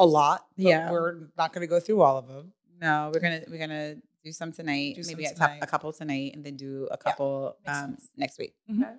a 0.00 0.06
lot. 0.06 0.46
Yeah. 0.56 0.90
we're 0.90 1.28
not 1.36 1.52
going 1.52 1.60
to 1.62 1.66
go 1.68 1.78
through 1.80 2.00
all 2.02 2.16
of 2.18 2.26
them. 2.26 2.52
No, 2.80 3.10
we're 3.12 3.20
gonna 3.20 3.42
we're 3.48 3.58
gonna 3.58 3.96
do 4.24 4.32
some 4.32 4.52
tonight, 4.52 4.96
Do 4.96 5.02
some 5.02 5.12
maybe 5.16 5.26
a, 5.26 5.34
tonight. 5.34 5.58
a 5.60 5.66
couple 5.66 5.92
tonight, 5.92 6.32
and 6.34 6.42
then 6.42 6.56
do 6.56 6.88
a 6.90 6.96
couple 6.96 7.56
makes 7.66 7.78
um, 7.78 7.98
next 8.16 8.38
week. 8.38 8.54
Mhm. 8.70 8.96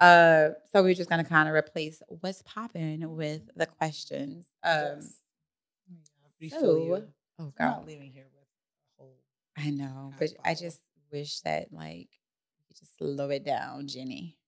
Uh, 0.00 0.48
so 0.72 0.82
we're 0.82 0.94
just 0.94 1.10
gonna 1.10 1.22
kind 1.24 1.46
of 1.48 1.54
replace 1.54 2.02
what's 2.20 2.40
popping 2.42 3.14
with 3.14 3.42
the 3.56 3.66
questions. 3.66 4.46
Um, 4.62 4.72
Yes. 4.96 5.14
Let 5.90 5.98
me, 6.40 6.48
refill 6.50 6.78
you. 6.78 6.96
so- 6.96 7.04
oh 7.40 7.52
I'm 7.60 7.68
not 7.68 7.86
leaving 7.86 8.10
here 8.10 8.26
with 8.32 8.42
a 8.42 9.02
whole. 9.02 9.16
I 9.56 9.68
know, 9.70 10.12
but 10.18 10.30
I 10.44 10.54
just 10.54 10.80
wish 11.12 11.40
that 11.40 11.70
like 11.72 12.08
you 12.68 12.74
just 12.78 12.96
slow 12.96 13.28
it 13.28 13.44
down, 13.44 13.86
Jenny. 13.86 14.38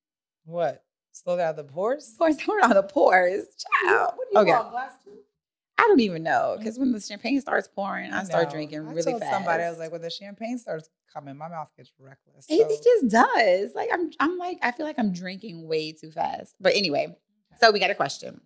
What? 0.47 0.83
Slow 1.12 1.37
down 1.37 1.57
the 1.57 1.65
pours? 1.65 2.15
Pours 2.19 2.37
don't 2.47 2.65
on 2.65 2.71
the 2.71 2.83
pours, 2.83 3.45
child. 3.85 4.12
What 4.17 4.29
do 4.31 4.35
you 4.35 4.41
okay, 4.43 4.51
want, 4.53 4.71
glass? 4.71 4.93
I 5.79 5.83
don't 5.83 6.01
even 6.01 6.23
know 6.23 6.55
mm. 6.55 6.59
because 6.59 6.79
when 6.79 6.93
the 6.93 7.01
champagne 7.01 7.41
starts 7.41 7.69
pouring, 7.69 8.12
I, 8.12 8.25
start 8.25 8.51
drinking 8.51 8.79
I 8.79 8.93
really 8.93 9.03
told 9.03 9.21
fast. 9.21 9.33
Somebody 9.33 9.62
I 9.62 9.71
was 9.71 9.79
like, 9.79 9.93
when 9.93 10.01
the 10.01 10.11
champagne 10.11 10.59
starts 10.59 10.89
coming, 11.12 11.37
my 11.37 11.49
mouth 11.49 11.71
gets 11.77 11.93
reckless. 11.99 12.47
It, 12.49 12.61
So- 12.61 12.75
it 12.75 12.83
just 12.83 13.12
does. 13.12 13.75
Like 13.75 13.91
I'm, 13.93 14.11
I'm 14.19 14.39
like, 14.39 14.59
I 14.62 14.73
feel 14.73 14.87
like 14.87 14.99
I'm 14.99 15.12
drinking 15.12 15.67
way 15.67 15.93
too 15.93 16.11
fast. 16.11 16.55
But 16.61 16.75
anyway, 16.75 17.17
so 17.61 17.71
we 17.71 17.79
got 17.79 17.91
a 17.91 17.95
question. 17.95 18.41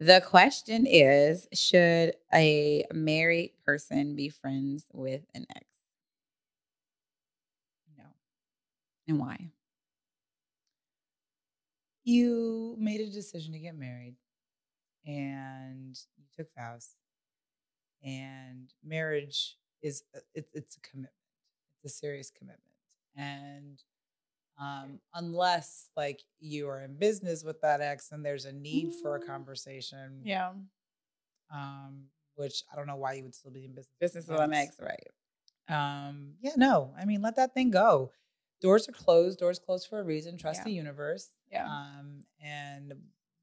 The 0.00 0.20
question 0.20 0.84
is: 0.84 1.46
Should 1.54 2.14
a 2.34 2.84
married 2.92 3.52
person 3.64 4.16
be 4.16 4.30
friends 4.30 4.86
with 4.92 5.22
an 5.32 5.46
ex, 5.54 5.64
no. 7.96 8.04
and 9.06 9.20
why? 9.20 9.50
You 12.02 12.74
made 12.80 13.00
a 13.00 13.12
decision 13.12 13.52
to 13.52 13.60
get 13.60 13.76
married, 13.76 14.16
and 15.06 15.98
you 16.16 16.24
took 16.36 16.48
vows, 16.56 16.96
and 18.04 18.72
marriage 18.84 19.56
is 19.82 20.04
a- 20.14 20.20
it, 20.34 20.48
it's 20.52 20.76
a 20.76 20.80
commitment. 20.80 21.14
It's 21.84 21.92
a 21.94 21.96
serious 21.96 22.30
commitment, 22.30 22.60
and 23.16 23.82
um, 24.60 25.00
unless 25.14 25.90
like 25.96 26.22
you 26.38 26.68
are 26.68 26.82
in 26.82 26.94
business 26.96 27.42
with 27.42 27.60
that 27.62 27.80
ex 27.80 28.12
and 28.12 28.24
there's 28.24 28.44
a 28.44 28.52
need 28.52 28.92
for 29.02 29.16
a 29.16 29.20
Mm. 29.20 29.26
conversation, 29.26 30.20
Yeah, 30.24 30.52
um, 31.52 32.04
which 32.34 32.62
I 32.72 32.76
don't 32.76 32.86
know 32.86 32.96
why 32.96 33.14
you 33.14 33.24
would 33.24 33.34
still 33.34 33.50
be 33.50 33.64
in 33.64 33.72
business. 33.74 33.94
business 33.98 34.26
with 34.28 34.40
an 34.40 34.52
ex, 34.52 34.78
right? 34.80 35.06
Um, 35.68 36.34
yeah, 36.40 36.52
no, 36.56 36.94
I 36.98 37.04
mean, 37.06 37.22
let 37.22 37.36
that 37.36 37.54
thing 37.54 37.70
go. 37.70 38.12
Doors 38.60 38.88
are 38.88 38.92
closed. 38.92 39.38
Doors 39.40 39.58
closed 39.58 39.88
for 39.88 39.98
a 40.00 40.04
reason. 40.04 40.36
Trust 40.36 40.60
Yeah. 40.60 40.64
the 40.64 40.72
universe. 40.72 41.30
Yeah. 41.50 41.66
Um, 41.68 42.20
and 42.40 42.92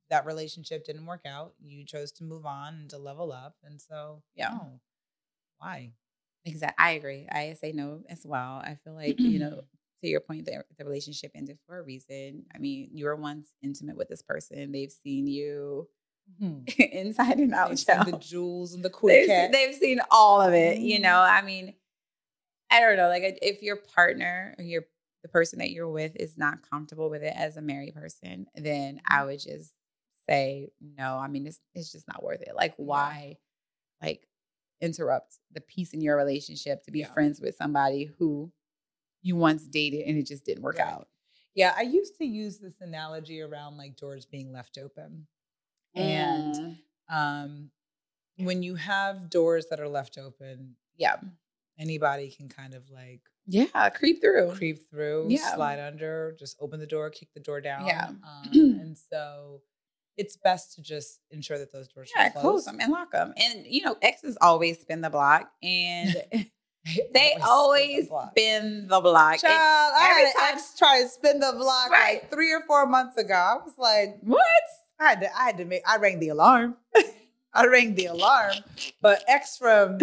that 0.10 0.26
relationship 0.26 0.86
didn't 0.86 1.05
work 1.05 1.22
out. 1.26 1.53
You 1.64 1.86
chose 1.86 2.12
to 2.14 2.24
move 2.24 2.45
on 2.45 2.76
and 2.76 2.89
to 2.89 2.97
level 2.97 3.32
up. 3.32 3.55
And 3.64 3.80
so, 3.80 4.24
Yeah. 4.36 4.49
no. 4.49 4.80
Why? 5.60 5.91
Exactly. 6.45 6.84
I 6.84 6.91
agree. 6.91 7.28
I 7.30 7.53
say 7.53 7.72
no 7.74 8.01
as 8.10 8.26
well. 8.26 8.62
I 8.64 8.78
feel 8.84 8.93
like 8.93 9.20
you 9.20 9.39
know, 9.39 9.62
to 10.01 10.07
your 10.07 10.22
point, 10.22 10.45
the, 10.45 10.64
the 10.78 10.86
relationship 10.86 11.32
ended 11.36 11.60
for 11.68 11.78
a 11.78 11.84
reason. 11.84 12.45
I 12.53 12.60
mean, 12.60 12.89
you 12.93 13.05
were 13.05 13.16
once 13.16 13.53
intimate 13.62 13.97
with 13.97 14.07
this 14.07 14.22
person. 14.22 14.72
They've 14.72 14.91
seen 14.91 15.28
you 15.28 15.89
mm-hmm. 16.41 16.82
inside 16.82 17.38
and 17.38 17.53
out. 17.53 17.70
They've 17.70 18.05
the 18.05 18.18
jewels 18.20 18.74
and 18.74 18.84
the 18.84 18.91
they've, 19.03 19.28
cat. 19.28 19.51
they've 19.51 19.76
seen 19.76 19.99
all 20.10 20.41
of 20.41 20.53
it. 20.53 20.80
You 20.80 20.99
know, 20.99 21.10
mm-hmm. 21.10 21.38
I 21.38 21.41
mean, 21.41 21.74
I 22.72 22.80
don't 22.80 22.97
know. 22.97 23.10
Like, 23.10 23.39
if 23.41 23.62
your 23.62 23.76
partner 23.76 24.55
or 24.57 24.64
your 24.64 24.84
the 25.22 25.30
person 25.30 25.60
that 25.60 25.72
you're 25.72 25.89
with 25.89 26.16
is 26.16 26.38
not 26.38 26.60
comfortable 26.70 27.10
with 27.10 27.24
it 27.24 27.34
as 27.36 27.57
a 27.57 27.62
married 27.62 27.93
person, 27.93 28.47
then 28.55 29.01
I 29.05 29.18
mm-hmm. 29.18 29.28
would 29.28 29.39
just 29.39 29.74
say 30.30 30.70
no. 30.82 31.18
I 31.18 31.28
mean, 31.28 31.48
it's 31.48 31.62
it's 31.76 31.92
just 31.92 32.08
not 32.08 32.24
worth 32.24 32.42
it. 32.42 32.56
Like, 32.56 32.76
why, 32.78 33.38
like, 34.02 34.28
interrupt 34.82 35.40
the 35.52 35.62
peace 35.62 35.94
in 35.94 36.02
your 36.02 36.18
relationship 36.18 36.84
to 36.86 36.92
be 36.92 37.02
Yeah. 37.02 37.14
friends 37.14 37.42
with 37.42 37.56
somebody 37.58 38.06
who 38.06 38.52
you 39.22 39.36
once 39.36 39.68
dated 39.68 40.08
and 40.08 40.18
it 40.18 40.28
just 40.28 40.46
didn't 40.46 40.64
work 40.64 40.78
Right. 40.78 40.88
out? 40.94 41.10
yeah, 41.56 41.74
I 41.78 41.82
used 41.82 42.16
to 42.18 42.26
use 42.26 42.60
this 42.60 42.82
analogy 42.82 43.42
around 43.42 43.78
like 43.78 43.96
doors 43.98 44.26
being 44.26 44.52
left 44.52 44.78
open. 44.78 45.28
And 45.96 46.56
Mm, 46.56 46.78
um, 47.10 47.72
when 48.38 48.64
you 48.64 48.76
have 48.76 49.30
doors 49.30 49.68
that 49.70 49.80
are 49.80 49.90
left 49.90 50.18
open, 50.18 50.78
yeah, 50.98 51.18
anybody 51.78 52.32
can 52.32 52.50
kind 52.50 52.74
of 52.74 52.90
like 52.90 53.22
yeah, 53.46 53.90
creep 53.90 54.22
through. 54.22 54.54
creep 54.56 54.90
through, 54.90 55.30
Yeah. 55.30 55.52
slide 55.54 55.80
under, 55.80 56.36
just 56.40 56.58
open 56.60 56.80
the 56.80 56.88
door, 56.88 57.10
kick 57.10 57.30
the 57.34 57.40
door 57.40 57.62
down. 57.62 57.86
Yeah. 57.86 58.10
Um, 58.24 58.52
and 58.54 58.98
so 58.98 59.62
it's 60.20 60.36
best 60.38 60.76
to 60.76 60.82
just 60.82 61.22
ensure 61.32 61.57
that 61.57 61.72
those 61.72 61.88
doors 61.88 62.11
Yeah, 62.15 62.28
are 62.28 62.32
close 62.32 62.41
closed. 62.41 62.67
them 62.67 62.78
and 62.82 62.91
lock 62.91 63.11
them. 63.11 63.34
And 63.38 63.65
you 63.65 63.82
know, 63.84 63.95
exes 64.01 64.38
always 64.41 64.80
spin 64.82 65.01
the 65.01 65.09
block, 65.09 65.49
and 65.63 66.15
they 67.13 67.32
spin 67.32 67.41
always 67.43 68.09
spin 68.32 68.88
the 68.88 68.99
block. 69.01 69.39
Child, 69.39 69.93
I 69.97 69.99
had 70.05 70.28
an 70.28 70.34
time- 70.34 70.55
ex 70.55 70.78
try 70.78 71.01
to 71.03 71.09
spin 71.09 71.39
the 71.39 71.53
block 71.57 71.89
Right. 71.91 72.22
like 72.22 72.32
three 72.32 72.51
or 72.53 72.61
four 72.67 72.86
months 72.86 73.17
ago. 73.17 73.34
I 73.34 73.55
was 73.63 73.74
like, 73.78 74.17
what? 74.22 74.41
I 74.99 75.09
had 75.09 75.22
to, 75.22 75.38
I 75.39 75.43
had 75.45 75.57
to 75.57 75.65
make, 75.65 75.82
I 75.88 75.97
rang 75.97 76.20
the 76.20 76.30
alarm. 76.30 76.76
I 77.53 77.65
rang 77.67 77.95
the 77.95 78.05
alarm. 78.07 78.53
But 79.01 79.24
ex 79.28 79.57
from 79.57 79.99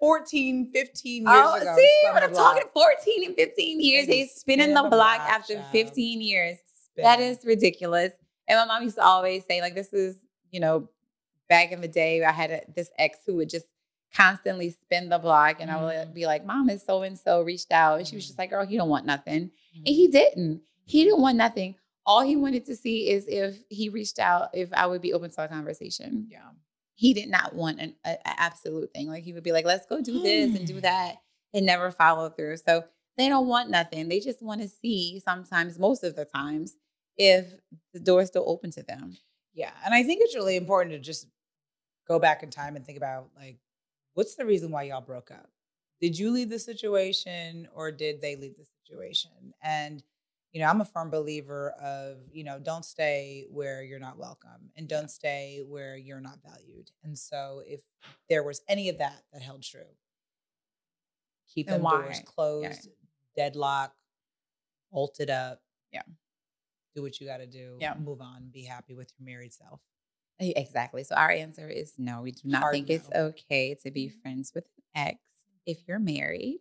14, 0.00 0.70
15 0.72 1.22
years 1.22 1.32
Oh, 1.32 1.54
ago. 1.56 1.74
see 1.76 2.00
what 2.12 2.22
I'm 2.22 2.30
block. 2.32 2.54
talking? 2.56 2.68
14 2.72 3.24
and 3.26 3.34
15 3.36 3.80
years. 3.80 4.06
They 4.06 4.26
spinning 4.26 4.28
spinning 4.28 4.74
the 4.74 4.80
block 4.82 4.90
block, 5.18 5.20
after 5.20 5.54
child. 5.54 5.66
15 5.72 6.20
years. 6.20 6.58
That 6.96 7.14
Spin. 7.18 7.28
is 7.30 7.38
ridiculous. 7.44 8.12
And 8.50 8.58
my 8.58 8.66
mom 8.74 8.82
used 8.82 8.96
to 8.96 9.02
always 9.04 9.44
say, 9.46 9.60
like, 9.60 9.76
this 9.76 9.92
is, 9.92 10.16
you 10.50 10.58
know, 10.58 10.88
back 11.48 11.70
in 11.70 11.80
the 11.80 11.88
day, 11.88 12.22
I 12.24 12.32
had 12.32 12.50
a, 12.50 12.60
this 12.74 12.90
ex 12.98 13.18
who 13.24 13.36
would 13.36 13.48
just 13.48 13.66
constantly 14.12 14.70
spin 14.70 15.08
the 15.08 15.18
block. 15.18 15.58
And 15.60 15.70
I 15.70 15.74
Mhm. 15.74 15.82
would 16.06 16.14
be 16.14 16.26
like, 16.26 16.44
Mom, 16.44 16.68
is 16.68 16.82
so 16.82 17.02
and 17.02 17.16
so 17.16 17.42
reached 17.42 17.70
out. 17.70 17.98
And 17.98 18.08
she 18.08 18.16
was 18.16 18.26
just 18.26 18.38
like, 18.38 18.50
Girl, 18.50 18.66
he 18.66 18.76
don't 18.76 18.88
want 18.88 19.06
nothing. 19.06 19.50
Mhm. 19.74 19.86
And 19.86 19.94
he 19.94 20.08
didn't. 20.08 20.62
He 20.84 21.04
didn't 21.04 21.20
want 21.20 21.36
nothing. 21.36 21.76
All 22.04 22.22
he 22.22 22.34
wanted 22.34 22.64
to 22.66 22.74
see 22.74 23.08
is 23.08 23.26
if 23.28 23.56
he 23.68 23.88
reached 23.88 24.18
out, 24.18 24.50
if 24.52 24.72
I 24.72 24.86
would 24.86 25.00
be 25.00 25.12
open 25.12 25.30
to 25.30 25.44
a 25.44 25.48
conversation. 25.48 26.26
Yeah. 26.28 26.50
He 26.96 27.14
did 27.14 27.28
not 27.30 27.54
want 27.54 27.78
an 27.80 27.94
a, 28.04 28.10
a 28.14 28.40
absolute 28.40 28.92
thing. 28.92 29.06
Like 29.08 29.22
he 29.22 29.32
would 29.32 29.44
be 29.44 29.52
like, 29.52 29.64
let's 29.64 29.86
go 29.86 30.00
do 30.02 30.18
this 30.20 30.54
and 30.56 30.64
Mm. 30.64 30.74
do 30.74 30.80
that 30.80 31.22
and 31.54 31.64
never 31.64 31.92
follow 31.92 32.28
through. 32.30 32.56
So 32.56 32.84
they 33.16 33.28
don't 33.28 33.46
want 33.46 33.70
nothing. 33.70 34.08
They 34.08 34.18
just 34.20 34.42
want 34.42 34.60
to 34.62 34.68
see 34.68 35.20
sometimes, 35.24 35.78
most 35.78 36.02
of 36.02 36.16
the 36.16 36.24
times, 36.24 36.76
if 37.16 37.52
the 37.92 38.00
door 38.00 38.22
is 38.22 38.28
still 38.28 38.44
open 38.46 38.70
to 38.72 38.82
them. 38.82 39.16
Yeah. 39.54 39.72
And 39.84 39.94
I 39.94 40.02
think 40.02 40.20
it's 40.22 40.34
really 40.34 40.56
important 40.56 40.94
to 40.94 40.98
just 40.98 41.26
go 42.06 42.18
back 42.18 42.42
in 42.42 42.50
time 42.50 42.76
and 42.76 42.84
think 42.84 42.98
about 42.98 43.28
like, 43.36 43.58
what's 44.14 44.34
the 44.34 44.46
reason 44.46 44.70
why 44.70 44.84
y'all 44.84 45.00
broke 45.00 45.30
up? 45.30 45.50
Did 46.00 46.18
you 46.18 46.30
leave 46.30 46.48
the 46.48 46.58
situation 46.58 47.68
or 47.74 47.92
did 47.92 48.20
they 48.20 48.36
leave 48.36 48.56
the 48.56 48.64
situation? 48.64 49.52
And, 49.62 50.02
you 50.52 50.60
know, 50.60 50.68
I'm 50.68 50.80
a 50.80 50.84
firm 50.84 51.10
believer 51.10 51.72
of, 51.80 52.16
you 52.32 52.42
know, 52.42 52.58
don't 52.58 52.84
stay 52.84 53.46
where 53.50 53.82
you're 53.82 54.00
not 54.00 54.18
welcome 54.18 54.70
and 54.76 54.88
don't 54.88 55.10
stay 55.10 55.62
where 55.68 55.96
you're 55.96 56.20
not 56.20 56.38
valued. 56.42 56.90
And 57.04 57.18
so 57.18 57.62
if 57.66 57.82
there 58.28 58.42
was 58.42 58.62
any 58.68 58.88
of 58.88 58.98
that 58.98 59.22
that 59.32 59.42
held 59.42 59.62
true, 59.62 59.82
keep 61.52 61.68
them 61.68 61.82
doors 61.82 62.22
closed, 62.24 62.88
deadlock, 63.36 63.92
bolted 64.90 65.30
up. 65.30 65.60
Yeah. 65.92 66.02
Do 66.94 67.02
what 67.02 67.20
you 67.20 67.26
got 67.26 67.38
to 67.38 67.46
do. 67.46 67.76
Yeah. 67.80 67.94
Move 67.98 68.20
on. 68.20 68.50
Be 68.52 68.64
happy 68.64 68.94
with 68.94 69.12
your 69.18 69.26
married 69.26 69.52
self. 69.52 69.80
Exactly. 70.40 71.04
So 71.04 71.14
our 71.14 71.30
answer 71.30 71.68
is 71.68 71.94
no. 71.98 72.22
We 72.22 72.32
do 72.32 72.40
not 72.44 72.62
Hard 72.62 72.74
think 72.74 72.90
it's 72.90 73.08
okay 73.14 73.76
to 73.82 73.90
be 73.90 74.08
friends 74.08 74.52
with 74.54 74.64
an 74.94 75.08
ex 75.08 75.18
if 75.66 75.78
you're 75.86 75.98
married. 75.98 76.60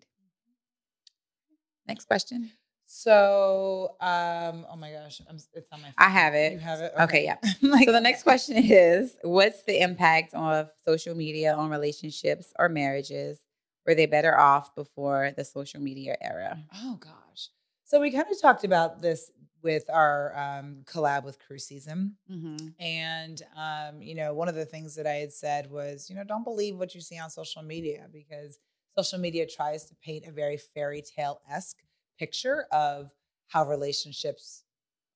Next 1.87 2.05
question. 2.05 2.51
So, 2.85 3.95
um, 4.01 4.65
oh 4.69 4.75
my 4.75 4.91
gosh, 4.91 5.21
I'm, 5.29 5.37
it's 5.53 5.69
on 5.71 5.81
my. 5.81 5.87
Phone. 5.89 5.93
I 5.97 6.09
have 6.09 6.33
it. 6.33 6.53
You 6.53 6.59
have 6.59 6.79
it. 6.81 6.91
Okay, 6.99 7.23
yeah. 7.23 7.37
Like- 7.61 7.85
so 7.85 7.91
the 7.91 8.01
next 8.01 8.23
question 8.23 8.57
is 8.57 9.15
what's 9.21 9.63
the 9.63 9.79
impact 9.81 10.33
of 10.33 10.69
social 10.83 11.15
media 11.15 11.53
on 11.53 11.69
relationships 11.69 12.51
or 12.57 12.67
marriages 12.67 13.39
were 13.85 13.93
they 13.95 14.07
better 14.07 14.37
off 14.37 14.73
before 14.75 15.31
the 15.37 15.45
social 15.45 15.79
media 15.79 16.15
era 16.21 16.59
Oh 16.75 16.97
gosh. 16.99 17.49
So 17.85 17.99
we 18.01 18.11
kind 18.11 18.25
of 18.29 18.41
talked 18.41 18.63
about 18.63 19.01
this 19.01 19.31
with 19.61 19.89
our 19.89 20.33
um, 20.37 20.83
collab 20.85 21.23
with 21.23 21.39
Cruise 21.39 21.65
Season, 21.65 22.15
mm-hmm. 22.31 22.67
and 22.79 23.41
um, 23.57 24.01
you 24.01 24.15
know, 24.15 24.33
one 24.33 24.47
of 24.47 24.55
the 24.55 24.65
things 24.65 24.95
that 24.95 25.07
I 25.07 25.15
had 25.15 25.31
said 25.31 25.69
was, 25.69 26.09
you 26.09 26.15
know, 26.15 26.23
don't 26.23 26.43
believe 26.43 26.77
what 26.77 26.95
you 26.95 27.01
see 27.01 27.19
on 27.19 27.29
social 27.29 27.61
media 27.61 28.07
because 28.11 28.59
social 28.97 29.19
media 29.19 29.45
tries 29.45 29.85
to 29.85 29.95
paint 30.03 30.25
a 30.25 30.31
very 30.31 30.57
fairy 30.57 31.01
tale 31.01 31.41
esque 31.49 31.77
picture 32.17 32.65
of 32.71 33.11
how 33.47 33.67
relationships 33.67 34.63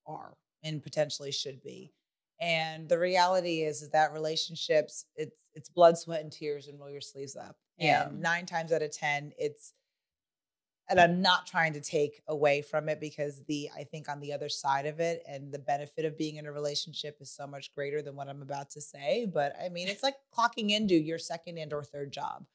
are 0.05 0.35
and 0.63 0.81
potentially 0.83 1.31
should 1.31 1.61
be. 1.61 1.91
And 2.39 2.89
the 2.89 2.99
reality 2.99 3.61
is, 3.61 3.81
is 3.81 3.89
that 3.91 4.11
relationships, 4.11 5.05
it's 5.15 5.37
it's 5.53 5.69
blood, 5.69 5.97
sweat, 5.97 6.21
and 6.21 6.31
tears, 6.31 6.67
and 6.67 6.79
roll 6.79 6.89
your 6.89 7.01
sleeves 7.01 7.35
up. 7.35 7.55
Yeah. 7.77 8.07
And 8.07 8.21
nine 8.21 8.45
times 8.45 8.71
out 8.71 8.81
of 8.81 8.91
ten, 8.91 9.31
it's 9.37 9.73
and 10.93 11.01
I'm 11.11 11.21
not 11.21 11.47
trying 11.47 11.73
to 11.73 11.81
take 11.81 12.21
away 12.27 12.61
from 12.61 12.87
it 12.87 12.99
because 12.99 13.41
the 13.47 13.69
I 13.75 13.83
think 13.83 14.07
on 14.09 14.19
the 14.19 14.31
other 14.31 14.47
side 14.49 14.85
of 14.85 14.99
it 14.99 15.23
and 15.27 15.51
the 15.51 15.59
benefit 15.59 16.05
of 16.05 16.17
being 16.17 16.35
in 16.35 16.45
a 16.45 16.51
relationship 16.51 17.17
is 17.19 17.31
so 17.31 17.47
much 17.47 17.73
greater 17.73 18.01
than 18.01 18.15
what 18.15 18.29
I'm 18.29 18.41
about 18.43 18.69
to 18.71 18.81
say. 18.81 19.25
But 19.25 19.55
I 19.63 19.69
mean, 19.69 19.87
it's 19.87 20.03
like 20.03 20.15
clocking 20.35 20.69
into 20.69 20.95
your 20.95 21.17
second 21.17 21.57
and 21.57 21.73
or 21.73 21.83
third 21.83 22.11
job, 22.13 22.45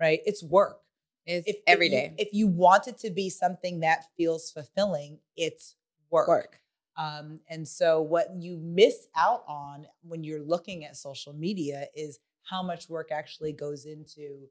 right? 0.00 0.20
It's 0.26 0.42
work. 0.42 0.82
it's 1.24 1.48
If 1.48 1.56
every 1.66 1.86
if 1.86 1.92
you- 1.92 2.14
If 2.18 2.28
you 2.34 2.46
want 2.48 2.86
it 2.86 2.98
to 2.98 3.10
be 3.10 3.30
something 3.30 3.80
that 3.80 4.04
feels 4.16 4.50
fulfilling, 4.50 5.20
it's 5.36 5.74
work. 6.10 6.28
work 6.28 6.60
Um, 6.98 7.40
and 7.48 7.66
so, 7.66 8.00
what 8.02 8.34
you 8.36 8.58
miss 8.58 9.08
out 9.16 9.42
on 9.48 9.86
when 10.02 10.22
you're 10.22 10.42
looking 10.42 10.84
at 10.84 10.96
social 10.96 11.32
media 11.32 11.88
is 11.94 12.18
how 12.42 12.62
much 12.62 12.88
work 12.88 13.10
actually 13.10 13.52
goes 13.52 13.86
into 13.86 14.48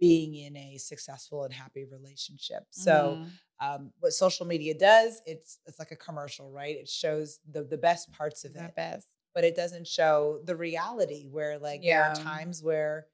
being 0.00 0.34
in 0.34 0.56
a 0.56 0.78
successful 0.78 1.44
and 1.44 1.52
happy 1.54 1.84
relationship. 1.84 2.64
So, 2.70 3.18
Mhm. 3.20 3.30
um, 3.60 3.92
what 4.00 4.12
social 4.12 4.46
media 4.46 4.74
does, 4.74 5.20
it's 5.26 5.58
it's 5.66 5.78
like 5.78 5.90
a 5.92 5.96
commercial, 5.96 6.50
right? 6.50 6.76
It 6.76 6.88
shows 6.88 7.38
the 7.48 7.62
the 7.62 7.76
best 7.78 8.10
parts 8.12 8.44
of 8.44 8.54
the 8.54 8.64
it, 8.66 8.74
best 8.74 9.08
but 9.34 9.44
it 9.44 9.54
doesn't 9.54 9.86
show 9.86 10.40
the 10.44 10.56
reality 10.56 11.26
where 11.28 11.58
like 11.58 11.82
there 11.82 12.02
are 12.02 12.14
Yeah. 12.16 12.22
times 12.24 12.62
where 12.62 13.06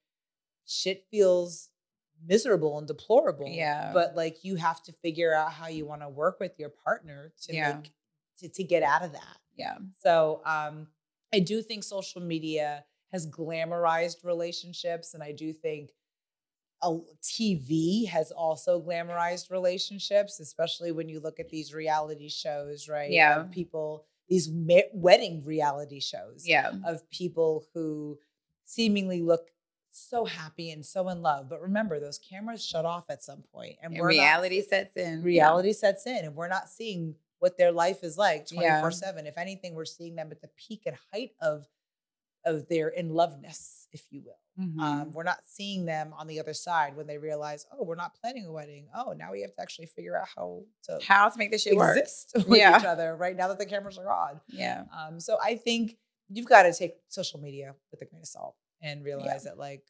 shit 0.67 1.07
feels 1.11 1.71
miserable 2.25 2.79
and 2.79 2.87
deplorable. 2.87 3.49
Yeah. 3.49 3.93
But 3.93 4.17
like 4.17 4.43
you 4.45 4.57
have 4.57 4.83
to 4.85 4.93
figure 4.93 5.35
out 5.35 5.53
how 5.53 5.67
you 5.69 5.85
want 5.87 6.03
to 6.03 6.09
work 6.09 6.41
with 6.41 6.59
your 6.59 6.71
partner 6.71 7.33
to 7.43 7.55
Yeah. 7.55 7.77
make 7.77 7.93
to, 8.39 8.49
to 8.49 8.65
get 8.65 8.83
out 8.83 9.03
of 9.03 9.13
that. 9.13 9.39
yeah 9.55 9.79
So 10.03 10.43
um, 10.45 10.89
I 11.33 11.39
do 11.41 11.63
think 11.63 11.85
social 11.85 12.21
media 12.21 12.85
has 13.13 13.27
glamorized 13.27 14.25
relationships, 14.25 15.15
and 15.15 15.23
I 15.23 15.33
do 15.33 15.53
think 15.55 15.93
a, 16.83 16.99
TV 17.23 18.07
has 18.09 18.31
also 18.31 18.81
glamorized 18.81 19.51
relationships, 19.51 20.41
especially 20.41 20.93
when 20.93 21.09
you 21.09 21.21
look 21.21 21.41
at 21.41 21.49
these 21.49 21.73
reality 21.75 22.29
shows, 22.29 22.89
right? 22.89 23.11
Yeah. 23.11 23.41
Of 23.41 23.51
people, 23.51 24.05
these 24.29 24.49
ma- 24.51 24.91
wedding 24.93 25.43
reality 25.45 26.01
shows 26.01 26.45
yeah 26.47 26.73
of 26.85 27.09
people 27.11 27.65
who 27.73 28.19
seemingly 28.65 29.23
look 29.23 29.49
so 29.91 30.25
happy 30.27 30.71
and 30.71 30.85
so 30.85 31.09
in 31.09 31.23
love. 31.23 31.49
But 31.49 31.63
remember, 31.63 31.99
those 32.01 32.19
cameras 32.19 32.65
shut 32.65 32.85
off 32.85 33.07
at 33.09 33.23
some 33.23 33.43
point, 33.55 33.77
and 33.83 33.93
and 33.95 34.01
we're 34.01 34.09
not- 34.11 34.23
reality 34.23 34.63
sets 34.63 34.97
in 34.97 35.23
reality 35.23 35.73
sets 35.73 36.07
in 36.07 36.25
and 36.25 36.35
we're 36.35 36.49
not 36.49 36.69
seeing 36.69 37.15
what 37.39 37.57
their 37.57 37.73
life 37.73 38.03
is 38.03 38.19
like 38.19 38.47
Yeah. 38.51 38.81
24 38.81 38.91
7 38.91 39.27
if 39.27 39.39
anything 39.39 39.75
we're 39.75 39.85
seeing 39.85 40.17
them 40.17 40.31
at 40.33 40.41
the 40.41 40.49
peak 40.57 40.83
and 40.87 40.97
height 41.13 41.33
of 41.41 41.67
of 42.47 42.67
their 42.69 42.89
in 42.89 43.11
loveness 43.11 43.89
if 43.93 44.03
you 44.11 44.23
will. 44.25 44.39
Mhm. 44.59 44.81
um, 44.81 45.13
we're 45.13 45.23
not 45.23 45.41
seeing 45.45 45.85
them 45.85 46.15
on 46.17 46.27
the 46.27 46.41
other 46.41 46.55
side 46.55 46.97
when 46.97 47.07
they 47.07 47.19
realize 47.19 47.67
oh 47.73 47.85
we're 47.85 47.95
not 47.95 48.15
planning 48.21 48.47
a 48.47 48.53
wedding. 48.53 48.89
Oh 48.95 49.13
now 49.13 49.33
we 49.33 49.43
have 49.43 49.55
to 49.55 49.61
actually 49.61 49.87
figure 49.87 50.17
out 50.19 50.29
how 50.35 50.63
to 50.85 50.99
how 51.07 51.29
to 51.29 51.37
make 51.39 51.51
this 51.51 51.63
shit 51.63 51.77
work. 51.77 51.99
with 52.35 52.47
Yeah. 52.49 52.79
each 52.79 52.85
other 52.87 53.15
right 53.17 53.37
now 53.37 53.49
that 53.49 53.59
the 53.59 53.67
cameras 53.67 53.99
are 53.99 54.11
on. 54.11 54.41
Yeah. 54.49 54.85
Um, 54.99 55.21
so 55.21 55.37
i 55.43 55.57
think 55.57 55.97
you've 56.29 56.47
got 56.47 56.63
to 56.65 56.73
take 56.73 56.95
social 57.09 57.39
media 57.41 57.75
with 57.91 58.01
a 58.03 58.07
grain 58.07 58.23
of 58.23 58.29
salt 58.29 58.57
and 58.83 59.05
realize 59.05 59.45
that 59.45 59.59
like 59.59 59.83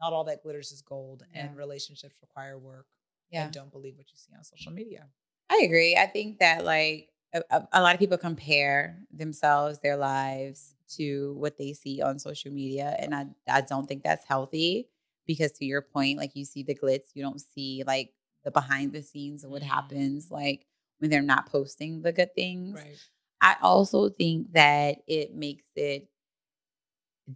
not 0.00 0.12
all 0.12 0.24
that 0.24 0.42
glitters 0.42 0.70
is 0.72 0.82
gold 0.82 1.22
and 1.34 1.56
relationships 1.56 2.16
require 2.20 2.58
work 2.58 2.86
yeah. 3.30 3.44
and 3.44 3.52
don't 3.52 3.70
believe 3.72 3.96
what 3.96 4.06
you 4.12 4.16
see 4.16 4.32
on 4.36 4.44
social 4.44 4.72
media. 4.72 5.06
I 5.50 5.62
agree. 5.64 5.96
I 5.96 6.06
think 6.06 6.38
that 6.40 6.64
like 6.64 7.08
a, 7.32 7.42
a- 7.72 7.82
lot 7.82 7.94
of 7.94 7.98
people 8.00 8.18
compare 8.18 8.98
themselves, 9.12 9.80
their 9.80 9.96
lives 9.96 10.74
to 10.96 11.34
what 11.38 11.58
they 11.58 11.72
see 11.72 12.00
on 12.00 12.18
social 12.18 12.52
media, 12.52 12.96
and 12.98 13.14
I 13.14 13.26
I 13.48 13.60
don't 13.60 13.86
think 13.86 14.02
that's 14.02 14.24
healthy 14.24 14.88
because 15.26 15.52
to 15.52 15.64
your 15.64 15.82
point, 15.82 16.18
like 16.18 16.34
you 16.34 16.44
see 16.44 16.62
the 16.62 16.74
glitz, 16.74 17.14
you 17.14 17.22
don't 17.22 17.40
see 17.40 17.84
like 17.86 18.12
the 18.44 18.50
behind 18.50 18.92
the 18.92 19.02
scenes 19.02 19.44
of 19.44 19.50
what 19.50 19.62
happens, 19.62 20.28
mm. 20.28 20.32
like 20.32 20.66
when 20.98 21.10
they're 21.10 21.22
not 21.22 21.50
posting 21.50 22.02
the 22.02 22.12
good 22.12 22.34
things. 22.34 22.76
right 22.76 22.98
I 23.40 23.56
also 23.62 24.08
think 24.08 24.52
that 24.52 24.98
it 25.06 25.34
makes 25.34 25.66
it 25.76 26.08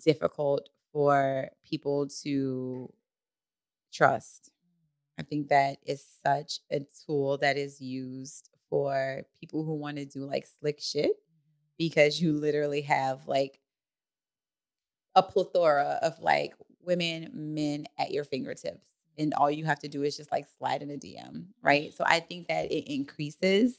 difficult 0.05 0.69
for 0.93 1.49
people 1.65 2.09
to 2.25 2.93
trust. 3.93 4.51
I 5.19 5.23
think 5.23 5.49
that 5.49 5.79
is 5.87 6.05
such 6.25 6.61
a 6.71 6.81
tool 7.07 7.39
that 7.39 7.57
is 7.57 7.81
used 7.81 8.49
for 8.83 9.21
people 9.39 9.63
who 9.65 9.75
want 9.75 9.99
to 9.99 10.07
do 10.07 10.21
like 10.25 10.47
slick 10.47 10.81
shit 10.81 11.11
because 11.77 12.23
you 12.23 12.33
literally 12.33 12.81
have 12.81 13.29
like 13.29 13.61
a 15.15 15.23
plethora 15.23 15.99
of 16.01 16.19
like 16.21 16.55
women, 16.83 17.29
men 17.35 17.85
at 17.99 18.13
your 18.13 18.25
fingertips. 18.25 18.87
and 19.19 19.35
all 19.35 19.51
you 19.51 19.67
have 19.67 19.79
to 19.79 19.89
do 19.89 20.03
is 20.05 20.17
just 20.17 20.33
like 20.33 20.47
slide 20.57 20.81
in 20.81 20.91
a 20.91 20.97
DM, 20.97 21.45
right? 21.61 21.93
So 21.93 22.03
I 22.07 22.19
think 22.21 22.49
that 22.49 22.73
it 22.73 22.91
increases 22.91 23.77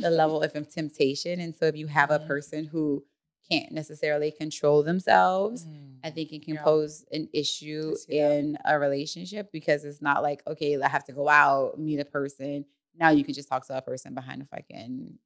the 0.00 0.08
level 0.10 0.40
of 0.42 0.50
temptation. 0.70 1.40
And 1.40 1.54
so 1.54 1.66
if 1.66 1.76
you 1.76 1.86
have 1.88 2.10
a 2.10 2.18
Mhm. 2.20 2.26
person 2.26 2.64
who 2.64 3.04
can't 3.50 3.70
necessarily 3.70 4.30
control 4.30 4.82
themselves, 4.82 5.66
I 6.02 6.10
Mm. 6.10 6.14
think 6.14 6.32
it 6.32 6.42
can 6.46 6.54
Yeah. 6.54 6.64
pose 6.64 7.04
an 7.12 7.28
issue 7.34 7.94
I 8.10 8.12
in 8.14 8.56
a 8.64 8.78
relationship 8.78 9.52
because 9.52 9.84
it's 9.84 10.00
not 10.00 10.22
like, 10.22 10.42
okay, 10.46 10.80
I 10.80 10.88
have 10.88 11.04
to 11.04 11.12
go 11.12 11.28
out, 11.28 11.78
meet 11.78 12.00
a 12.00 12.06
person. 12.06 12.64
Now 12.98 13.10
you 13.10 13.24
can 13.24 13.34
just 13.34 13.48
talk 13.48 13.66
to 13.66 13.76
a 13.76 13.82
person 13.82 14.14
behind 14.14 14.42
a 14.42 14.46
fucking 14.46 15.18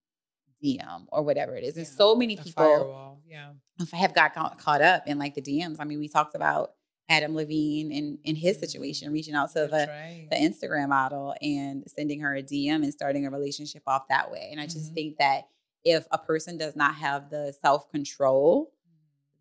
DM 0.63 1.07
or 1.13 1.23
whatever 1.23 1.55
it 1.57 1.65
is. 1.65 1.75
There's 1.75 1.91
Yeah, 1.91 1.97
so 1.97 2.15
many 2.17 2.37
people 2.37 2.53
firewall. 2.53 3.21
Yeah. 3.27 3.53
if 3.81 3.93
I 3.93 3.99
have 3.99 4.15
got 4.15 4.35
ca- 4.35 4.55
caught 4.55 4.81
up 4.83 5.07
in 5.07 5.19
like 5.19 5.35
the 5.35 5.43
DMs. 5.43 5.77
I 5.81 5.85
mean, 5.85 5.99
we 5.99 6.09
talked 6.09 6.35
about 6.35 6.75
Adam 7.09 7.35
Levine 7.35 7.93
and 7.93 8.19
in 8.25 8.35
his 8.37 8.57
Mhm. 8.57 8.61
situation, 8.61 9.13
reaching 9.13 9.35
out 9.35 9.51
to 9.53 9.67
the 9.67 9.87
right. 9.89 10.27
the 10.31 10.37
Instagram 10.37 10.89
model 10.89 11.35
and 11.43 11.85
sending 11.89 12.21
her 12.21 12.35
a 12.35 12.43
DM 12.43 12.83
and 12.83 12.93
starting 12.93 13.27
a 13.27 13.31
relationship 13.31 13.83
off 13.87 14.09
that 14.09 14.31
way. 14.31 14.49
And 14.51 14.61
I 14.61 14.67
just 14.67 14.91
Mhm. 14.91 14.95
think 14.95 15.19
that 15.19 15.49
if 15.85 16.07
a 16.11 16.19
person 16.19 16.57
does 16.57 16.75
not 16.75 16.95
have 16.97 17.31
the 17.31 17.53
self 17.53 17.89
control 17.91 18.73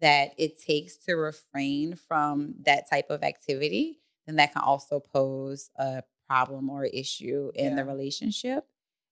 that 0.01 0.34
it 0.38 0.59
takes 0.59 0.97
to 0.97 1.15
refrain 1.15 1.95
from 1.95 2.55
that 2.63 2.88
type 2.89 3.09
of 3.09 3.23
activity, 3.23 4.01
then 4.28 4.36
that 4.36 4.51
can 4.53 4.61
also 4.61 4.99
pose 4.99 5.71
a 5.78 6.03
problem 6.28 6.69
or 6.69 6.86
issue 6.86 7.51
in 7.55 7.76
the 7.76 7.86
relationship. 7.86 8.65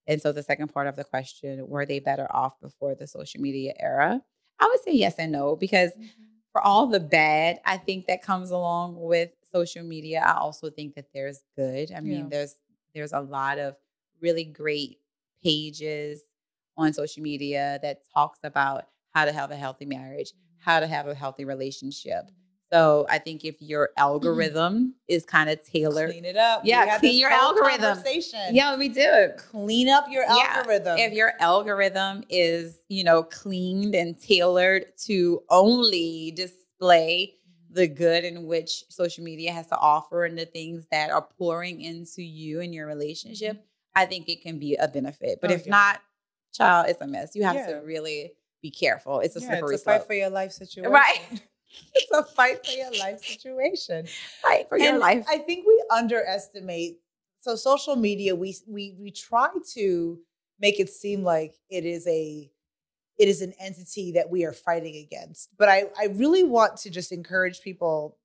And 0.08 0.22
so 0.22 0.32
the 0.32 0.44
second 0.44 0.70
part 0.70 0.88
of 0.88 0.96
the 0.96 1.04
question, 1.04 1.68
were 1.68 1.86
they 1.86 2.00
better 2.00 2.28
off 2.30 2.60
before 2.60 2.96
the 2.96 3.08
social 3.08 3.42
media 3.42 3.74
era? 3.80 4.22
I 4.60 4.68
would 4.68 4.82
say 4.84 4.92
yes 4.94 5.16
and 5.18 5.32
no 5.32 5.56
because 5.56 5.92
mm-hmm. 5.92 6.06
for 6.52 6.62
all 6.62 6.88
the 6.88 7.00
bad 7.00 7.60
I 7.66 7.78
think 7.78 8.08
that 8.08 8.22
comes 8.22 8.52
along 8.52 8.96
with 9.00 9.32
social 9.52 9.84
media, 9.84 10.24
I 10.26 10.38
also 10.38 10.70
think 10.70 10.96
that 10.96 11.08
there's 11.14 11.42
good. 11.56 11.92
I 11.92 12.00
mean, 12.02 12.24
Yeah. 12.24 12.28
there's 12.30 12.56
there's 12.94 13.14
a 13.14 13.22
lot 13.22 13.58
of 13.60 13.76
really 14.22 14.46
great 14.46 15.00
pages 15.44 16.22
on 16.78 16.94
social 16.94 17.24
media 17.24 17.80
that 17.82 18.04
talks 18.14 18.40
about 18.44 18.88
how 19.14 19.26
to 19.26 19.32
have 19.32 19.52
a 19.52 19.56
healthy 19.56 19.86
marriage, 19.86 20.30
mm-hmm. 20.32 20.70
how 20.70 20.80
to 20.80 20.88
have 20.88 21.08
a 21.08 21.16
healthy 21.16 21.46
relationship. 21.46 22.30
So 22.74 23.06
I 23.08 23.20
think 23.20 23.46
if 23.46 23.62
your 23.62 23.90
mm-hmm. 23.90 24.02
algorithm 24.02 24.96
is 25.08 25.26
kind 25.26 25.48
of 25.50 25.64
tailored, 25.64 26.10
Clean 26.10 26.26
it 26.26 26.38
up. 26.38 26.62
Yeah, 26.66 26.98
clean 26.98 27.20
your 27.20 27.30
algorithm. 27.30 28.00
Yeah, 28.52 28.76
we 28.78 28.90
do. 28.90 29.30
Clean 29.38 29.90
up 29.90 30.08
your 30.10 30.24
Yeah, 30.24 30.56
algorithm. 30.56 30.98
if 30.98 31.14
your 31.14 31.34
algorithm 31.40 32.24
is 32.30 32.80
you 32.90 33.04
know 33.04 33.22
cleaned 33.24 33.94
and 33.94 34.20
tailored 34.20 34.86
to 35.06 35.44
only 35.52 36.32
display 36.36 37.36
mm-hmm. 37.36 37.76
the 37.76 37.88
good 37.88 38.24
in 38.24 38.48
which 38.48 38.86
social 38.90 39.24
media 39.24 39.52
has 39.52 39.68
to 39.68 39.78
offer 39.78 40.26
and 40.26 40.36
the 40.36 40.46
things 40.48 40.88
that 40.90 41.12
are 41.12 41.28
pouring 41.38 41.82
into 41.82 42.24
you 42.24 42.62
and 42.62 42.74
your 42.74 42.88
relationship 42.88 43.58
mm-hmm. 43.58 44.02
i 44.02 44.06
think 44.06 44.30
it 44.30 44.42
can 44.42 44.58
be 44.60 44.76
a 44.76 44.88
benefit 44.88 45.40
but 45.42 45.52
Oh, 45.52 45.54
if 45.54 45.66
yeah. 45.66 45.72
not 45.72 46.02
child 46.54 46.88
it's 46.90 47.02
a 47.02 47.08
mess 47.08 47.36
you 47.36 47.44
have 47.44 47.56
Yeah. 47.56 47.68
to 47.68 47.76
really 47.86 48.34
be 48.62 48.72
careful 48.72 49.20
it's 49.20 49.36
a 49.36 49.40
yeah, 49.40 49.48
slippery 49.48 49.76
it's 49.76 49.84
a 49.84 49.86
fight 49.86 49.98
slope 49.98 50.08
for 50.08 50.14
your 50.14 50.30
life 50.30 50.52
situation. 50.52 50.92
Right. 50.92 51.42
it's 51.94 52.12
a 52.12 52.24
fight 52.24 52.66
for 52.66 52.72
your 52.72 52.92
life 52.98 53.20
situation. 53.20 54.08
fight 54.42 54.68
for 54.70 54.78
your 54.78 54.98
life 55.00 55.26
I 55.30 55.38
think 55.40 55.66
we 55.68 55.84
underestimate. 55.92 57.00
So 57.40 57.56
social 57.56 57.96
media, 57.96 58.36
we 58.36 58.56
we 58.68 58.96
we 59.00 59.12
try 59.12 59.50
to 59.74 60.20
make 60.60 60.80
it 60.80 60.90
seem 60.90 61.24
like 61.24 61.56
it 61.70 61.86
is 61.86 62.08
a 62.08 62.50
it 63.20 63.28
is 63.28 63.42
an 63.42 63.54
entity 63.60 64.14
that 64.14 64.30
we 64.30 64.44
are 64.46 64.54
fighting 64.54 64.96
against. 64.98 65.50
But 65.58 65.70
I 65.70 65.86
I 66.00 66.06
really 66.06 66.44
want 66.44 66.78
to 66.78 66.90
just 66.90 67.12
encourage 67.12 67.62
people 67.62 68.18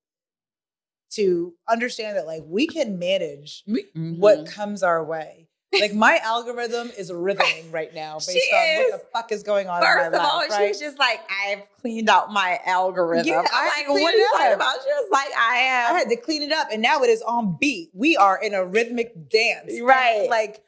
to 1.10 1.54
understand 1.68 2.16
that 2.16 2.26
like 2.26 2.42
we 2.46 2.66
can 2.66 2.98
manage 2.98 3.64
what 3.66 4.44
Mhm. 4.44 4.46
comes 4.46 4.82
our 4.82 5.04
way. 5.04 5.47
Like 5.72 5.92
my 5.94 6.18
algorithm 6.22 6.90
is 6.96 7.12
rhythming 7.12 7.70
right 7.70 7.94
now 7.94 8.14
based 8.16 8.30
She 8.32 8.40
on 8.52 8.68
is. 8.86 8.90
what 8.92 9.00
the 9.00 9.06
fuck 9.12 9.32
is 9.32 9.42
going 9.42 9.68
on 9.68 9.82
First 9.82 10.06
in 10.06 10.12
my 10.12 10.18
of 10.18 10.24
all, 10.24 10.38
life, 10.38 10.48
she 10.50 10.54
right? 10.56 10.68
was 10.70 10.80
just 10.80 10.98
like, 10.98 11.20
I've 11.46 11.62
cleaned 11.80 12.08
out 12.08 12.32
my 12.32 12.58
algorithm. 12.64 13.26
Yeah, 13.26 13.44
I 13.52 13.68
like, 13.86 13.88
what 13.88 14.14
are 14.14 14.16
you 14.16 14.28
talking 14.32 14.54
about? 14.54 14.74
She 14.82 14.88
was 14.88 15.08
like, 15.12 15.28
I 15.38 15.56
have. 15.56 15.94
I 15.94 15.98
had 15.98 16.08
to 16.08 16.16
clean 16.16 16.42
it 16.42 16.52
up 16.52 16.68
and 16.72 16.80
now 16.82 17.02
it 17.02 17.10
is 17.10 17.20
on 17.22 17.56
beat. 17.60 17.90
We 17.92 18.16
are 18.16 18.42
in 18.42 18.54
a 18.54 18.64
rhythmic 18.64 19.28
dance. 19.28 19.72
And, 19.72 19.86
Right. 19.86 20.26
like 20.30 20.64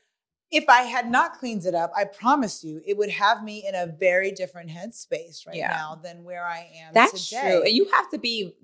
if 0.52 0.68
I 0.68 0.82
had 0.82 1.10
not 1.10 1.38
cleaned 1.38 1.64
it 1.64 1.74
up, 1.74 1.92
I 1.96 2.04
promise 2.04 2.62
you 2.62 2.82
it 2.86 2.98
would 2.98 3.10
have 3.10 3.42
me 3.42 3.64
in 3.66 3.74
a 3.74 3.86
very 3.86 4.32
different 4.32 4.68
headspace 4.70 5.46
right 5.46 5.56
Yeah. 5.56 5.68
now 5.68 5.98
than 6.02 6.24
where 6.24 6.44
I 6.44 6.68
am 6.82 6.92
That's 6.92 7.28
today. 7.28 7.40
true. 7.52 7.62
And 7.62 7.72
you 7.72 7.88
have 7.92 8.10
to 8.10 8.18
be 8.18 8.54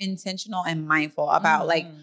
intentional 0.00 0.64
and 0.64 0.88
mindful 0.88 1.28
about 1.30 1.66
like 1.66 1.84
Mhm. 1.86 1.98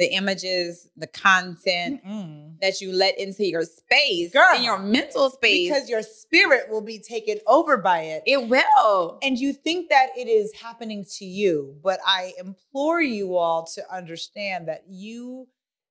The 0.00 0.12
images, 0.14 0.88
the 0.96 1.06
content 1.06 2.00
Mm-mm. 2.04 2.58
that 2.60 2.80
you 2.80 2.92
let 2.92 3.18
into 3.18 3.44
your 3.46 3.62
space, 3.62 4.32
Girl, 4.32 4.56
in 4.56 4.62
your 4.64 4.78
mental 4.78 5.30
space. 5.30 5.68
because 5.68 5.88
your 5.88 6.02
spirit 6.02 6.68
will 6.70 6.80
be 6.80 6.98
taken 6.98 7.38
over 7.46 7.76
by 7.76 8.00
it. 8.02 8.22
it 8.26 8.48
will. 8.48 9.18
and 9.22 9.38
you 9.38 9.52
think 9.52 9.90
that 9.90 10.08
it 10.16 10.26
is 10.28 10.52
happening 10.54 11.04
to 11.18 11.24
you 11.24 11.76
but 11.84 12.00
i 12.06 12.32
implore 12.38 13.00
you 13.00 13.36
all 13.36 13.64
to 13.66 13.82
understand 13.94 14.66
that 14.68 14.82
you 14.88 15.46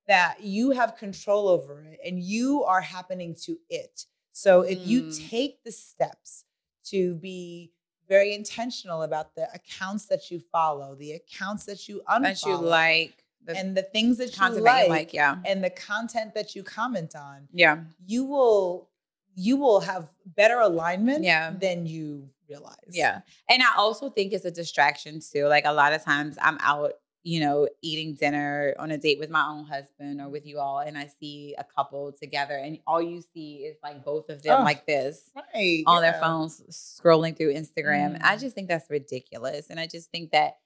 that 0.08 0.42
you 0.44 0.72
have 0.72 0.96
control 0.98 1.48
over 1.48 1.84
it 1.84 2.00
and 2.06 2.20
you 2.20 2.64
are 2.64 2.82
happening 2.82 3.36
to 3.46 3.58
it 3.70 4.06
so 4.32 4.62
if 4.62 4.80
you 4.86 5.04
Mm. 5.04 5.30
take 5.30 5.64
the 5.64 5.72
steps 5.72 6.46
to 6.86 7.16
be 7.16 7.72
very 8.08 8.34
intentional 8.34 9.04
about 9.04 9.36
the 9.36 9.48
accounts 9.54 10.06
that 10.08 10.32
you 10.32 10.40
follow 10.52 10.96
the 10.96 11.12
accounts 11.14 11.66
that 11.66 11.88
you 11.88 12.02
unfollow 12.10 12.22
That 12.24 12.46
you 12.46 12.56
like 12.58 13.19
the 13.46 13.56
and 13.58 13.76
the 13.76 13.84
things 13.84 14.18
that 14.18 14.36
you 14.38 14.50
like, 14.50 14.64
that 14.64 14.84
you 14.84 14.90
like. 14.90 15.14
Yeah. 15.14 15.38
and 15.46 15.64
the 15.64 15.70
content 15.70 16.34
that 16.36 16.56
you 16.56 16.64
comment 16.64 17.16
on 17.16 17.48
Yeah. 17.54 17.84
you 18.06 18.26
will 18.26 18.90
you 19.36 19.56
will 19.58 19.80
have 19.82 20.10
better 20.26 20.60
alignment 20.60 21.24
Yeah. 21.24 21.52
than 21.52 21.86
you 21.86 22.30
realize 22.50 22.76
Yeah. 22.90 23.22
And 23.48 23.62
I 23.64 23.76
also 23.78 24.10
think 24.10 24.34
it's 24.34 24.44
a 24.44 24.52
distraction 24.52 25.22
too. 25.22 25.46
Like 25.48 25.66
a 25.66 25.72
lot 25.72 25.94
of 25.94 26.04
times 26.04 26.38
I'm 26.42 26.58
out, 26.60 26.94
you 27.24 27.40
know, 27.40 27.70
eating 27.82 28.16
dinner 28.16 28.74
on 28.80 28.92
a 28.92 28.98
date 28.98 29.20
with 29.20 29.30
my 29.30 29.46
own 29.48 29.64
husband 29.66 30.20
or 30.20 30.28
with 30.30 30.46
you 30.46 30.60
all, 30.60 30.80
and 30.80 30.98
I 30.98 31.08
see 31.20 31.56
a 31.58 31.64
couple 31.64 32.12
together, 32.12 32.56
and 32.56 32.80
all 32.88 33.02
you 33.02 33.22
see 33.34 33.58
is 33.58 33.78
like 33.84 34.04
both 34.04 34.30
of 34.30 34.42
them 34.42 34.62
Oh, 34.62 34.64
like 34.64 34.86
this 34.86 35.30
right 35.36 35.84
on 35.86 36.02
their 36.02 36.14
phones 36.20 36.62
scrolling 36.72 37.38
through 37.38 37.54
Instagram. 37.54 38.16
And 38.16 38.24
I 38.24 38.36
Mm. 38.36 38.40
just 38.42 38.56
think 38.56 38.68
that's 38.68 38.90
ridiculous. 38.90 39.70
And 39.70 39.80
I 39.80 39.86
just 39.88 40.10
think 40.12 40.32
that 40.32 40.58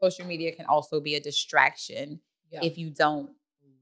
social 0.00 0.26
media 0.26 0.52
can 0.54 0.66
also 0.66 1.00
be 1.00 1.14
a 1.14 1.20
distraction 1.20 2.20
Yeah. 2.50 2.60
if 2.62 2.78
you 2.78 2.90
don't 2.90 3.30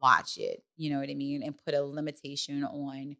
watch 0.01 0.39
it. 0.39 0.63
You 0.77 0.91
know 0.91 1.01
what 1.01 1.11
I 1.11 1.15
mean? 1.15 1.43
And 1.43 1.57
put 1.65 1.75
a 1.75 1.83
limitation 1.83 2.65
on 2.65 3.17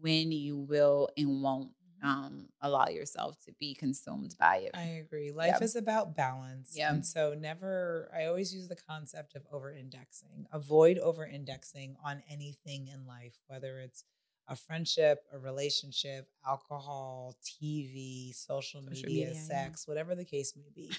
when 0.00 0.32
you 0.32 0.56
will 0.58 1.08
and 1.16 1.42
won't 1.42 1.70
um, 2.02 2.48
allow 2.60 2.88
yourself 2.88 3.38
to 3.46 3.52
be 3.58 3.74
consumed 3.74 4.34
by 4.38 4.58
it. 4.58 4.70
I 4.74 5.00
agree. 5.02 5.32
Life 5.32 5.56
Yeah. 5.58 5.64
is 5.64 5.76
about 5.76 6.14
balance. 6.14 6.72
Yeah. 6.76 6.92
And 6.92 7.04
so 7.04 7.34
never 7.34 8.10
I 8.14 8.26
always 8.26 8.54
use 8.54 8.68
the 8.68 8.76
concept 8.76 9.34
of 9.34 9.46
over 9.50 9.72
indexing. 9.72 10.46
Avoid 10.52 10.98
over 10.98 11.24
indexing 11.24 11.96
on 12.04 12.22
anything 12.28 12.88
in 12.88 13.06
life, 13.06 13.38
whether 13.46 13.80
it's 13.80 14.04
a 14.46 14.54
friendship, 14.54 15.24
a 15.32 15.38
relationship, 15.38 16.28
alcohol, 16.46 17.34
TV, 17.42 18.32
social, 18.34 18.82
Social 18.82 18.90
media, 18.90 19.26
media, 19.28 19.32
yeah. 19.34 19.40
sex, 19.40 19.88
whatever 19.88 20.14
the 20.14 20.24
case 20.24 20.54
may 20.54 20.70
be. 20.74 20.92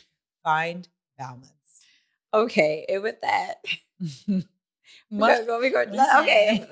Find 0.43 0.87
balance. 1.18 1.51
Okay, 2.34 2.86
and 2.89 3.01
with 3.03 3.20
that, 3.22 3.55
Much- 5.09 5.36
gonna 5.38 5.45
go. 5.45 5.59
We're 5.59 5.72
gonna, 5.72 6.22
okay, 6.22 6.65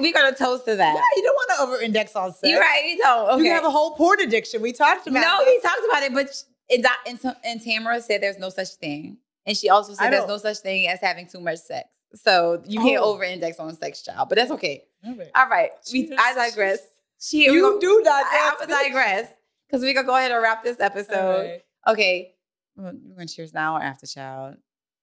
we're 0.00 0.12
gonna 0.12 0.34
toast 0.34 0.64
to 0.66 0.76
that. 0.76 0.94
yeah, 0.94 1.02
you 1.16 1.22
don't 1.22 1.34
want 1.34 1.50
to 1.56 1.62
over 1.62 1.82
index 1.82 2.16
on 2.16 2.32
sex. 2.32 2.48
You're 2.48 2.60
right. 2.60 2.84
You 2.86 2.98
don't. 2.98 3.30
Okay. 3.34 3.44
You 3.44 3.50
have 3.50 3.64
a 3.64 3.70
whole 3.70 3.94
porn 3.96 4.20
addiction. 4.20 4.62
We 4.62 4.72
talked 4.72 5.06
about 5.06 5.20
no, 5.20 5.44
this. 5.44 5.62
we 5.62 5.68
talked 5.68 5.82
about 5.88 6.02
it, 6.02 6.14
but 6.14 6.42
and, 6.70 6.86
and, 7.24 7.36
and 7.44 7.60
Tamara 7.60 8.00
said 8.00 8.22
there's 8.22 8.38
no 8.38 8.48
such 8.48 8.70
thing, 8.76 9.18
and 9.44 9.56
she 9.56 9.68
also 9.68 9.92
said 9.94 10.10
there's 10.10 10.26
no 10.28 10.38
such 10.38 10.58
thing 10.58 10.88
as 10.88 11.00
having 11.00 11.26
too 11.26 11.40
much 11.40 11.58
sex. 11.58 11.88
So 12.14 12.62
you 12.64 12.80
can't 12.80 13.02
Oh. 13.02 13.12
over-index 13.12 13.58
on 13.58 13.74
sex, 13.76 14.02
child. 14.02 14.28
But 14.28 14.36
that's 14.38 14.50
okay. 14.52 14.84
All 15.04 15.14
right. 15.16 15.30
All 15.34 15.48
right, 15.48 15.70
we, 15.92 16.10
I 16.16 16.32
digress. 16.34 16.78
She, 17.20 17.44
You 17.44 17.78
do 17.80 18.02
gonna, 18.02 18.04
not. 18.04 18.24
I, 18.26 18.56
I'm 18.62 18.68
digress 18.68 19.28
because 19.66 19.82
we 19.82 19.92
gonna 19.92 20.06
go 20.06 20.16
ahead 20.16 20.30
and 20.30 20.42
wrap 20.42 20.62
this 20.64 20.78
episode. 20.80 21.60
Okay. 21.86 22.33
We're 22.76 22.92
going 22.92 23.26
to 23.26 23.34
cheers 23.34 23.52
now 23.54 23.76
or 23.76 23.82
after 23.82 24.06
child. 24.06 24.56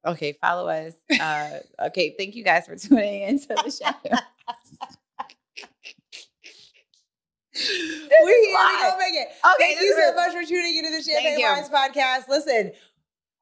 Okay, 0.06 0.34
follow 0.42 0.68
us. 0.68 0.94
Uh, 1.20 1.60
okay, 1.88 2.16
thank 2.18 2.36
you 2.36 2.44
guys 2.44 2.66
for 2.66 2.76
tuning 2.78 3.22
into 3.24 3.48
the 3.48 3.72
show. 3.72 3.92
we 7.54 7.62
here, 7.64 8.16
we 8.24 8.54
gonna 8.54 8.98
make 8.98 9.14
it. 9.14 9.28
Okay, 9.46 9.76
Thank 9.76 9.82
you 9.82 9.96
so 9.98 10.16
much 10.16 10.32
for 10.34 10.44
tuning 10.44 10.78
into 10.78 10.92
the 10.92 11.04
Champagne. 11.04 11.42
Wives 11.42 11.70
podcast. 11.70 12.28
Listen, 12.30 12.72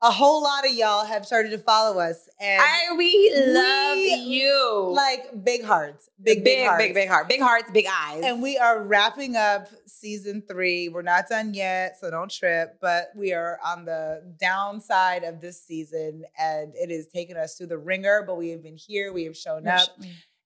a 0.02 0.12
whole 0.12 0.42
lot 0.42 0.66
of 0.66 0.72
y'all 0.74 1.06
have 1.06 1.26
started 1.26 1.50
to 1.52 1.58
follow 1.58 2.00
us, 2.00 2.30
and 2.40 2.62
I, 2.62 2.96
we 2.96 3.34
love 3.36 3.98
we 3.98 4.14
you. 4.16 4.92
like 4.96 5.44
big 5.44 5.64
hearts, 5.64 6.10
big 6.24 6.44
big, 6.44 6.44
big 6.44 6.68
hearts. 6.68 6.84
big, 6.84 6.94
big 6.94 7.10
heart, 7.10 7.28
big 7.28 7.42
hearts, 7.42 7.72
big 7.72 7.86
eyes. 7.92 8.22
And 8.24 8.42
we 8.42 8.58
are 8.58 8.82
wrapping 8.82 9.36
up 9.36 9.68
season 9.86 10.42
three. 10.48 10.88
We're 10.88 11.02
not 11.02 11.26
done 11.30 11.54
yet, 11.54 11.98
so 12.00 12.10
don't 12.10 12.32
trip. 12.32 12.78
But 12.80 13.10
we 13.16 13.34
are 13.34 13.60
on 13.66 13.84
the 13.84 14.24
downside 14.40 15.24
of 15.24 15.42
this 15.42 15.62
season, 15.62 16.24
and 16.38 16.74
it 16.76 16.90
has 16.90 17.08
taken 17.08 17.36
us 17.36 17.56
through 17.56 17.68
the 17.68 17.78
wringer. 17.78 18.24
But 18.26 18.38
we 18.38 18.50
have 18.50 18.64
been 18.64 18.78
here. 18.78 19.12
We 19.12 19.26
have 19.26 19.36
shown 19.36 19.68
up. 19.68 19.90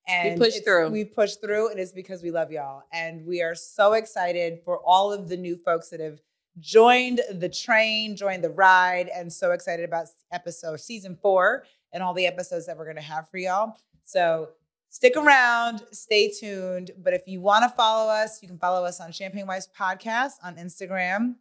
And 0.08 0.38
pushed 0.38 0.58
it's- 0.58 0.66
through. 0.66 0.90
We 0.90 1.06
pushed 1.06 1.42
through, 1.42 1.70
and 1.70 1.80
it's 1.80 1.94
because 1.94 2.22
we 2.24 2.32
love 2.32 2.52
y'all. 2.52 2.84
And 2.92 3.26
we 3.26 3.42
are 3.42 3.56
so 3.56 3.94
excited 3.94 4.60
for 4.66 4.80
all 4.80 5.14
of 5.14 5.30
the 5.30 5.38
new 5.38 5.56
folks 5.56 5.90
that 5.90 6.00
have 6.02 6.20
joined 6.60 7.22
the 7.32 7.50
train, 7.50 8.16
joined 8.16 8.44
the 8.44 8.50
ride, 8.50 9.10
and 9.14 9.32
so 9.32 9.52
excited 9.52 9.86
about 9.86 10.08
episode 10.32 10.80
season 10.80 11.18
four 11.22 11.64
and 11.92 12.02
all 12.04 12.14
the 12.14 12.26
episodes 12.28 12.66
that 12.68 12.78
we're 12.78 12.86
gonna 12.86 13.02
have 13.02 13.30
for 13.30 13.38
y'all. 13.38 13.78
So 14.04 14.50
stick 14.90 15.16
around, 15.18 15.84
stay 15.92 16.30
tuned. 16.30 16.92
But 16.98 17.14
if 17.14 17.28
you 17.28 17.42
want 17.42 17.64
to 17.64 17.76
follow 17.76 18.10
us, 18.12 18.42
you 18.42 18.48
can 18.48 18.58
follow 18.60 18.86
us 18.86 19.00
on 19.02 19.12
Champagne 19.12 19.48
Wives 19.48 19.68
Podcast 19.78 20.34
on 20.44 20.56
Instagram, 20.56 21.36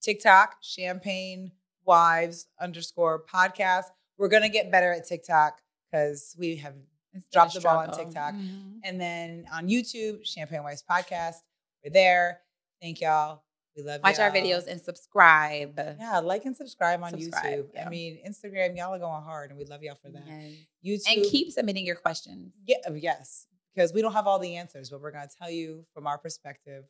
TikTok, 0.00 0.56
Champagne 0.62 1.52
Wives 1.84 2.46
underscore 2.60 3.24
podcast. 3.24 3.84
We're 4.18 4.28
gonna 4.28 4.48
get 4.48 4.70
better 4.72 4.92
at 4.92 5.06
TikTok 5.06 5.60
because 5.90 6.34
we 6.38 6.56
have 6.56 6.74
It's 7.12 7.24
been 7.24 7.30
drop 7.32 7.52
the 7.52 7.60
ball 7.60 7.78
on. 7.78 7.92
TikTok. 7.92 8.34
Mhm. 8.34 8.80
and 8.84 9.00
then 9.00 9.46
on 9.52 9.68
YouTube, 9.68 10.24
Champagne 10.26 10.62
Wives 10.62 10.82
Podcast. 10.88 11.36
We're 11.84 11.90
there. 11.92 12.40
Thank 12.80 13.00
y'all. 13.00 13.42
We 13.76 13.82
love 13.82 14.00
Watch 14.02 14.18
our 14.18 14.34
y'all. 14.34 14.42
videos 14.44 14.66
and 14.66 14.80
subscribe. 14.80 15.78
Yeah, 16.00 16.20
like 16.20 16.44
and 16.46 16.56
subscribe 16.56 17.02
on 17.02 17.10
Subscribe, 17.10 17.44
YouTube. 17.44 17.66
yeah. 17.74 17.86
I 17.86 17.90
mean, 17.90 18.18
Instagram, 18.26 18.76
y'all 18.76 18.94
are 18.94 18.98
going 18.98 19.22
hard, 19.22 19.50
and 19.50 19.58
we 19.58 19.66
love 19.66 19.82
y'all 19.82 19.96
for 20.00 20.08
that. 20.10 20.22
Yes. 20.26 21.00
YouTube, 21.06 21.12
And 21.16 21.26
keep 21.26 21.52
submitting 21.52 21.84
your 21.84 21.96
questions. 21.96 22.54
yeah, 22.66 22.76
uh, 22.88 22.94
yes, 22.94 23.46
because 23.74 23.92
we 23.92 24.00
don't 24.00 24.14
have 24.14 24.26
all 24.26 24.38
the 24.38 24.56
answers, 24.56 24.88
but 24.90 25.02
we're 25.02 25.10
gonna 25.10 25.28
tell 25.38 25.50
you 25.50 25.84
from 25.92 26.06
our 26.06 26.16
perspective. 26.16 26.84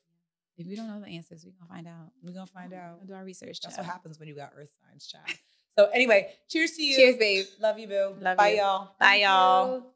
If 0.58 0.66
we 0.66 0.76
don't 0.76 0.86
know 0.88 1.00
the 1.00 1.08
answers, 1.08 1.44
we're 1.44 1.52
gonna 1.58 1.68
find 1.68 1.86
out. 1.88 2.12
We're 2.22 2.32
gonna 2.32 2.46
find 2.46 2.70
We'll 2.70 2.80
out. 2.80 3.06
do 3.06 3.14
our 3.14 3.24
research. 3.24 3.60
That's 3.60 3.74
child. 3.76 3.86
what 3.88 3.92
happens 3.92 4.18
when 4.20 4.28
you 4.28 4.34
got 4.36 4.52
Earth 4.56 4.70
signs, 4.88 5.06
child. 5.06 5.26
So 5.78 5.86
anyway, 5.92 6.32
cheers 6.48 6.70
to 6.72 6.82
you. 6.82 6.96
Cheers, 6.96 7.16
babe. 7.16 7.44
Love 7.60 7.78
you, 7.78 7.86
boo. 7.88 8.14
Love 8.20 8.38
Bye, 8.38 8.50
you. 8.52 8.56
y'all. 8.58 8.90
Bye, 8.98 9.16
y'all. 9.16 9.95